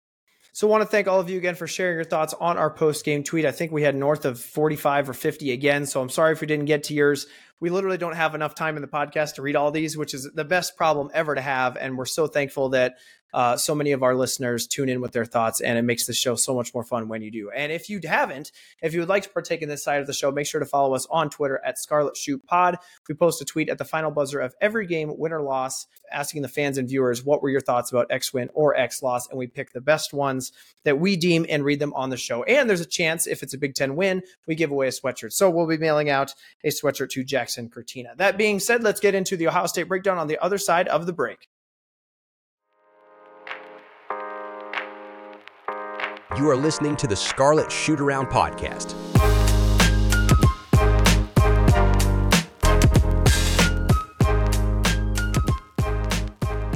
so 0.53 0.67
I 0.67 0.71
want 0.71 0.83
to 0.83 0.89
thank 0.89 1.07
all 1.07 1.21
of 1.21 1.31
you 1.31 1.39
again 1.39 1.55
for 1.55 1.67
sharing 1.67 1.97
your 1.97 2.05
thoughts 2.05 2.35
on 2.41 2.59
our 2.59 2.71
post 2.71 3.05
game 3.05 3.23
tweet. 3.23 3.45
I 3.45 3.53
think 3.53 3.71
we 3.71 3.83
had 3.83 3.95
north 3.95 4.25
of 4.25 4.41
45 4.41 5.11
or 5.11 5.13
50 5.13 5.53
again. 5.53 5.87
So 5.87 6.01
I'm 6.01 6.09
sorry 6.09 6.33
if 6.33 6.41
we 6.41 6.47
didn't 6.47 6.65
get 6.65 6.85
to 6.85 6.95
yours. 6.95 7.27
We 7.61 7.71
literally 7.71 7.99
don't 7.99 8.17
have 8.17 8.35
enough 8.35 8.55
time 8.55 8.77
in 8.77 8.83
the 8.83 8.89
podcast 8.89 9.35
to 9.35 9.43
read 9.43 9.55
all 9.55 9.71
these, 9.71 9.97
which 9.97 10.15
is 10.15 10.29
the 10.35 10.45
best 10.45 10.77
problem 10.77 11.11
ever 11.15 11.35
to 11.35 11.41
have. 11.41 11.77
And 11.77 11.97
we're 11.97 12.07
so 12.07 12.27
thankful 12.27 12.71
that 12.71 12.95
uh, 13.33 13.57
so 13.57 13.75
many 13.75 13.93
of 13.93 14.03
our 14.03 14.15
listeners 14.15 14.67
tune 14.67 14.89
in 14.89 15.01
with 15.01 15.13
their 15.13 15.25
thoughts, 15.25 15.61
and 15.61 15.79
it 15.79 15.83
makes 15.83 16.07
the 16.07 16.13
show 16.13 16.35
so 16.35 16.55
much 16.55 16.75
more 16.75 16.85
fun 16.85 17.09
when 17.09 17.23
you 17.23 17.31
do. 17.31 17.51
And 17.51 17.73
if 17.73 17.89
you 17.89 18.01
haven't, 18.05 18.53
if 18.83 18.95
you 18.95 19.01
would 19.01 19.09
like 19.09 19.23
to 19.25 19.31
partake 19.31 19.63
in 19.63 19.69
this 19.69 19.85
side 19.85 20.01
of 20.01 20.07
the 20.07 20.13
show, 20.13 20.31
make 20.31 20.47
sure 20.47 20.61
to 20.61 20.67
follow 20.67 20.95
us 20.95 21.07
on 21.11 21.31
Twitter 21.31 21.61
at 21.65 21.79
Scarlet 21.79 22.17
Shoot 22.17 22.45
Pod. 22.47 22.79
We 23.09 23.15
post 23.15 23.43
a 23.43 23.45
tweet 23.45 23.69
at 23.69 23.79
the 23.79 23.85
final 23.85 24.11
buzzer 24.11 24.41
of 24.41 24.55
every 24.61 24.87
game, 24.87 25.13
win 25.17 25.33
or 25.33 25.43
loss, 25.43 25.87
asking 26.11 26.43
the 26.43 26.49
fans 26.49 26.79
and 26.79 26.89
viewers 26.89 27.25
what 27.25 27.43
were 27.43 27.51
your 27.51 27.61
thoughts 27.61 27.91
about 27.91 28.07
X 28.11 28.33
win 28.33 28.51
or 28.55 28.77
X 28.77 29.03
loss, 29.03 29.29
and 29.29 29.39
we 29.39 29.47
pick 29.47 29.73
the 29.73 29.81
best 29.81 30.13
ones 30.13 30.53
that 30.85 30.99
we 30.99 31.17
deem 31.17 31.47
and 31.49 31.65
read 31.65 31.79
them 31.79 31.93
on 31.95 32.11
the 32.11 32.17
show. 32.17 32.43
And 32.45 32.69
there's 32.69 32.81
a 32.81 32.87
chance 32.87 33.27
if 33.27 33.43
it's 33.43 33.55
a 33.55 33.59
Big 33.59 33.75
Ten 33.75 33.97
win, 33.97 34.23
we 34.47 34.55
give 34.55 34.71
away 34.71 34.89
a 34.89 34.91
sweatshirt. 34.91 35.33
So 35.33 35.51
we'll 35.51 35.67
be 35.67 35.79
mailing 35.79 36.09
out 36.09 36.35
a 36.65 36.69
sweatshirt 36.69 37.11
to 37.11 37.25
Jackson 37.25 37.69
Cortina. 37.69 38.15
That 38.17 38.39
being 38.39 38.59
said, 38.59 38.83
let's 38.83 39.01
get 39.01 39.15
into 39.15 39.37
the 39.37 39.49
Ohio 39.49 39.67
State 39.67 39.89
breakdown 39.89 40.19
on 40.19 40.27
the 40.27 40.39
other 40.39 40.59
side 40.59 40.89
of 40.89 41.07
the 41.07 41.13
break. 41.13 41.50
You 46.37 46.49
are 46.49 46.57
listening 46.57 46.95
to 46.99 47.09
the 47.09 47.17
Scarlet 47.17 47.67
Shootaround 47.71 48.31
Podcast. 48.31 48.95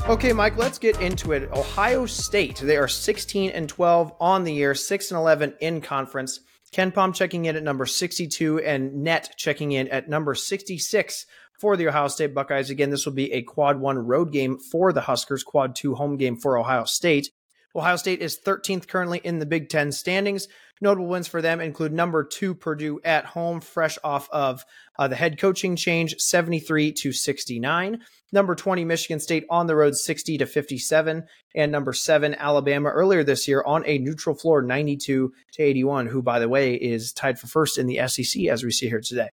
Okay, 0.08 0.32
Mike, 0.32 0.56
let's 0.56 0.78
get 0.78 1.00
into 1.00 1.30
it. 1.30 1.48
Ohio 1.52 2.04
State, 2.04 2.56
they 2.56 2.76
are 2.76 2.88
16 2.88 3.50
and 3.50 3.68
12 3.68 4.12
on 4.18 4.42
the 4.42 4.52
year, 4.52 4.74
6 4.74 5.10
and 5.12 5.18
11 5.18 5.54
in 5.60 5.80
conference. 5.80 6.40
KenPom 6.72 7.14
checking 7.14 7.44
in 7.44 7.54
at 7.54 7.62
number 7.62 7.86
62 7.86 8.58
and 8.58 9.04
net 9.04 9.34
checking 9.38 9.70
in 9.70 9.86
at 9.86 10.08
number 10.08 10.34
66 10.34 11.26
for 11.60 11.76
the 11.76 11.86
Ohio 11.86 12.08
State 12.08 12.34
Buckeyes. 12.34 12.70
Again, 12.70 12.90
this 12.90 13.06
will 13.06 13.12
be 13.12 13.32
a 13.32 13.42
quad 13.42 13.78
one 13.78 13.98
road 13.98 14.32
game 14.32 14.58
for 14.58 14.92
the 14.92 15.02
Huskers, 15.02 15.44
quad 15.44 15.76
two 15.76 15.94
home 15.94 16.16
game 16.16 16.36
for 16.36 16.58
Ohio 16.58 16.82
State. 16.82 17.30
Ohio 17.76 17.96
State 17.96 18.20
is 18.20 18.38
13th 18.38 18.86
currently 18.86 19.20
in 19.24 19.40
the 19.40 19.46
Big 19.46 19.68
Ten 19.68 19.90
standings. 19.90 20.46
Notable 20.80 21.08
wins 21.08 21.26
for 21.26 21.42
them 21.42 21.60
include 21.60 21.92
number 21.92 22.22
two 22.22 22.54
Purdue 22.54 23.00
at 23.04 23.24
home, 23.24 23.60
fresh 23.60 23.98
off 24.04 24.28
of 24.30 24.64
uh, 24.98 25.08
the 25.08 25.16
head 25.16 25.38
coaching 25.38 25.76
change, 25.76 26.14
73 26.18 26.92
to 26.92 27.12
69. 27.12 28.00
Number 28.32 28.54
20 28.54 28.84
Michigan 28.84 29.18
State 29.18 29.44
on 29.50 29.66
the 29.66 29.76
road, 29.76 29.96
60 29.96 30.38
to 30.38 30.46
57, 30.46 31.24
and 31.54 31.72
number 31.72 31.92
seven 31.92 32.34
Alabama 32.34 32.90
earlier 32.90 33.24
this 33.24 33.48
year 33.48 33.62
on 33.64 33.84
a 33.86 33.98
neutral 33.98 34.36
floor, 34.36 34.62
92 34.62 35.32
to 35.52 35.62
81. 35.62 36.06
Who, 36.06 36.22
by 36.22 36.38
the 36.38 36.48
way, 36.48 36.74
is 36.74 37.12
tied 37.12 37.38
for 37.38 37.46
first 37.46 37.78
in 37.78 37.86
the 37.86 38.06
SEC 38.06 38.46
as 38.46 38.62
we 38.62 38.70
see 38.70 38.88
here 38.88 39.00
today. 39.00 39.30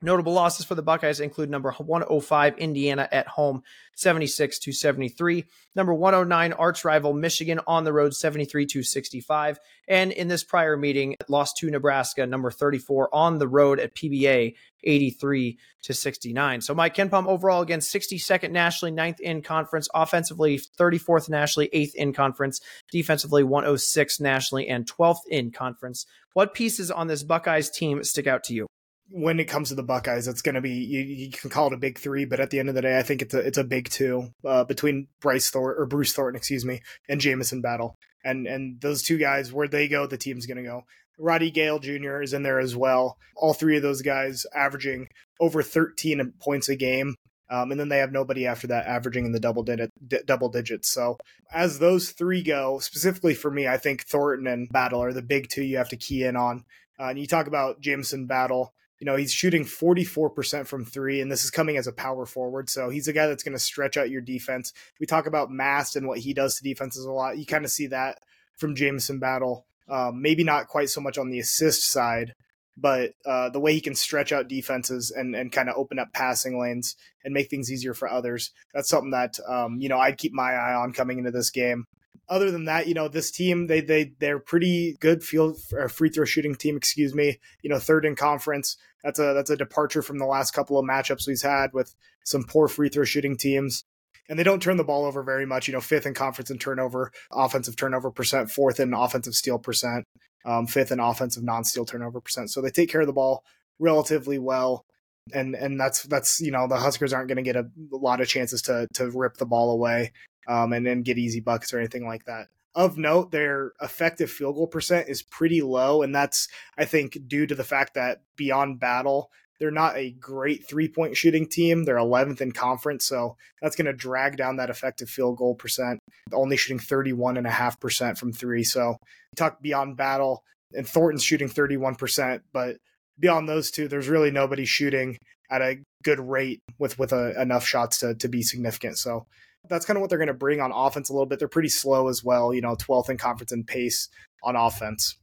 Notable 0.00 0.32
losses 0.32 0.64
for 0.64 0.76
the 0.76 0.82
Buckeyes 0.82 1.18
include 1.18 1.50
number 1.50 1.72
105 1.72 2.56
Indiana 2.58 3.08
at 3.10 3.26
home 3.26 3.64
76 3.96 4.60
to 4.60 4.72
73, 4.72 5.44
number 5.74 5.92
109 5.92 6.52
arch 6.52 6.84
rival 6.84 7.12
Michigan 7.12 7.58
on 7.66 7.82
the 7.82 7.92
road 7.92 8.14
73 8.14 8.64
to 8.66 8.84
65, 8.84 9.58
and 9.88 10.12
in 10.12 10.28
this 10.28 10.44
prior 10.44 10.76
meeting 10.76 11.16
lost 11.28 11.56
to 11.56 11.68
Nebraska 11.68 12.24
number 12.28 12.52
34 12.52 13.12
on 13.12 13.38
the 13.38 13.48
road 13.48 13.80
at 13.80 13.96
PBA 13.96 14.54
83 14.84 15.58
to 15.82 15.92
69. 15.92 16.60
So 16.60 16.74
Mike 16.76 16.94
KenPom 16.94 17.26
overall 17.26 17.62
again 17.62 17.80
62nd 17.80 18.52
nationally, 18.52 18.94
9th 18.94 19.18
in 19.18 19.42
conference, 19.42 19.88
offensively 19.92 20.60
34th 20.78 21.28
nationally, 21.28 21.68
8th 21.74 21.94
in 21.96 22.12
conference, 22.12 22.60
defensively 22.92 23.42
106 23.42 24.20
nationally 24.20 24.68
and 24.68 24.86
12th 24.86 25.26
in 25.28 25.50
conference. 25.50 26.06
What 26.34 26.54
pieces 26.54 26.92
on 26.92 27.08
this 27.08 27.24
Buckeyes 27.24 27.68
team 27.68 28.04
stick 28.04 28.28
out 28.28 28.44
to 28.44 28.54
you? 28.54 28.68
When 29.10 29.40
it 29.40 29.46
comes 29.46 29.70
to 29.70 29.74
the 29.74 29.82
Buckeyes, 29.82 30.28
it's 30.28 30.42
going 30.42 30.54
to 30.54 30.60
be 30.60 30.70
you, 30.70 31.00
you, 31.00 31.30
can 31.30 31.48
call 31.48 31.68
it 31.68 31.72
a 31.72 31.78
big 31.78 31.98
three, 31.98 32.26
but 32.26 32.40
at 32.40 32.50
the 32.50 32.58
end 32.58 32.68
of 32.68 32.74
the 32.74 32.82
day, 32.82 32.98
I 32.98 33.02
think 33.02 33.22
it's 33.22 33.32
a 33.32 33.38
it's 33.38 33.58
a 33.58 33.64
big 33.64 33.88
two 33.88 34.28
uh, 34.44 34.64
between 34.64 35.08
Bryce 35.20 35.48
Thornton 35.48 35.82
or 35.82 35.86
Bruce 35.86 36.12
Thornton, 36.12 36.36
excuse 36.36 36.64
me, 36.64 36.82
and 37.08 37.20
Jamison 37.20 37.62
Battle, 37.62 37.94
and 38.24 38.46
and 38.46 38.80
those 38.80 39.02
two 39.02 39.16
guys 39.16 39.52
where 39.52 39.68
they 39.68 39.88
go, 39.88 40.06
the 40.06 40.18
team's 40.18 40.46
going 40.46 40.58
to 40.58 40.62
go. 40.62 40.84
Roddy 41.18 41.50
Gayle 41.50 41.80
Jr. 41.80 42.22
is 42.22 42.32
in 42.32 42.42
there 42.44 42.60
as 42.60 42.76
well. 42.76 43.18
All 43.36 43.52
three 43.52 43.76
of 43.76 43.82
those 43.82 44.02
guys 44.02 44.46
averaging 44.54 45.08
over 45.40 45.62
13 45.62 46.34
points 46.40 46.68
a 46.68 46.76
game. 46.76 47.16
Um, 47.50 47.70
and 47.70 47.80
then 47.80 47.88
they 47.88 47.98
have 47.98 48.12
nobody 48.12 48.46
after 48.46 48.66
that 48.68 48.86
averaging 48.86 49.24
in 49.24 49.32
the 49.32 49.40
double 49.40 49.62
digit, 49.62 49.90
d- 50.06 50.20
double 50.26 50.50
digits. 50.50 50.88
So 50.92 51.16
as 51.52 51.78
those 51.78 52.10
three 52.10 52.42
go, 52.42 52.78
specifically 52.78 53.34
for 53.34 53.50
me, 53.50 53.66
I 53.66 53.78
think 53.78 54.04
Thornton 54.04 54.46
and 54.46 54.68
Battle 54.68 55.02
are 55.02 55.14
the 55.14 55.22
big 55.22 55.48
two 55.48 55.64
you 55.64 55.78
have 55.78 55.88
to 55.88 55.96
key 55.96 56.24
in 56.24 56.36
on. 56.36 56.64
Uh, 57.00 57.04
and 57.04 57.18
you 57.18 57.26
talk 57.26 57.46
about 57.46 57.80
Jamison 57.80 58.26
Battle. 58.26 58.74
You 58.98 59.04
know, 59.04 59.16
he's 59.16 59.32
shooting 59.32 59.64
44% 59.64 60.66
from 60.66 60.84
three, 60.84 61.20
and 61.20 61.30
this 61.30 61.44
is 61.44 61.50
coming 61.50 61.76
as 61.76 61.86
a 61.86 61.92
power 61.92 62.26
forward. 62.26 62.68
So 62.68 62.88
he's 62.90 63.08
a 63.08 63.12
guy 63.12 63.26
that's 63.26 63.44
going 63.44 63.56
to 63.56 63.58
stretch 63.58 63.96
out 63.96 64.10
your 64.10 64.20
defense. 64.20 64.72
We 64.98 65.06
talk 65.06 65.26
about 65.26 65.50
Mast 65.50 65.94
and 65.94 66.08
what 66.08 66.18
he 66.18 66.34
does 66.34 66.56
to 66.56 66.64
defenses 66.64 67.04
a 67.04 67.12
lot. 67.12 67.38
You 67.38 67.46
kind 67.46 67.64
of 67.64 67.70
see 67.70 67.86
that 67.88 68.18
from 68.56 68.74
Jamison 68.74 69.20
Battle. 69.20 69.66
Um, 69.88 70.20
maybe 70.20 70.44
not 70.44 70.68
quite 70.68 70.90
so 70.90 71.00
much 71.00 71.16
on 71.16 71.30
the 71.30 71.38
assist 71.38 71.90
side, 71.90 72.34
but 72.76 73.12
uh, 73.24 73.48
the 73.50 73.60
way 73.60 73.72
he 73.72 73.80
can 73.80 73.94
stretch 73.94 74.32
out 74.32 74.48
defenses 74.48 75.10
and, 75.10 75.34
and 75.34 75.52
kind 75.52 75.68
of 75.68 75.76
open 75.76 75.98
up 75.98 76.12
passing 76.12 76.60
lanes 76.60 76.96
and 77.24 77.32
make 77.32 77.48
things 77.48 77.72
easier 77.72 77.94
for 77.94 78.10
others. 78.10 78.50
That's 78.74 78.88
something 78.88 79.12
that, 79.12 79.38
um, 79.48 79.78
you 79.80 79.88
know, 79.88 79.98
I'd 79.98 80.18
keep 80.18 80.32
my 80.32 80.52
eye 80.52 80.74
on 80.74 80.92
coming 80.92 81.18
into 81.18 81.30
this 81.30 81.50
game 81.50 81.86
other 82.28 82.50
than 82.50 82.66
that, 82.66 82.86
you 82.86 82.94
know, 82.94 83.08
this 83.08 83.30
team 83.30 83.66
they 83.66 83.80
they 83.80 84.12
they're 84.18 84.38
pretty 84.38 84.96
good 85.00 85.22
field 85.22 85.58
free 85.90 86.10
throw 86.10 86.24
shooting 86.24 86.54
team. 86.54 86.76
Excuse 86.76 87.14
me. 87.14 87.38
You 87.62 87.70
know, 87.70 87.78
third 87.78 88.04
in 88.04 88.16
conference. 88.16 88.76
That's 89.02 89.18
a 89.18 89.32
that's 89.34 89.50
a 89.50 89.56
departure 89.56 90.02
from 90.02 90.18
the 90.18 90.26
last 90.26 90.52
couple 90.52 90.78
of 90.78 90.84
matchups 90.84 91.26
we've 91.26 91.40
had 91.40 91.72
with 91.72 91.94
some 92.24 92.44
poor 92.44 92.68
free 92.68 92.88
throw 92.88 93.04
shooting 93.04 93.36
teams. 93.36 93.84
And 94.28 94.38
they 94.38 94.44
don't 94.44 94.62
turn 94.62 94.76
the 94.76 94.84
ball 94.84 95.06
over 95.06 95.22
very 95.22 95.46
much. 95.46 95.68
You 95.68 95.74
know, 95.74 95.80
fifth 95.80 96.04
in 96.04 96.12
conference 96.12 96.50
in 96.50 96.58
turnover, 96.58 97.12
offensive 97.32 97.76
turnover 97.76 98.10
percent, 98.10 98.50
fourth 98.50 98.78
in 98.78 98.92
offensive 98.92 99.34
steal 99.34 99.58
percent, 99.58 100.04
um, 100.44 100.66
fifth 100.66 100.92
in 100.92 101.00
offensive 101.00 101.42
non-steal 101.42 101.86
turnover 101.86 102.20
percent. 102.20 102.50
So 102.50 102.60
they 102.60 102.70
take 102.70 102.90
care 102.90 103.00
of 103.00 103.06
the 103.06 103.12
ball 103.14 103.42
relatively 103.78 104.38
well 104.38 104.84
and 105.32 105.54
and 105.54 105.78
that's 105.78 106.02
that's 106.04 106.40
you 106.40 106.50
know 106.50 106.66
the 106.66 106.76
Huskers 106.76 107.12
aren't 107.12 107.28
going 107.28 107.36
to 107.36 107.42
get 107.42 107.56
a, 107.56 107.68
a, 107.92 107.96
lot 107.96 108.20
of 108.20 108.28
chances 108.28 108.62
to 108.62 108.86
to 108.94 109.10
rip 109.10 109.36
the 109.36 109.46
ball 109.46 109.70
away 109.70 110.12
um, 110.46 110.72
and 110.72 110.86
then 110.86 111.02
get 111.02 111.18
easy 111.18 111.40
buckets 111.40 111.72
or 111.72 111.78
anything 111.78 112.06
like 112.06 112.24
that. 112.24 112.48
Of 112.74 112.96
note, 112.96 113.32
their 113.32 113.72
effective 113.80 114.30
field 114.30 114.54
goal 114.54 114.66
percent 114.66 115.08
is 115.08 115.22
pretty 115.22 115.62
low, 115.62 116.02
and 116.02 116.14
that's 116.14 116.48
I 116.76 116.84
think 116.84 117.18
due 117.26 117.46
to 117.46 117.54
the 117.54 117.64
fact 117.64 117.94
that 117.94 118.22
beyond 118.36 118.78
battle, 118.78 119.30
they're 119.58 119.70
not 119.70 119.96
a 119.96 120.12
great 120.12 120.68
three 120.68 120.88
point 120.88 121.16
shooting 121.16 121.48
team. 121.48 121.84
They're 121.84 121.96
11th 121.96 122.40
in 122.40 122.52
conference, 122.52 123.04
so 123.04 123.36
that's 123.60 123.74
going 123.74 123.86
to 123.86 123.92
drag 123.92 124.36
down 124.36 124.56
that 124.56 124.70
effective 124.70 125.10
field 125.10 125.38
goal 125.38 125.54
percent. 125.54 125.98
Only 126.32 126.56
shooting 126.56 126.78
31.5% 126.78 128.18
from 128.18 128.32
three. 128.32 128.62
So 128.62 128.98
talk 129.34 129.60
beyond 129.60 129.96
battle, 129.96 130.44
and 130.72 130.86
Thornton's 130.86 131.24
shooting 131.24 131.48
31%, 131.48 132.42
but 132.52 132.76
beyond 133.18 133.48
those 133.48 133.70
two, 133.70 133.88
there's 133.88 134.08
really 134.08 134.30
nobody 134.30 134.64
shooting 134.64 135.18
at 135.50 135.62
a 135.62 135.78
good 136.02 136.20
rate 136.20 136.60
with 136.78 136.98
with 136.98 137.12
a, 137.12 137.40
enough 137.40 137.66
shots 137.66 137.98
to 137.98 138.14
to 138.14 138.28
be 138.28 138.42
significant. 138.42 138.98
So 138.98 139.26
that's 139.68 139.84
kind 139.84 139.96
of 139.96 140.00
what 140.00 140.10
they're 140.10 140.18
going 140.18 140.28
to 140.28 140.34
bring 140.34 140.60
on 140.60 140.72
offense 140.72 141.10
a 141.10 141.12
little 141.12 141.26
bit. 141.26 141.38
They're 141.38 141.48
pretty 141.48 141.68
slow 141.68 142.08
as 142.08 142.22
well, 142.24 142.52
you 142.54 142.60
know, 142.60 142.76
12th 142.76 143.10
in 143.10 143.18
conference 143.18 143.52
in 143.52 143.64
pace 143.64 144.08
on 144.42 144.56
offense. 144.56 145.16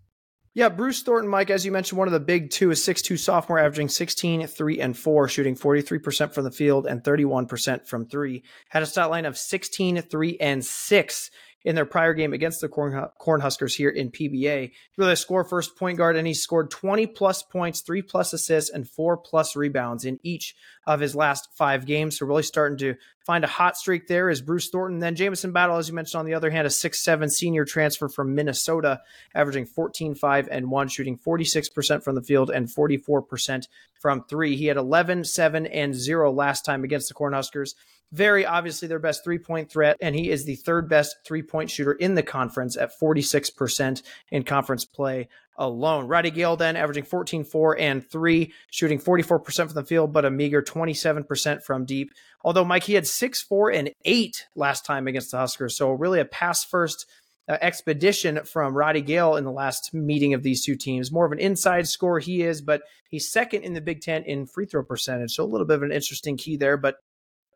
Yeah, 0.55 0.69
Bruce 0.69 1.03
Thornton, 1.03 1.29
Mike, 1.29 1.49
as 1.49 1.65
you 1.65 1.71
mentioned, 1.73 1.99
one 1.99 2.07
of 2.07 2.13
the 2.13 2.19
big 2.21 2.49
two 2.49 2.71
is 2.71 2.79
6'2 2.79 3.19
sophomore, 3.19 3.59
averaging 3.59 3.89
16, 3.89 4.47
3, 4.47 4.79
and 4.79 4.97
4, 4.97 5.27
shooting 5.27 5.53
43% 5.53 6.33
from 6.33 6.45
the 6.45 6.51
field 6.51 6.87
and 6.87 7.03
31% 7.03 7.85
from 7.85 8.05
three. 8.05 8.41
Had 8.69 8.81
a 8.81 8.85
stat 8.85 9.09
line 9.09 9.25
of 9.25 9.37
16, 9.37 10.01
3, 10.01 10.37
and 10.39 10.63
6 10.63 11.31
in 11.65 11.73
their 11.73 11.85
prior 11.85 12.13
game 12.13 12.31
against 12.31 12.61
the 12.61 12.69
Corn, 12.69 13.09
Cornhuskers 13.19 13.75
here 13.75 13.89
in 13.89 14.11
PBA. 14.11 14.71
Really 14.97 15.11
a 15.11 15.15
score 15.15 15.43
first 15.43 15.75
point 15.75 15.97
guard, 15.97 16.15
and 16.15 16.27
he 16.27 16.33
scored 16.35 16.69
20 16.69 17.07
plus 17.07 17.41
points, 17.41 17.81
three 17.81 18.03
plus 18.03 18.33
assists, 18.33 18.69
and 18.69 18.87
four 18.87 19.17
plus 19.17 19.55
rebounds 19.55 20.05
in 20.05 20.19
each 20.21 20.55
of 20.85 20.99
his 20.99 21.15
last 21.15 21.49
five 21.57 21.87
games. 21.87 22.19
So 22.19 22.27
really 22.27 22.43
starting 22.43 22.77
to 22.77 22.95
find 23.25 23.43
a 23.43 23.47
hot 23.47 23.75
streak 23.77 24.07
there 24.07 24.29
is 24.29 24.41
Bruce 24.41 24.69
Thornton. 24.69 24.99
Then 24.99 25.15
Jamison 25.15 25.51
Battle, 25.51 25.77
as 25.77 25.89
you 25.89 25.95
mentioned, 25.95 26.19
on 26.19 26.27
the 26.27 26.35
other 26.35 26.51
hand, 26.51 26.67
a 26.67 26.69
six-seven 26.69 27.31
senior 27.31 27.65
transfer 27.65 28.07
from 28.07 28.35
Minnesota, 28.35 29.01
averaging 29.33 29.65
14, 29.65 30.13
5, 30.13 30.47
and 30.51 30.69
1, 30.69 30.87
shooting 30.87 31.17
46% 31.17 32.03
from 32.03 32.13
the 32.13 32.21
field 32.21 32.51
and 32.51 32.67
44% 32.67 33.67
from 33.99 34.23
three. 34.25 34.55
He 34.55 34.67
had 34.67 34.77
11, 34.77 35.23
7, 35.23 35.65
and 35.65 35.95
0 35.95 36.31
last 36.31 36.63
time 36.63 36.83
against 36.83 37.07
the 37.07 37.15
Cornhuskers 37.15 37.73
very 38.11 38.45
obviously 38.45 38.87
their 38.87 38.99
best 38.99 39.23
three 39.23 39.39
point 39.39 39.69
threat, 39.69 39.97
and 40.01 40.15
he 40.15 40.29
is 40.29 40.45
the 40.45 40.55
third 40.55 40.87
best 40.89 41.17
three 41.25 41.41
point 41.41 41.69
shooter 41.69 41.93
in 41.93 42.15
the 42.15 42.23
conference 42.23 42.77
at 42.77 42.91
46% 42.99 44.01
in 44.31 44.43
conference 44.43 44.85
play 44.85 45.27
alone. 45.57 46.07
Roddy 46.07 46.31
Gayle 46.31 46.57
then 46.57 46.75
averaging 46.75 47.03
14, 47.03 47.43
4, 47.43 47.79
and 47.79 48.09
3, 48.09 48.53
shooting 48.71 48.99
44% 48.99 49.55
from 49.55 49.67
the 49.69 49.83
field, 49.83 50.13
but 50.13 50.25
a 50.25 50.31
meager 50.31 50.61
27% 50.61 51.63
from 51.63 51.85
deep. 51.85 52.11
Although, 52.43 52.65
Mike, 52.65 52.83
he 52.83 52.93
had 52.93 53.07
6, 53.07 53.41
4, 53.41 53.71
and 53.71 53.91
8 54.03 54.47
last 54.55 54.85
time 54.85 55.07
against 55.07 55.31
the 55.31 55.37
Huskers. 55.37 55.77
So, 55.77 55.91
really 55.91 56.19
a 56.19 56.25
pass 56.25 56.63
first. 56.63 57.05
Uh, 57.47 57.59
expedition 57.61 58.43
from 58.43 58.75
Roddy 58.75 59.03
Gayle 59.03 59.35
in 59.35 59.43
the 59.43 59.51
last 59.51 59.93
meeting 59.93 60.33
of 60.33 60.41
these 60.41 60.65
two 60.65 60.75
teams. 60.75 61.11
More 61.11 61.27
of 61.27 61.31
an 61.31 61.37
inside 61.37 61.87
score 61.87 62.17
he 62.17 62.41
is, 62.41 62.59
but 62.59 62.81
he's 63.07 63.31
second 63.31 63.61
in 63.61 63.73
the 63.73 63.81
Big 63.81 64.01
Ten 64.01 64.23
in 64.23 64.47
free 64.47 64.65
throw 64.65 64.83
percentage. 64.83 65.33
So 65.33 65.43
a 65.43 65.45
little 65.45 65.67
bit 65.67 65.75
of 65.75 65.83
an 65.83 65.91
interesting 65.91 66.37
key 66.37 66.57
there. 66.57 66.75
But 66.75 66.95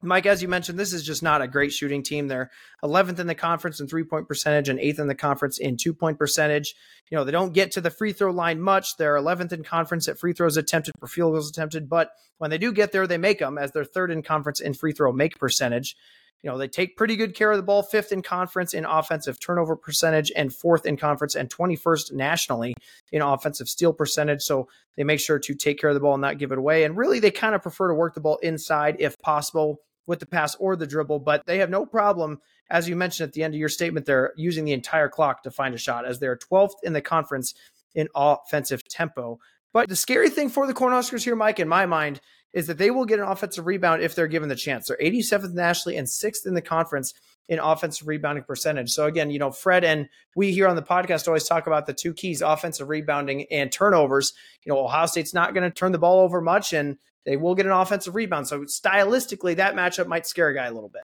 Mike, 0.01 0.25
as 0.25 0.41
you 0.41 0.47
mentioned, 0.47 0.79
this 0.79 0.93
is 0.93 1.03
just 1.03 1.21
not 1.21 1.41
a 1.41 1.47
great 1.47 1.73
shooting 1.73 2.03
team. 2.03 2.27
They're 2.27 2.51
11th 2.83 3.19
in 3.19 3.27
the 3.27 3.35
conference 3.35 3.81
in 3.81 3.87
three 3.87 4.03
point 4.03 4.27
percentage 4.27 4.69
and 4.69 4.79
8th 4.79 4.99
in 4.99 5.07
the 5.07 5.15
conference 5.15 5.57
in 5.57 5.75
two 5.75 5.93
point 5.93 6.17
percentage. 6.17 6.73
You 7.11 7.17
know, 7.17 7.25
they 7.25 7.31
don't 7.31 7.53
get 7.53 7.73
to 7.73 7.81
the 7.81 7.89
free 7.89 8.13
throw 8.13 8.31
line 8.31 8.61
much. 8.61 8.95
They're 8.95 9.17
11th 9.17 9.51
in 9.51 9.63
conference 9.63 10.07
at 10.07 10.17
free 10.17 10.31
throws 10.31 10.55
attempted 10.55 10.93
per 11.01 11.07
field 11.07 11.33
goals 11.33 11.49
attempted, 11.49 11.89
but 11.89 12.11
when 12.37 12.49
they 12.49 12.57
do 12.57 12.71
get 12.71 12.93
there, 12.93 13.07
they 13.07 13.17
make 13.17 13.39
them 13.39 13.57
as 13.57 13.71
they're 13.71 13.83
third 13.83 14.11
in 14.11 14.23
conference 14.23 14.61
in 14.61 14.73
free 14.73 14.93
throw 14.93 15.11
make 15.11 15.37
percentage. 15.37 15.97
You 16.41 16.49
know, 16.49 16.57
they 16.57 16.69
take 16.69 16.95
pretty 16.95 17.17
good 17.17 17.35
care 17.35 17.51
of 17.51 17.57
the 17.57 17.63
ball, 17.63 17.83
fifth 17.83 18.13
in 18.13 18.21
conference 18.21 18.73
in 18.73 18.85
offensive 18.85 19.41
turnover 19.41 19.75
percentage, 19.75 20.31
and 20.33 20.53
fourth 20.53 20.85
in 20.85 20.95
conference 20.95 21.35
and 21.35 21.49
21st 21.49 22.13
nationally 22.13 22.75
in 23.11 23.21
offensive 23.21 23.67
steal 23.67 23.91
percentage. 23.91 24.41
So 24.43 24.69
they 24.95 25.03
make 25.03 25.19
sure 25.19 25.37
to 25.37 25.53
take 25.53 25.79
care 25.79 25.89
of 25.89 25.95
the 25.95 25.99
ball 25.99 26.13
and 26.13 26.21
not 26.21 26.37
give 26.37 26.53
it 26.53 26.57
away. 26.57 26.85
And 26.85 26.95
really, 26.95 27.19
they 27.19 27.31
kind 27.31 27.55
of 27.55 27.61
prefer 27.61 27.89
to 27.89 27.93
work 27.93 28.13
the 28.13 28.21
ball 28.21 28.37
inside 28.37 28.95
if 28.99 29.19
possible 29.19 29.81
with 30.09 30.19
the 30.19 30.25
pass 30.25 30.55
or 30.55 30.75
the 30.75 30.87
dribble, 30.87 31.19
but 31.19 31.45
they 31.45 31.59
have 31.59 31.69
no 31.69 31.85
problem, 31.85 32.41
as 32.71 32.89
you 32.89 32.95
mentioned 32.95 33.27
at 33.27 33.33
the 33.33 33.43
end 33.43 33.53
of 33.53 33.59
your 33.59 33.69
statement, 33.69 34.07
they're 34.07 34.33
using 34.35 34.65
the 34.65 34.73
entire 34.73 35.07
clock 35.07 35.43
to 35.43 35.51
find 35.51 35.75
a 35.75 35.77
shot 35.77 36.03
as 36.03 36.19
they're 36.19 36.35
12th 36.35 36.73
in 36.81 36.93
the 36.93 37.01
conference 37.01 37.53
in 37.93 38.09
offensive 38.15 38.83
tempo. 38.89 39.39
But 39.71 39.87
the 39.87 39.95
scary 39.95 40.31
thing 40.31 40.49
for 40.49 40.65
the 40.65 40.73
Cornhuskers 40.73 41.23
here, 41.23 41.35
Mike, 41.35 41.59
in 41.59 41.67
my 41.67 41.85
mind, 41.85 42.21
is 42.53 42.65
that 42.65 42.79
they 42.79 42.89
will 42.89 43.05
get 43.05 43.19
an 43.19 43.27
offensive 43.27 43.67
rebound 43.67 44.01
if 44.01 44.15
they're 44.15 44.27
given 44.27 44.49
the 44.49 44.55
chance. 44.55 44.87
They're 44.87 44.97
87th 44.97 45.53
nationally 45.53 45.95
and 45.95 46.09
sixth 46.09 46.47
in 46.47 46.55
the 46.55 46.61
conference 46.61 47.13
in 47.49 47.59
offensive 47.59 48.07
rebounding 48.07 48.43
percentage. 48.43 48.91
So 48.91 49.07
again, 49.07 49.31
you 49.31 49.39
know, 49.39 49.51
Fred 49.51 49.83
and 49.83 50.07
we 50.35 50.53
here 50.53 50.67
on 50.67 50.75
the 50.75 50.83
podcast 50.83 51.27
always 51.27 51.43
talk 51.43 51.67
about 51.67 51.87
the 51.87 51.93
two 51.93 52.13
keys: 52.13 52.41
offensive 52.41 52.87
rebounding 52.87 53.47
and 53.51 53.71
turnovers. 53.71 54.33
You 54.63 54.71
know, 54.71 54.85
Ohio 54.85 55.07
State's 55.07 55.33
not 55.33 55.53
going 55.53 55.69
to 55.69 55.71
turn 55.71 55.91
the 55.91 55.97
ball 55.97 56.21
over 56.21 56.39
much, 56.39 56.71
and 56.71 56.97
they 57.25 57.35
will 57.35 57.55
get 57.55 57.65
an 57.65 57.71
offensive 57.73 58.15
rebound. 58.15 58.47
So 58.47 58.61
stylistically, 58.61 59.57
that 59.57 59.75
matchup 59.75 60.07
might 60.07 60.27
scare 60.27 60.49
a 60.49 60.55
guy 60.55 60.67
a 60.67 60.71
little 60.71 60.89
bit. 60.89 61.01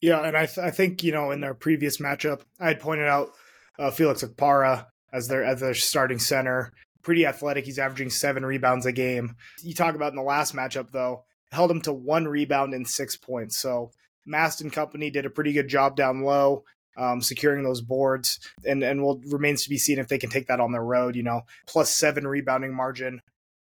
Yeah, 0.00 0.20
and 0.20 0.36
I, 0.36 0.46
th- 0.46 0.58
I 0.58 0.70
think 0.70 1.04
you 1.04 1.12
know 1.12 1.30
in 1.30 1.40
their 1.40 1.54
previous 1.54 1.98
matchup, 1.98 2.40
I 2.58 2.68
had 2.68 2.80
pointed 2.80 3.06
out 3.06 3.32
uh, 3.78 3.90
Felix 3.90 4.24
Okpara 4.24 4.86
as 5.12 5.28
their 5.28 5.44
as 5.44 5.60
their 5.60 5.74
starting 5.74 6.18
center. 6.18 6.72
Pretty 7.02 7.26
athletic. 7.26 7.66
He's 7.66 7.78
averaging 7.78 8.08
seven 8.08 8.46
rebounds 8.46 8.86
a 8.86 8.92
game. 8.92 9.36
You 9.62 9.74
talk 9.74 9.94
about 9.94 10.12
in 10.12 10.16
the 10.16 10.22
last 10.22 10.56
matchup 10.56 10.90
though, 10.90 11.24
held 11.52 11.70
him 11.70 11.82
to 11.82 11.92
one 11.92 12.26
rebound 12.26 12.72
and 12.72 12.88
six 12.88 13.16
points. 13.16 13.58
So 13.58 13.90
Mast 14.26 14.60
and 14.60 14.72
company 14.72 15.10
did 15.10 15.26
a 15.26 15.30
pretty 15.30 15.52
good 15.52 15.68
job 15.68 15.96
down 15.96 16.22
low. 16.22 16.64
Um, 16.96 17.20
securing 17.20 17.64
those 17.64 17.80
boards 17.80 18.38
and 18.64 18.84
and 18.84 19.02
will 19.02 19.20
remains 19.26 19.64
to 19.64 19.68
be 19.68 19.78
seen 19.78 19.98
if 19.98 20.06
they 20.06 20.18
can 20.18 20.30
take 20.30 20.46
that 20.46 20.60
on 20.60 20.70
the 20.70 20.80
road. 20.80 21.16
You 21.16 21.24
know, 21.24 21.42
plus 21.66 21.90
seven 21.90 22.24
rebounding 22.24 22.72
margin 22.72 23.20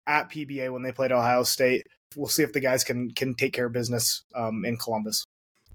at 0.07 0.31
PBA 0.31 0.73
when 0.73 0.81
they 0.81 0.91
played 0.91 1.11
Ohio 1.11 1.43
State. 1.43 1.85
We'll 2.15 2.27
see 2.27 2.41
if 2.41 2.53
the 2.53 2.59
guys 2.59 2.83
can 2.83 3.11
can 3.11 3.35
take 3.35 3.53
care 3.53 3.67
of 3.67 3.71
business 3.71 4.23
um, 4.35 4.65
in 4.65 4.77
Columbus. 4.77 5.25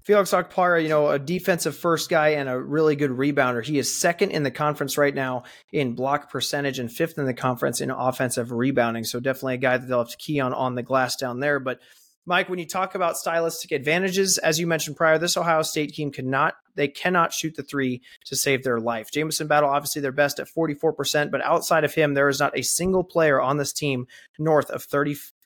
Felix 0.05 0.31
Okpara, 0.31 0.83
you 0.83 0.89
know, 0.89 1.09
a 1.09 1.17
defensive 1.17 1.75
first 1.75 2.11
guy 2.11 2.29
and 2.29 2.47
a 2.47 2.59
really 2.59 2.95
good 2.95 3.09
rebounder. 3.09 3.65
He 3.65 3.79
is 3.79 3.91
second 3.91 4.29
in 4.29 4.43
the 4.43 4.51
conference 4.51 4.99
right 4.99 5.15
now 5.15 5.45
in 5.73 5.95
block 5.95 6.29
percentage 6.29 6.77
and 6.77 6.91
fifth 6.91 7.17
in 7.17 7.25
the 7.25 7.33
conference 7.33 7.81
in 7.81 7.89
offensive 7.89 8.51
rebounding. 8.51 9.03
So 9.03 9.19
definitely 9.19 9.55
a 9.55 9.57
guy 9.57 9.77
that 9.77 9.87
they'll 9.87 9.99
have 9.99 10.09
to 10.09 10.17
key 10.17 10.39
on 10.39 10.53
on 10.53 10.75
the 10.75 10.83
glass 10.83 11.15
down 11.15 11.39
there. 11.39 11.59
But 11.59 11.79
Mike, 12.27 12.49
when 12.49 12.57
you 12.57 12.65
talk 12.65 12.95
about 12.95 13.17
stylistic 13.17 13.71
advantages, 13.71 14.39
as 14.39 14.59
you 14.59 14.65
mentioned 14.65 14.95
prior, 14.95 15.19
this 15.19 15.37
Ohio 15.37 15.61
State 15.61 15.93
team 15.93 16.11
cannot 16.11 16.55
they 16.75 16.87
cannot 16.87 17.31
shoot 17.31 17.55
the 17.55 17.63
three 17.63 18.01
to 18.25 18.35
save 18.35 18.63
their 18.63 18.79
life. 18.79 19.09
Jamison 19.11 19.47
Battle, 19.47 19.69
obviously, 19.69 20.01
they're 20.01 20.11
best 20.11 20.39
at 20.39 20.47
44%, 20.47 21.31
but 21.31 21.41
outside 21.43 21.83
of 21.85 21.93
him, 21.93 22.13
there 22.13 22.27
is 22.27 22.39
not 22.39 22.57
a 22.57 22.63
single 22.63 23.03
player 23.03 23.39
on 23.39 23.57
this 23.57 23.71
team 23.71 24.07
north 24.37 24.69
of 24.71 24.83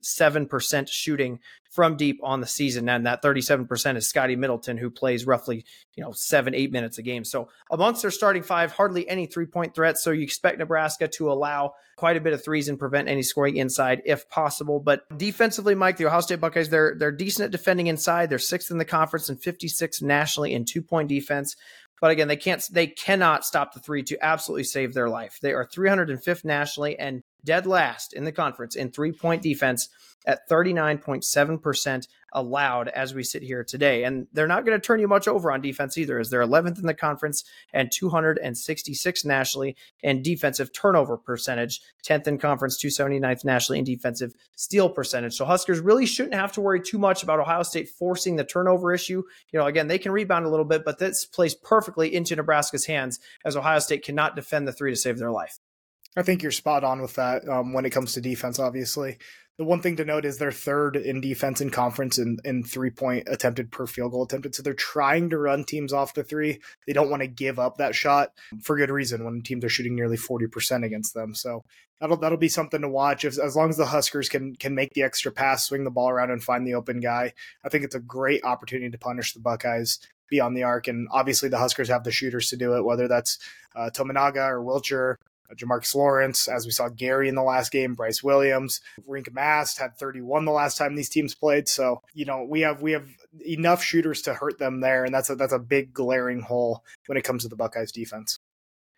37% 0.03 0.87
shooting 0.89 1.39
from 1.69 1.97
deep 1.97 2.19
on 2.23 2.41
the 2.41 2.47
season. 2.47 2.89
And 2.89 3.05
that 3.05 3.21
37% 3.21 3.95
is 3.95 4.07
Scotty 4.07 4.35
Middleton, 4.35 4.77
who 4.77 4.89
plays 4.89 5.25
roughly, 5.25 5.65
you 5.95 6.03
know, 6.03 6.11
seven, 6.11 6.55
eight 6.55 6.71
minutes 6.71 6.97
a 6.97 7.03
game. 7.03 7.23
So 7.23 7.49
amongst 7.69 8.01
their 8.01 8.11
starting 8.11 8.43
five, 8.43 8.71
hardly 8.71 9.07
any 9.07 9.27
three 9.27 9.45
point 9.45 9.75
threats. 9.75 10.03
So 10.03 10.11
you 10.11 10.23
expect 10.23 10.57
Nebraska 10.57 11.07
to 11.09 11.31
allow 11.31 11.73
quite 11.95 12.17
a 12.17 12.21
bit 12.21 12.33
of 12.33 12.43
threes 12.43 12.69
and 12.69 12.79
prevent 12.79 13.07
any 13.07 13.21
scoring 13.21 13.57
inside 13.57 14.01
if 14.05 14.27
possible. 14.29 14.79
But 14.79 15.01
defensively, 15.15 15.75
Mike, 15.75 15.97
the 15.97 16.07
Ohio 16.07 16.21
State 16.21 16.39
Buckeyes, 16.39 16.69
they're 16.69 16.95
they're 16.97 17.11
decent 17.11 17.45
at 17.45 17.51
defending 17.51 17.87
inside. 17.87 18.29
They're 18.29 18.39
sixth 18.39 18.71
in 18.71 18.77
the 18.77 18.85
conference 18.85 19.29
and 19.29 19.41
56 19.41 20.01
nationally 20.01 20.53
in 20.53 20.65
two 20.65 20.81
point 20.81 21.09
defense. 21.09 21.55
But 22.01 22.11
again, 22.11 22.27
they 22.27 22.37
can't 22.37 22.63
they 22.71 22.87
cannot 22.87 23.45
stop 23.45 23.73
the 23.73 23.79
three 23.79 24.03
to 24.03 24.17
absolutely 24.23 24.63
save 24.63 24.93
their 24.93 25.09
life. 25.09 25.37
They 25.41 25.53
are 25.53 25.67
305th 25.67 26.45
nationally 26.45 26.97
and 26.97 27.23
dead 27.43 27.65
last 27.65 28.13
in 28.13 28.23
the 28.23 28.31
conference 28.31 28.75
in 28.75 28.91
three 28.91 29.11
point 29.11 29.41
defense 29.41 29.89
at 30.25 30.47
39.7% 30.49 32.07
allowed 32.33 32.87
as 32.89 33.13
we 33.13 33.23
sit 33.23 33.41
here 33.41 33.63
today. 33.63 34.03
And 34.03 34.27
they're 34.33 34.47
not 34.47 34.65
going 34.65 34.79
to 34.79 34.85
turn 34.85 34.99
you 34.99 35.07
much 35.07 35.27
over 35.27 35.51
on 35.51 35.61
defense 35.61 35.97
either, 35.97 36.19
as 36.19 36.29
they're 36.29 36.45
11th 36.45 36.77
in 36.77 36.85
the 36.85 36.93
conference 36.93 37.43
and 37.73 37.91
266 37.91 39.25
nationally 39.25 39.75
in 40.03 40.21
defensive 40.21 40.71
turnover 40.71 41.17
percentage, 41.17 41.81
10th 42.05 42.27
in 42.27 42.37
conference, 42.37 42.83
279th 42.83 43.43
nationally 43.43 43.79
in 43.79 43.85
defensive 43.85 44.33
steal 44.55 44.89
percentage. 44.89 45.33
So 45.33 45.45
Huskers 45.45 45.79
really 45.79 46.05
shouldn't 46.05 46.35
have 46.35 46.51
to 46.53 46.61
worry 46.61 46.81
too 46.81 46.99
much 46.99 47.23
about 47.23 47.39
Ohio 47.39 47.63
State 47.63 47.89
forcing 47.89 48.35
the 48.35 48.43
turnover 48.43 48.93
issue. 48.93 49.23
You 49.51 49.59
know, 49.59 49.65
again, 49.65 49.87
they 49.87 49.97
can 49.97 50.11
rebound 50.11 50.45
a 50.45 50.49
little 50.49 50.65
bit, 50.65 50.85
but 50.85 50.99
this 50.99 51.25
plays 51.25 51.55
perfectly 51.55 52.13
into 52.13 52.35
Nebraska's 52.35 52.85
hands 52.85 53.19
as 53.43 53.55
Ohio 53.55 53.79
State 53.79 54.03
cannot 54.03 54.35
defend 54.35 54.67
the 54.67 54.73
three 54.73 54.91
to 54.91 54.97
save 54.97 55.17
their 55.17 55.31
life. 55.31 55.59
I 56.17 56.23
think 56.23 56.41
you're 56.41 56.51
spot 56.51 56.83
on 56.83 57.01
with 57.01 57.15
that 57.15 57.47
um, 57.47 57.73
when 57.73 57.85
it 57.85 57.91
comes 57.91 58.13
to 58.13 58.21
defense, 58.21 58.59
obviously. 58.59 59.17
The 59.57 59.65
one 59.65 59.81
thing 59.81 59.97
to 59.97 60.05
note 60.05 60.23
is 60.23 60.37
they're 60.37 60.53
third 60.53 60.95
in 60.95 61.19
defense 61.19 61.59
in 61.59 61.69
conference 61.69 62.17
in, 62.17 62.37
in 62.45 62.63
three 62.63 62.91
point 62.91 63.27
attempted 63.27 63.71
per 63.71 63.85
field 63.85 64.13
goal 64.13 64.23
attempted. 64.23 64.55
So 64.55 64.63
they're 64.63 64.73
trying 64.73 65.29
to 65.31 65.37
run 65.37 65.65
teams 65.65 65.91
off 65.91 66.13
the 66.13 66.23
three. 66.23 66.61
They 66.87 66.93
don't 66.93 67.09
want 67.09 67.23
to 67.23 67.27
give 67.27 67.59
up 67.59 67.77
that 67.77 67.93
shot 67.93 68.31
for 68.61 68.77
good 68.77 68.89
reason 68.89 69.25
when 69.25 69.41
teams 69.41 69.65
are 69.65 69.69
shooting 69.69 69.95
nearly 69.95 70.15
40% 70.15 70.85
against 70.85 71.13
them. 71.13 71.35
So 71.35 71.65
that'll 71.99 72.15
that'll 72.15 72.37
be 72.37 72.47
something 72.47 72.79
to 72.79 72.87
watch. 72.87 73.25
If, 73.25 73.37
as 73.37 73.57
long 73.57 73.69
as 73.69 73.75
the 73.75 73.87
Huskers 73.87 74.29
can 74.29 74.55
can 74.55 74.75
make 74.75 74.93
the 74.93 75.03
extra 75.03 75.29
pass, 75.29 75.65
swing 75.65 75.83
the 75.83 75.91
ball 75.91 76.09
around 76.09 76.31
and 76.31 76.41
find 76.41 76.65
the 76.65 76.75
open 76.75 77.01
guy, 77.01 77.33
I 77.61 77.67
think 77.67 77.83
it's 77.83 77.95
a 77.95 77.99
great 77.99 78.45
opportunity 78.45 78.89
to 78.89 78.97
punish 78.97 79.33
the 79.33 79.41
Buckeyes 79.41 79.99
beyond 80.29 80.55
the 80.55 80.63
arc. 80.63 80.87
And 80.87 81.09
obviously 81.11 81.49
the 81.49 81.57
Huskers 81.57 81.89
have 81.89 82.05
the 82.05 82.11
shooters 82.11 82.49
to 82.49 82.55
do 82.55 82.77
it, 82.77 82.85
whether 82.85 83.09
that's 83.09 83.39
uh, 83.75 83.89
Tominaga 83.93 84.49
or 84.49 84.63
Wilcher 84.63 85.15
uh, 85.49 85.55
Jamarques 85.55 85.95
Lawrence, 85.95 86.47
as 86.47 86.65
we 86.65 86.71
saw 86.71 86.89
Gary 86.89 87.29
in 87.29 87.35
the 87.35 87.43
last 87.43 87.71
game, 87.71 87.95
Brice 87.95 88.23
Williams, 88.23 88.81
Rienk 89.07 89.31
Mast 89.33 89.79
had 89.79 89.97
31 89.97 90.45
the 90.45 90.51
last 90.51 90.77
time 90.77 90.95
these 90.95 91.09
teams 91.09 91.35
played. 91.35 91.67
So, 91.67 92.01
you 92.13 92.25
know, 92.25 92.43
we 92.43 92.61
have 92.61 92.81
we 92.81 92.91
have 92.93 93.07
enough 93.45 93.83
shooters 93.83 94.21
to 94.23 94.33
hurt 94.33 94.59
them 94.59 94.81
there, 94.81 95.05
and 95.05 95.13
that's 95.13 95.29
a 95.29 95.35
that's 95.35 95.53
a 95.53 95.59
big 95.59 95.93
glaring 95.93 96.41
hole 96.41 96.83
when 97.07 97.17
it 97.17 97.23
comes 97.23 97.43
to 97.43 97.49
the 97.49 97.55
Buckeyes 97.55 97.91
defense. 97.91 98.39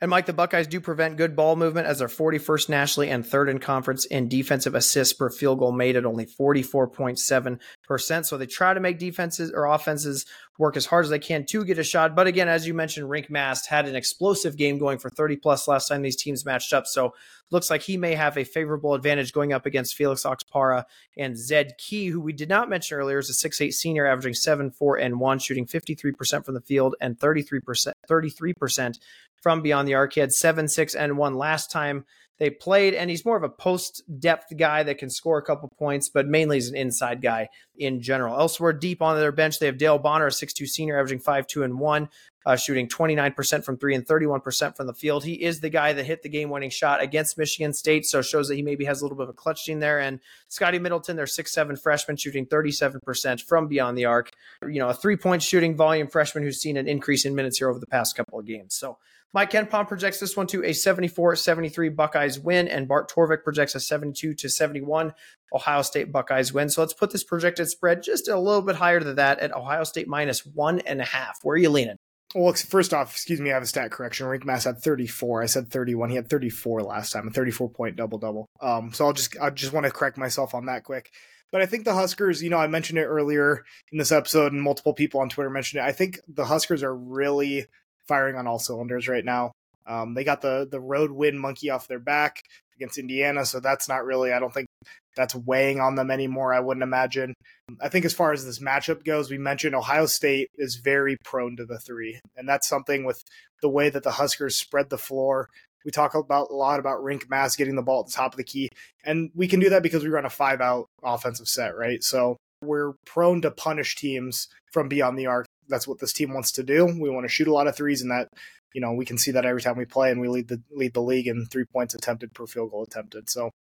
And 0.01 0.09
Mike, 0.09 0.25
the 0.25 0.33
Buckeyes 0.33 0.65
do 0.65 0.81
prevent 0.81 1.17
good 1.17 1.35
ball 1.35 1.55
movement 1.55 1.85
as 1.85 1.99
they're 1.99 2.07
41st 2.07 2.69
nationally 2.69 3.11
and 3.11 3.23
third 3.23 3.49
in 3.49 3.59
conference 3.59 4.05
in 4.05 4.27
defensive 4.27 4.73
assists 4.73 5.13
per 5.13 5.29
field 5.29 5.59
goal 5.59 5.71
made 5.71 5.95
at 5.95 6.07
only 6.07 6.25
44.7%. 6.25 8.25
So 8.25 8.35
they 8.35 8.47
try 8.47 8.73
to 8.73 8.79
make 8.79 8.97
defenses 8.97 9.51
or 9.53 9.65
offenses 9.65 10.25
work 10.57 10.75
as 10.75 10.87
hard 10.87 11.05
as 11.05 11.11
they 11.11 11.19
can 11.19 11.45
to 11.45 11.63
get 11.63 11.77
a 11.77 11.83
shot. 11.83 12.15
But 12.15 12.25
again, 12.25 12.47
as 12.47 12.65
you 12.65 12.73
mentioned, 12.73 13.09
Rienk 13.09 13.29
Mast 13.29 13.67
had 13.67 13.87
an 13.87 13.95
explosive 13.95 14.57
game 14.57 14.79
going 14.79 14.97
for 14.97 15.11
30 15.11 15.37
plus 15.37 15.67
last 15.67 15.87
time 15.87 16.01
these 16.01 16.15
teams 16.15 16.45
matched 16.45 16.73
up. 16.73 16.87
So 16.87 17.13
looks 17.51 17.69
like 17.69 17.83
he 17.83 17.97
may 17.97 18.15
have 18.15 18.37
a 18.37 18.43
favorable 18.43 18.95
advantage 18.95 19.33
going 19.33 19.53
up 19.53 19.67
against 19.67 19.95
Felix 19.95 20.23
Okpara 20.23 20.85
and 21.15 21.37
Zed 21.37 21.73
Key, 21.77 22.07
who 22.07 22.21
we 22.21 22.33
did 22.33 22.49
not 22.49 22.69
mention 22.69 22.97
earlier 22.97 23.19
is 23.19 23.29
a 23.29 23.49
6'8 23.49 23.71
senior 23.73 24.07
averaging 24.07 24.33
7, 24.33 24.71
4, 24.71 24.97
and 24.97 25.19
1, 25.19 25.39
shooting 25.39 25.67
53% 25.67 26.45
from 26.45 26.55
the 26.55 26.61
field 26.61 26.95
and 26.99 27.19
33%, 27.19 27.91
33% 28.09 28.99
from 29.41 29.61
beyond 29.61 29.87
the 29.87 29.95
arc. 29.95 30.13
He 30.13 30.19
had 30.19 30.33
seven, 30.33 30.67
six, 30.67 30.95
and 30.95 31.17
one 31.17 31.35
last 31.35 31.71
time 31.71 32.05
they 32.41 32.49
played, 32.49 32.95
and 32.95 33.07
he's 33.07 33.23
more 33.23 33.37
of 33.37 33.43
a 33.43 33.49
post 33.49 34.01
depth 34.19 34.57
guy 34.57 34.81
that 34.81 34.97
can 34.97 35.11
score 35.11 35.37
a 35.37 35.43
couple 35.43 35.69
points, 35.77 36.09
but 36.09 36.27
mainly 36.27 36.57
is 36.57 36.69
an 36.69 36.75
inside 36.75 37.21
guy 37.21 37.49
in 37.77 38.01
general. 38.01 38.35
Elsewhere, 38.35 38.73
deep 38.73 38.99
on 38.99 39.15
their 39.15 39.31
bench, 39.31 39.59
they 39.59 39.67
have 39.67 39.77
Dale 39.77 39.99
Bonner, 39.99 40.25
a 40.25 40.31
six-two 40.31 40.65
senior, 40.65 40.97
averaging 40.97 41.19
5, 41.19 41.45
2, 41.45 41.61
and 41.61 41.79
1, 41.79 42.09
uh, 42.47 42.55
shooting 42.55 42.87
29% 42.87 43.63
from 43.63 43.77
three 43.77 43.93
and 43.93 44.07
31% 44.07 44.75
from 44.75 44.87
the 44.87 44.93
field. 44.95 45.23
He 45.23 45.33
is 45.33 45.59
the 45.59 45.69
guy 45.69 45.93
that 45.93 46.03
hit 46.03 46.23
the 46.23 46.29
game 46.29 46.49
winning 46.49 46.71
shot 46.71 46.99
against 46.99 47.37
Michigan 47.37 47.73
State, 47.73 48.07
so 48.07 48.23
shows 48.23 48.47
that 48.47 48.55
he 48.55 48.63
maybe 48.63 48.85
has 48.85 49.01
a 49.01 49.05
little 49.05 49.17
bit 49.17 49.25
of 49.25 49.29
a 49.29 49.33
clutch 49.33 49.67
gene 49.67 49.77
there. 49.77 49.99
And 49.99 50.19
Scotty 50.47 50.79
Middleton, 50.79 51.17
their 51.17 51.27
six-seven 51.27 51.75
freshman, 51.75 52.17
shooting 52.17 52.47
37% 52.47 53.43
from 53.43 53.67
beyond 53.67 53.99
the 53.99 54.05
arc. 54.05 54.31
You 54.67 54.79
know, 54.79 54.89
a 54.89 54.95
three 54.95 55.15
point 55.15 55.43
shooting 55.43 55.75
volume 55.75 56.07
freshman 56.07 56.43
who's 56.43 56.59
seen 56.59 56.77
an 56.77 56.87
increase 56.87 57.23
in 57.23 57.35
minutes 57.35 57.59
here 57.59 57.69
over 57.69 57.77
the 57.77 57.85
past 57.85 58.15
couple 58.15 58.39
of 58.39 58.47
games. 58.47 58.73
So, 58.73 58.97
Mike 59.33 59.51
KenPom 59.51 59.87
projects 59.87 60.19
this 60.19 60.35
one 60.35 60.47
to 60.47 60.63
a 60.63 60.73
74 60.73 61.35
73 61.37 61.89
Buckeyes 61.89 62.39
win, 62.39 62.67
and 62.67 62.87
Bart 62.87 63.09
Torvik 63.09 63.43
projects 63.43 63.75
a 63.75 63.79
72 63.79 64.33
to 64.33 64.49
71 64.49 65.13
Ohio 65.53 65.81
State 65.81 66.11
Buckeyes 66.11 66.53
win. 66.53 66.69
So 66.69 66.81
let's 66.81 66.93
put 66.93 67.11
this 67.11 67.23
projected 67.23 67.69
spread 67.69 68.03
just 68.03 68.27
a 68.27 68.37
little 68.37 68.61
bit 68.61 68.75
higher 68.75 68.99
than 68.99 69.15
that 69.15 69.39
at 69.39 69.53
Ohio 69.53 69.83
State 69.83 70.07
minus 70.07 70.45
one 70.45 70.79
and 70.81 71.01
a 71.01 71.05
half. 71.05 71.39
Where 71.43 71.55
are 71.55 71.57
you 71.57 71.69
leaning? 71.69 71.97
Well, 72.33 72.53
first 72.53 72.93
off, 72.93 73.11
excuse 73.11 73.41
me, 73.41 73.51
I 73.51 73.55
have 73.55 73.63
a 73.63 73.67
stat 73.67 73.91
correction. 73.91 74.25
Rienk 74.25 74.45
Mast 74.45 74.63
had 74.63 74.81
34. 74.81 75.43
I 75.43 75.45
said 75.47 75.69
31. 75.69 76.09
He 76.09 76.15
had 76.15 76.29
34 76.29 76.81
last 76.81 77.11
time, 77.11 77.27
a 77.27 77.31
34 77.31 77.69
point 77.69 77.95
double 77.95 78.17
double. 78.17 78.47
Um, 78.61 78.93
so 78.93 79.05
I'll 79.05 79.13
just 79.13 79.35
I 79.39 79.49
just 79.49 79.73
want 79.73 79.85
to 79.85 79.91
correct 79.91 80.17
myself 80.17 80.53
on 80.53 80.65
that 80.65 80.83
quick. 80.83 81.11
But 81.51 81.61
I 81.61 81.65
think 81.65 81.83
the 81.83 81.93
Huskers, 81.93 82.41
you 82.41 82.49
know, 82.49 82.57
I 82.57 82.67
mentioned 82.67 82.99
it 82.99 83.05
earlier 83.05 83.65
in 83.91 83.97
this 83.97 84.13
episode, 84.13 84.53
and 84.53 84.61
multiple 84.61 84.93
people 84.93 85.19
on 85.19 85.27
Twitter 85.27 85.49
mentioned 85.49 85.81
it. 85.81 85.85
I 85.85 85.91
think 85.91 86.19
the 86.27 86.45
Huskers 86.45 86.81
are 86.83 86.95
really 86.95 87.65
firing 88.07 88.35
on 88.35 88.47
all 88.47 88.59
cylinders 88.59 89.07
right 89.07 89.25
now. 89.25 89.51
Um, 89.87 90.13
they 90.13 90.23
got 90.23 90.41
the 90.41 90.67
the 90.69 90.79
road 90.79 91.11
win 91.11 91.37
monkey 91.37 91.69
off 91.69 91.87
their 91.87 91.99
back 91.99 92.41
against 92.75 92.97
Indiana, 92.97 93.45
so 93.45 93.59
that's 93.59 93.89
not 93.89 94.05
really. 94.05 94.31
I 94.31 94.39
don't 94.39 94.53
think 94.53 94.67
that's 95.15 95.35
weighing 95.35 95.79
on 95.79 95.95
them 95.95 96.11
anymore. 96.11 96.53
I 96.53 96.59
wouldn't 96.59 96.83
imagine. 96.83 97.33
I 97.81 97.89
think 97.89 98.05
as 98.05 98.13
far 98.13 98.31
as 98.31 98.45
this 98.45 98.59
matchup 98.59 99.03
goes, 99.03 99.29
we 99.29 99.37
mentioned 99.37 99.75
Ohio 99.75 100.05
State 100.05 100.49
is 100.55 100.75
very 100.75 101.17
prone 101.23 101.57
to 101.57 101.65
the 101.65 101.79
three, 101.79 102.19
and 102.35 102.47
that's 102.47 102.67
something 102.67 103.03
with 103.03 103.21
the 103.61 103.69
way 103.69 103.89
that 103.89 104.03
the 104.03 104.11
Huskers 104.11 104.55
spread 104.55 104.89
the 104.89 104.97
floor. 104.97 105.47
We 105.83 105.91
talk 105.91 106.13
about 106.13 106.51
a 106.51 106.55
lot 106.55 106.79
about 106.79 107.03
Rienk 107.03 107.27
Mast 107.29 107.57
getting 107.57 107.75
the 107.75 107.81
ball 107.81 108.01
at 108.01 108.05
the 108.07 108.13
top 108.13 108.33
of 108.33 108.37
the 108.37 108.43
key, 108.43 108.69
and 109.03 109.31
we 109.35 109.47
can 109.47 109.59
do 109.59 109.69
that 109.69 109.83
because 109.83 110.03
we 110.03 110.09
run 110.09 110.25
a 110.25 110.29
five 110.29 110.61
out 110.61 110.85
offensive 111.03 111.47
set, 111.47 111.75
right? 111.75 112.03
So 112.03 112.37
we're 112.63 112.93
prone 113.05 113.41
to 113.41 113.51
punish 113.51 113.95
teams 113.95 114.47
from 114.71 114.87
beyond 114.87 115.17
the 115.17 115.25
arc 115.25 115.47
that's 115.71 115.87
what 115.87 115.99
this 115.99 116.13
team 116.13 116.33
wants 116.33 116.51
to 116.53 116.63
do. 116.63 116.85
We 116.85 117.09
want 117.09 117.25
to 117.25 117.33
shoot 117.33 117.47
a 117.47 117.53
lot 117.53 117.67
of 117.67 117.75
threes, 117.75 118.01
and 118.01 118.11
that 118.11 118.27
you 118.73 118.81
know 118.81 118.93
we 118.93 119.05
can 119.05 119.17
see 119.17 119.31
that 119.31 119.45
every 119.45 119.61
time 119.61 119.77
we 119.77 119.85
play, 119.85 120.11
and 120.11 120.21
we 120.21 120.27
lead 120.27 120.47
the 120.47 120.61
lead 120.71 120.93
the 120.93 121.01
league 121.01 121.27
in 121.27 121.45
three 121.45 121.65
points 121.65 121.95
attempted 121.95 122.33
per 122.33 122.45
field 122.45 122.71
goal 122.71 122.83
attempted. 122.83 123.29
So 123.29 123.51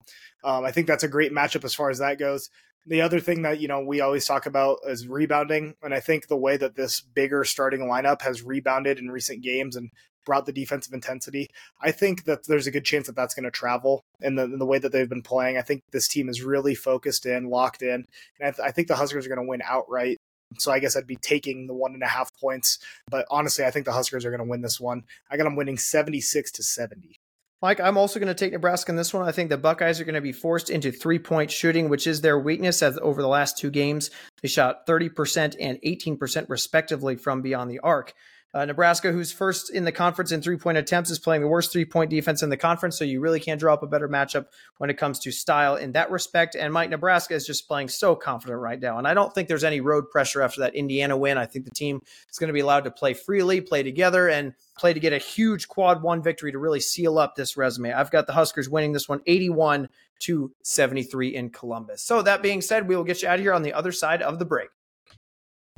um, 0.44 0.64
I 0.64 0.72
think 0.72 0.86
that's 0.86 1.04
a 1.04 1.08
great 1.08 1.32
matchup 1.32 1.64
as 1.64 1.74
far 1.74 1.90
as 1.90 1.98
that 1.98 2.18
goes. 2.18 2.50
The 2.86 3.02
other 3.02 3.20
thing 3.20 3.42
that 3.42 3.60
you 3.60 3.68
know 3.68 3.80
we 3.80 4.00
always 4.00 4.26
talk 4.26 4.46
about 4.46 4.78
is 4.86 5.06
rebounding, 5.06 5.74
and 5.82 5.94
I 5.94 6.00
think 6.00 6.26
the 6.26 6.36
way 6.36 6.56
that 6.56 6.76
this 6.76 7.00
bigger 7.00 7.44
starting 7.44 7.80
lineup 7.80 8.22
has 8.22 8.42
rebounded 8.42 8.98
in 8.98 9.10
recent 9.10 9.42
games 9.42 9.76
and 9.76 9.90
brought 10.24 10.46
the 10.46 10.52
defensive 10.52 10.92
intensity, 10.92 11.48
I 11.80 11.92
think 11.92 12.24
that 12.24 12.46
there's 12.46 12.66
a 12.66 12.70
good 12.70 12.84
chance 12.84 13.06
that 13.06 13.16
that's 13.16 13.34
going 13.34 13.44
to 13.44 13.50
travel 13.50 14.04
in 14.20 14.34
the, 14.34 14.46
the 14.46 14.66
way 14.66 14.78
that 14.78 14.92
they've 14.92 15.08
been 15.08 15.22
playing. 15.22 15.56
I 15.56 15.62
think 15.62 15.82
this 15.92 16.08
team 16.08 16.28
is 16.28 16.42
really 16.42 16.74
focused 16.74 17.26
in, 17.26 17.48
locked 17.48 17.82
in, 17.82 18.04
and 18.38 18.48
I, 18.48 18.50
th- 18.50 18.68
I 18.68 18.70
think 18.70 18.88
the 18.88 18.96
Huskers 18.96 19.26
are 19.26 19.28
going 19.28 19.44
to 19.44 19.48
win 19.48 19.62
outright. 19.64 20.18
So 20.58 20.72
I 20.72 20.78
guess 20.78 20.96
I'd 20.96 21.06
be 21.06 21.16
taking 21.16 21.66
the 21.66 21.74
one 21.74 21.94
and 21.94 22.02
a 22.02 22.06
half 22.06 22.30
points. 22.38 22.78
But 23.08 23.26
honestly, 23.30 23.64
I 23.64 23.70
think 23.70 23.86
the 23.86 23.92
Huskers 23.92 24.24
are 24.24 24.30
going 24.30 24.42
to 24.42 24.48
win 24.48 24.62
this 24.62 24.80
one. 24.80 25.04
I 25.30 25.36
got 25.36 25.44
them 25.44 25.56
winning 25.56 25.78
76 25.78 26.50
to 26.52 26.62
70. 26.62 27.20
Mike, 27.62 27.78
I'm 27.78 27.98
also 27.98 28.18
going 28.18 28.28
to 28.28 28.34
take 28.34 28.52
Nebraska 28.52 28.90
in 28.90 28.96
this 28.96 29.12
one. 29.12 29.28
I 29.28 29.32
think 29.32 29.50
the 29.50 29.58
Buckeyes 29.58 30.00
are 30.00 30.04
going 30.04 30.14
to 30.14 30.22
be 30.22 30.32
forced 30.32 30.70
into 30.70 30.90
three 30.90 31.18
point 31.18 31.50
shooting, 31.50 31.90
which 31.90 32.06
is 32.06 32.22
their 32.22 32.38
weakness. 32.38 32.82
As 32.82 32.98
over 33.02 33.20
the 33.20 33.28
last 33.28 33.58
two 33.58 33.70
games, 33.70 34.10
they 34.40 34.48
shot 34.48 34.86
30% 34.86 35.56
and 35.60 35.78
18% 35.82 36.48
respectively 36.48 37.16
from 37.16 37.42
beyond 37.42 37.70
the 37.70 37.80
arc. 37.80 38.14
Uh, 38.52 38.64
Nebraska, 38.64 39.12
who's 39.12 39.30
first 39.30 39.70
in 39.70 39.84
the 39.84 39.92
conference 39.92 40.32
in 40.32 40.42
three 40.42 40.56
point 40.56 40.76
attempts, 40.76 41.08
is 41.08 41.20
playing 41.20 41.40
the 41.40 41.48
worst 41.48 41.72
three 41.72 41.84
point 41.84 42.10
defense 42.10 42.42
in 42.42 42.50
the 42.50 42.56
conference. 42.56 42.98
So 42.98 43.04
you 43.04 43.20
really 43.20 43.38
can't 43.38 43.60
draw 43.60 43.74
up 43.74 43.84
a 43.84 43.86
better 43.86 44.08
matchup 44.08 44.46
when 44.78 44.90
it 44.90 44.98
comes 44.98 45.20
to 45.20 45.30
style 45.30 45.76
in 45.76 45.92
that 45.92 46.10
respect. 46.10 46.56
And 46.56 46.72
Mike, 46.72 46.90
Nebraska 46.90 47.34
is 47.34 47.46
just 47.46 47.68
playing 47.68 47.88
so 47.88 48.16
confident 48.16 48.60
right 48.60 48.80
now. 48.80 48.98
And 48.98 49.06
I 49.06 49.14
don't 49.14 49.32
think 49.32 49.46
there's 49.46 49.62
any 49.62 49.80
road 49.80 50.10
pressure 50.10 50.42
after 50.42 50.62
that 50.62 50.74
Indiana 50.74 51.16
win. 51.16 51.38
I 51.38 51.46
think 51.46 51.64
the 51.64 51.70
team 51.70 52.02
is 52.28 52.38
going 52.38 52.48
to 52.48 52.54
be 52.54 52.60
allowed 52.60 52.84
to 52.84 52.90
play 52.90 53.14
freely, 53.14 53.60
play 53.60 53.84
together, 53.84 54.28
and 54.28 54.54
play 54.76 54.92
to 54.92 55.00
get 55.00 55.12
a 55.12 55.18
huge 55.18 55.68
quad 55.68 56.02
one 56.02 56.20
victory 56.20 56.50
to 56.50 56.58
really 56.58 56.80
seal 56.80 57.18
up 57.18 57.36
this 57.36 57.56
resume. 57.56 57.92
I've 57.92 58.10
got 58.10 58.26
the 58.26 58.32
Huskers 58.32 58.68
winning 58.68 58.92
this 58.92 59.08
one 59.08 59.20
81 59.26 59.88
to 60.20 60.52
73 60.64 61.36
in 61.36 61.50
Columbus. 61.50 62.02
So 62.02 62.20
that 62.22 62.42
being 62.42 62.60
said, 62.62 62.88
we 62.88 62.96
will 62.96 63.04
get 63.04 63.22
you 63.22 63.28
out 63.28 63.36
of 63.36 63.40
here 63.40 63.54
on 63.54 63.62
the 63.62 63.72
other 63.72 63.92
side 63.92 64.22
of 64.22 64.38
the 64.40 64.44
break. 64.44 64.70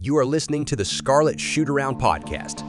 You 0.01 0.17
are 0.17 0.25
listening 0.25 0.65
to 0.65 0.75
the 0.75 0.85
Scarlet 0.85 1.39
Shoot 1.39 1.69
Around 1.69 2.01
podcast. 2.01 2.65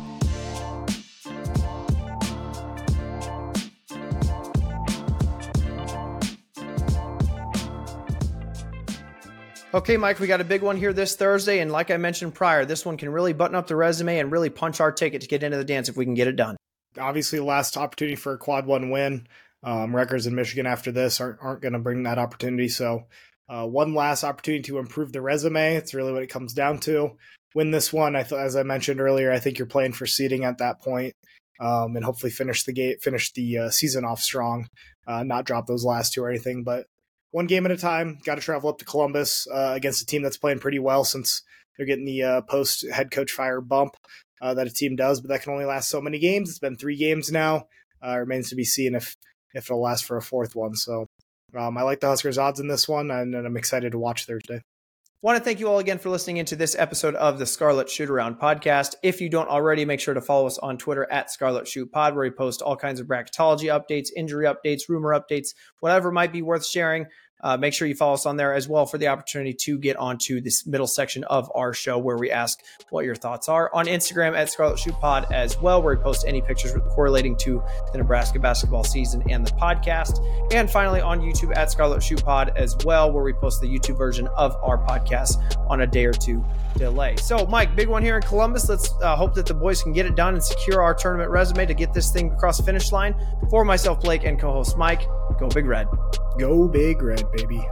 Okay, 9.74 9.98
Mike, 9.98 10.20
we 10.20 10.28
got 10.28 10.42
a 10.42 10.44
big 10.44 10.62
one 10.62 10.78
here 10.78 10.94
this 10.94 11.16
Thursday. 11.16 11.60
And 11.60 11.72
like 11.72 11.90
I 11.90 11.98
mentioned 11.98 12.36
prior, 12.36 12.66
this 12.66 12.86
one 12.86 12.98
can 12.98 13.10
really 13.10 13.34
button 13.34 13.56
up 13.56 13.66
the 13.66 13.76
resume 13.76 14.20
and 14.20 14.32
really 14.32 14.52
punch 14.52 14.80
our 14.80 14.92
ticket 14.92 15.22
to 15.22 15.28
get 15.28 15.42
into 15.42 15.58
the 15.58 15.66
dance 15.66 15.90
if 15.90 15.98
we 15.98 16.06
can 16.06 16.14
get 16.14 16.28
it 16.28 16.36
done. 16.36 16.56
Obviously, 17.00 17.40
last 17.40 17.76
opportunity 17.76 18.16
for 18.16 18.34
a 18.34 18.38
quad 18.38 18.68
one 18.68 18.92
win. 18.92 19.26
Um, 19.64 19.96
Rutgers 19.96 20.28
in 20.28 20.36
Michigan 20.36 20.68
after 20.68 20.92
this 20.92 21.20
aren't, 21.20 21.40
aren't 21.42 21.62
going 21.62 21.74
to 21.74 21.80
bring 21.80 22.04
that 22.04 22.20
opportunity. 22.20 22.68
So, 22.68 23.08
uh, 23.50 23.68
one 23.68 23.94
last 23.94 24.24
opportunity 24.24 24.64
to 24.64 24.78
improve 24.78 25.12
the 25.12 25.22
resume. 25.22 25.76
It's 25.76 25.94
really 25.94 26.14
what 26.14 26.24
it 26.24 26.30
comes 26.30 26.54
down 26.54 26.80
to. 26.82 27.18
Win 27.56 27.72
this 27.72 27.92
one. 27.94 28.16
I 28.16 28.24
th- 28.24 28.40
as 28.40 28.56
I 28.56 28.64
mentioned 28.64 29.00
earlier, 29.00 29.32
I 29.32 29.40
think 29.40 29.58
you're 29.58 29.68
playing 29.68 29.94
for 29.94 30.06
seeding 30.06 30.44
at 30.44 30.58
that 30.58 30.82
point, 30.82 31.14
um, 31.60 31.96
and 31.96 32.04
hopefully 32.04 32.32
finish 32.32 32.64
the 32.64 32.74
gate, 32.74 33.04
finish 33.04 33.32
the 33.34 33.58
uh, 33.58 33.70
season 33.70 34.06
off 34.06 34.22
strong, 34.22 34.68
uh, 35.08 35.24
not 35.24 35.46
drop 35.46 35.68
those 35.68 35.86
last 35.86 36.14
two 36.14 36.24
or 36.24 36.30
anything. 36.30 36.64
But 36.64 36.86
one 37.32 37.48
game 37.48 37.66
at 37.66 37.72
a 37.72 37.78
time. 37.78 38.20
Got 38.26 38.36
to 38.36 38.42
travel 38.42 38.70
up 38.70 38.78
to 38.80 38.86
Columbus 38.86 39.48
uh, 39.54 39.74
against 39.76 40.02
a 40.02 40.06
team 40.06 40.22
that's 40.22 40.38
playing 40.38 40.60
pretty 40.60 40.80
well 40.80 41.04
since 41.04 41.44
they're 41.78 41.86
getting 41.86 42.06
the 42.06 42.24
uh, 42.24 42.42
post 42.42 42.90
head 42.92 43.12
coach 43.12 43.32
fire 43.32 43.62
bump 43.62 43.96
uh, 44.42 44.54
that 44.54 44.68
a 44.68 44.72
team 44.72 44.96
does, 44.96 45.22
but 45.22 45.30
that 45.30 45.42
can 45.42 45.52
only 45.52 45.66
last 45.66 45.90
so 45.90 46.02
many 46.02 46.20
games. 46.20 46.50
It's 46.50 46.60
been 46.60 46.76
three 46.76 46.98
games 46.98 47.32
now. 47.32 47.68
Remains 48.04 48.50
to 48.50 48.56
be 48.56 48.66
seen 48.66 48.96
if 48.96 49.16
if 49.54 49.66
it'll 49.66 49.82
last 49.82 50.06
for 50.06 50.18
a 50.18 50.22
fourth 50.22 50.56
one. 50.56 50.76
So 50.76 51.08
um, 51.58 51.78
I 51.78 51.84
like 51.84 52.00
the 52.00 52.08
Huskers 52.08 52.38
odds 52.38 52.60
in 52.60 52.68
this 52.68 52.88
one, 52.88 53.12
and, 53.12 53.36
and 53.36 53.46
I'm 53.46 53.58
excited 53.58 53.92
to 53.92 54.00
watch 54.00 54.26
Thursday. 54.26 54.62
Want 55.24 55.38
to 55.38 55.44
thank 55.44 55.62
you 55.62 55.70
all 55.70 55.80
again 55.80 56.00
for 56.00 56.10
listening 56.10 56.36
into 56.36 56.58
this 56.58 56.76
episode 56.78 57.16
of 57.16 57.40
the 57.40 57.46
Scarlet 57.46 57.90
Shoot 57.90 58.10
Around 58.10 58.42
podcast. 58.42 58.96
If 59.04 59.22
you 59.22 59.30
don't 59.30 59.48
already, 59.48 59.86
make 59.86 60.02
sure 60.02 60.14
to 60.14 60.20
follow 60.20 60.48
us 60.48 60.58
on 60.58 60.78
Twitter 60.78 61.10
at 61.10 61.32
Scarlet 61.32 61.66
Shoot 61.66 61.94
Pod, 61.94 62.14
where 62.14 62.24
we 62.24 62.30
post 62.30 62.62
all 62.62 62.76
kinds 62.76 63.00
of 63.00 63.08
bracketology 63.08 63.72
updates, 63.72 64.10
injury 64.18 64.46
updates, 64.46 64.90
rumor 64.90 65.18
updates, 65.18 65.54
whatever 65.80 66.12
might 66.12 66.34
be 66.34 66.42
worth 66.42 66.66
sharing. 66.66 67.06
Uh, 67.44 67.58
make 67.58 67.74
sure 67.74 67.88
you 67.88 67.96
follow 67.96 68.14
us 68.14 68.26
on 68.26 68.38
there 68.38 68.54
as 68.54 68.68
well 68.68 68.86
for 68.86 68.98
the 68.98 69.08
opportunity 69.08 69.54
to 69.54 69.78
get 69.78 69.98
onto 69.98 70.42
this 70.42 70.66
middle 70.66 70.88
section 70.88 71.24
of 71.26 71.52
our 71.54 71.74
show 71.74 71.98
where 71.98 72.18
we 72.18 72.32
ask 72.32 72.62
what 72.90 73.06
your 73.06 73.16
thoughts 73.16 73.50
are. 73.50 73.70
On 73.74 73.86
Instagram 73.86 74.36
at 74.36 74.50
Scarlet 74.50 74.80
Shoot 74.80 74.96
Pod 74.96 75.32
as 75.32 75.60
well, 75.60 75.82
where 75.82 75.96
we 75.96 76.02
post 76.02 76.26
any 76.28 76.42
pictures 76.42 76.74
correlating 76.90 77.36
to 77.38 77.62
the 77.92 77.98
Nebraska 77.98 78.40
basketball 78.40 78.84
season 78.84 79.24
and 79.30 79.46
the 79.46 79.52
podcast. 79.52 80.24
And 80.54 80.70
finally 80.70 81.02
on 81.02 81.20
YouTube 81.20 81.56
at 81.56 81.70
Scarlet 81.70 82.02
Shoot 82.02 82.24
Pod 82.24 82.54
as 82.56 82.76
well, 82.86 83.12
where 83.12 83.24
we 83.24 83.34
post 83.34 83.62
the 83.62 83.68
YouTube 83.68 83.98
version 83.98 84.28
of 84.30 84.56
our 84.64 84.78
podcast 84.78 85.38
on 85.70 85.82
a 85.82 85.88
day 85.88 86.06
or 86.06 86.14
two 86.14 86.44
delay. 86.78 87.16
So, 87.18 87.46
Mike, 87.46 87.76
big 87.76 87.88
one 87.88 88.04
here 88.04 88.16
in 88.16 88.22
Columbus. 88.22 88.70
Let's 88.70 88.92
uh, 89.02 89.16
hope 89.16 89.34
that 89.36 89.46
the 89.46 89.54
boys 89.54 89.84
can 89.84 89.94
get 89.94 90.06
it 90.06 90.16
done 90.16 90.34
and 90.34 90.44
secure 90.44 90.82
our 90.82 90.94
tournament 90.94 91.30
resume 91.30 91.66
to 91.66 91.74
get 91.74 91.94
this 91.94 92.12
thing 92.12 92.32
across 92.32 92.58
the 92.58 92.64
finish 92.64 92.92
line. 92.92 93.16
For 93.50 93.64
myself, 93.64 94.02
Blake, 94.02 94.24
and 94.24 94.40
co 94.40 94.52
host 94.52 94.78
Mike, 94.78 95.08
go 95.40 95.48
Big 95.50 95.66
Red. 95.66 95.88
Go 96.38 96.68
Big 96.68 97.02
Red, 97.02 97.32
baby. 97.32 97.64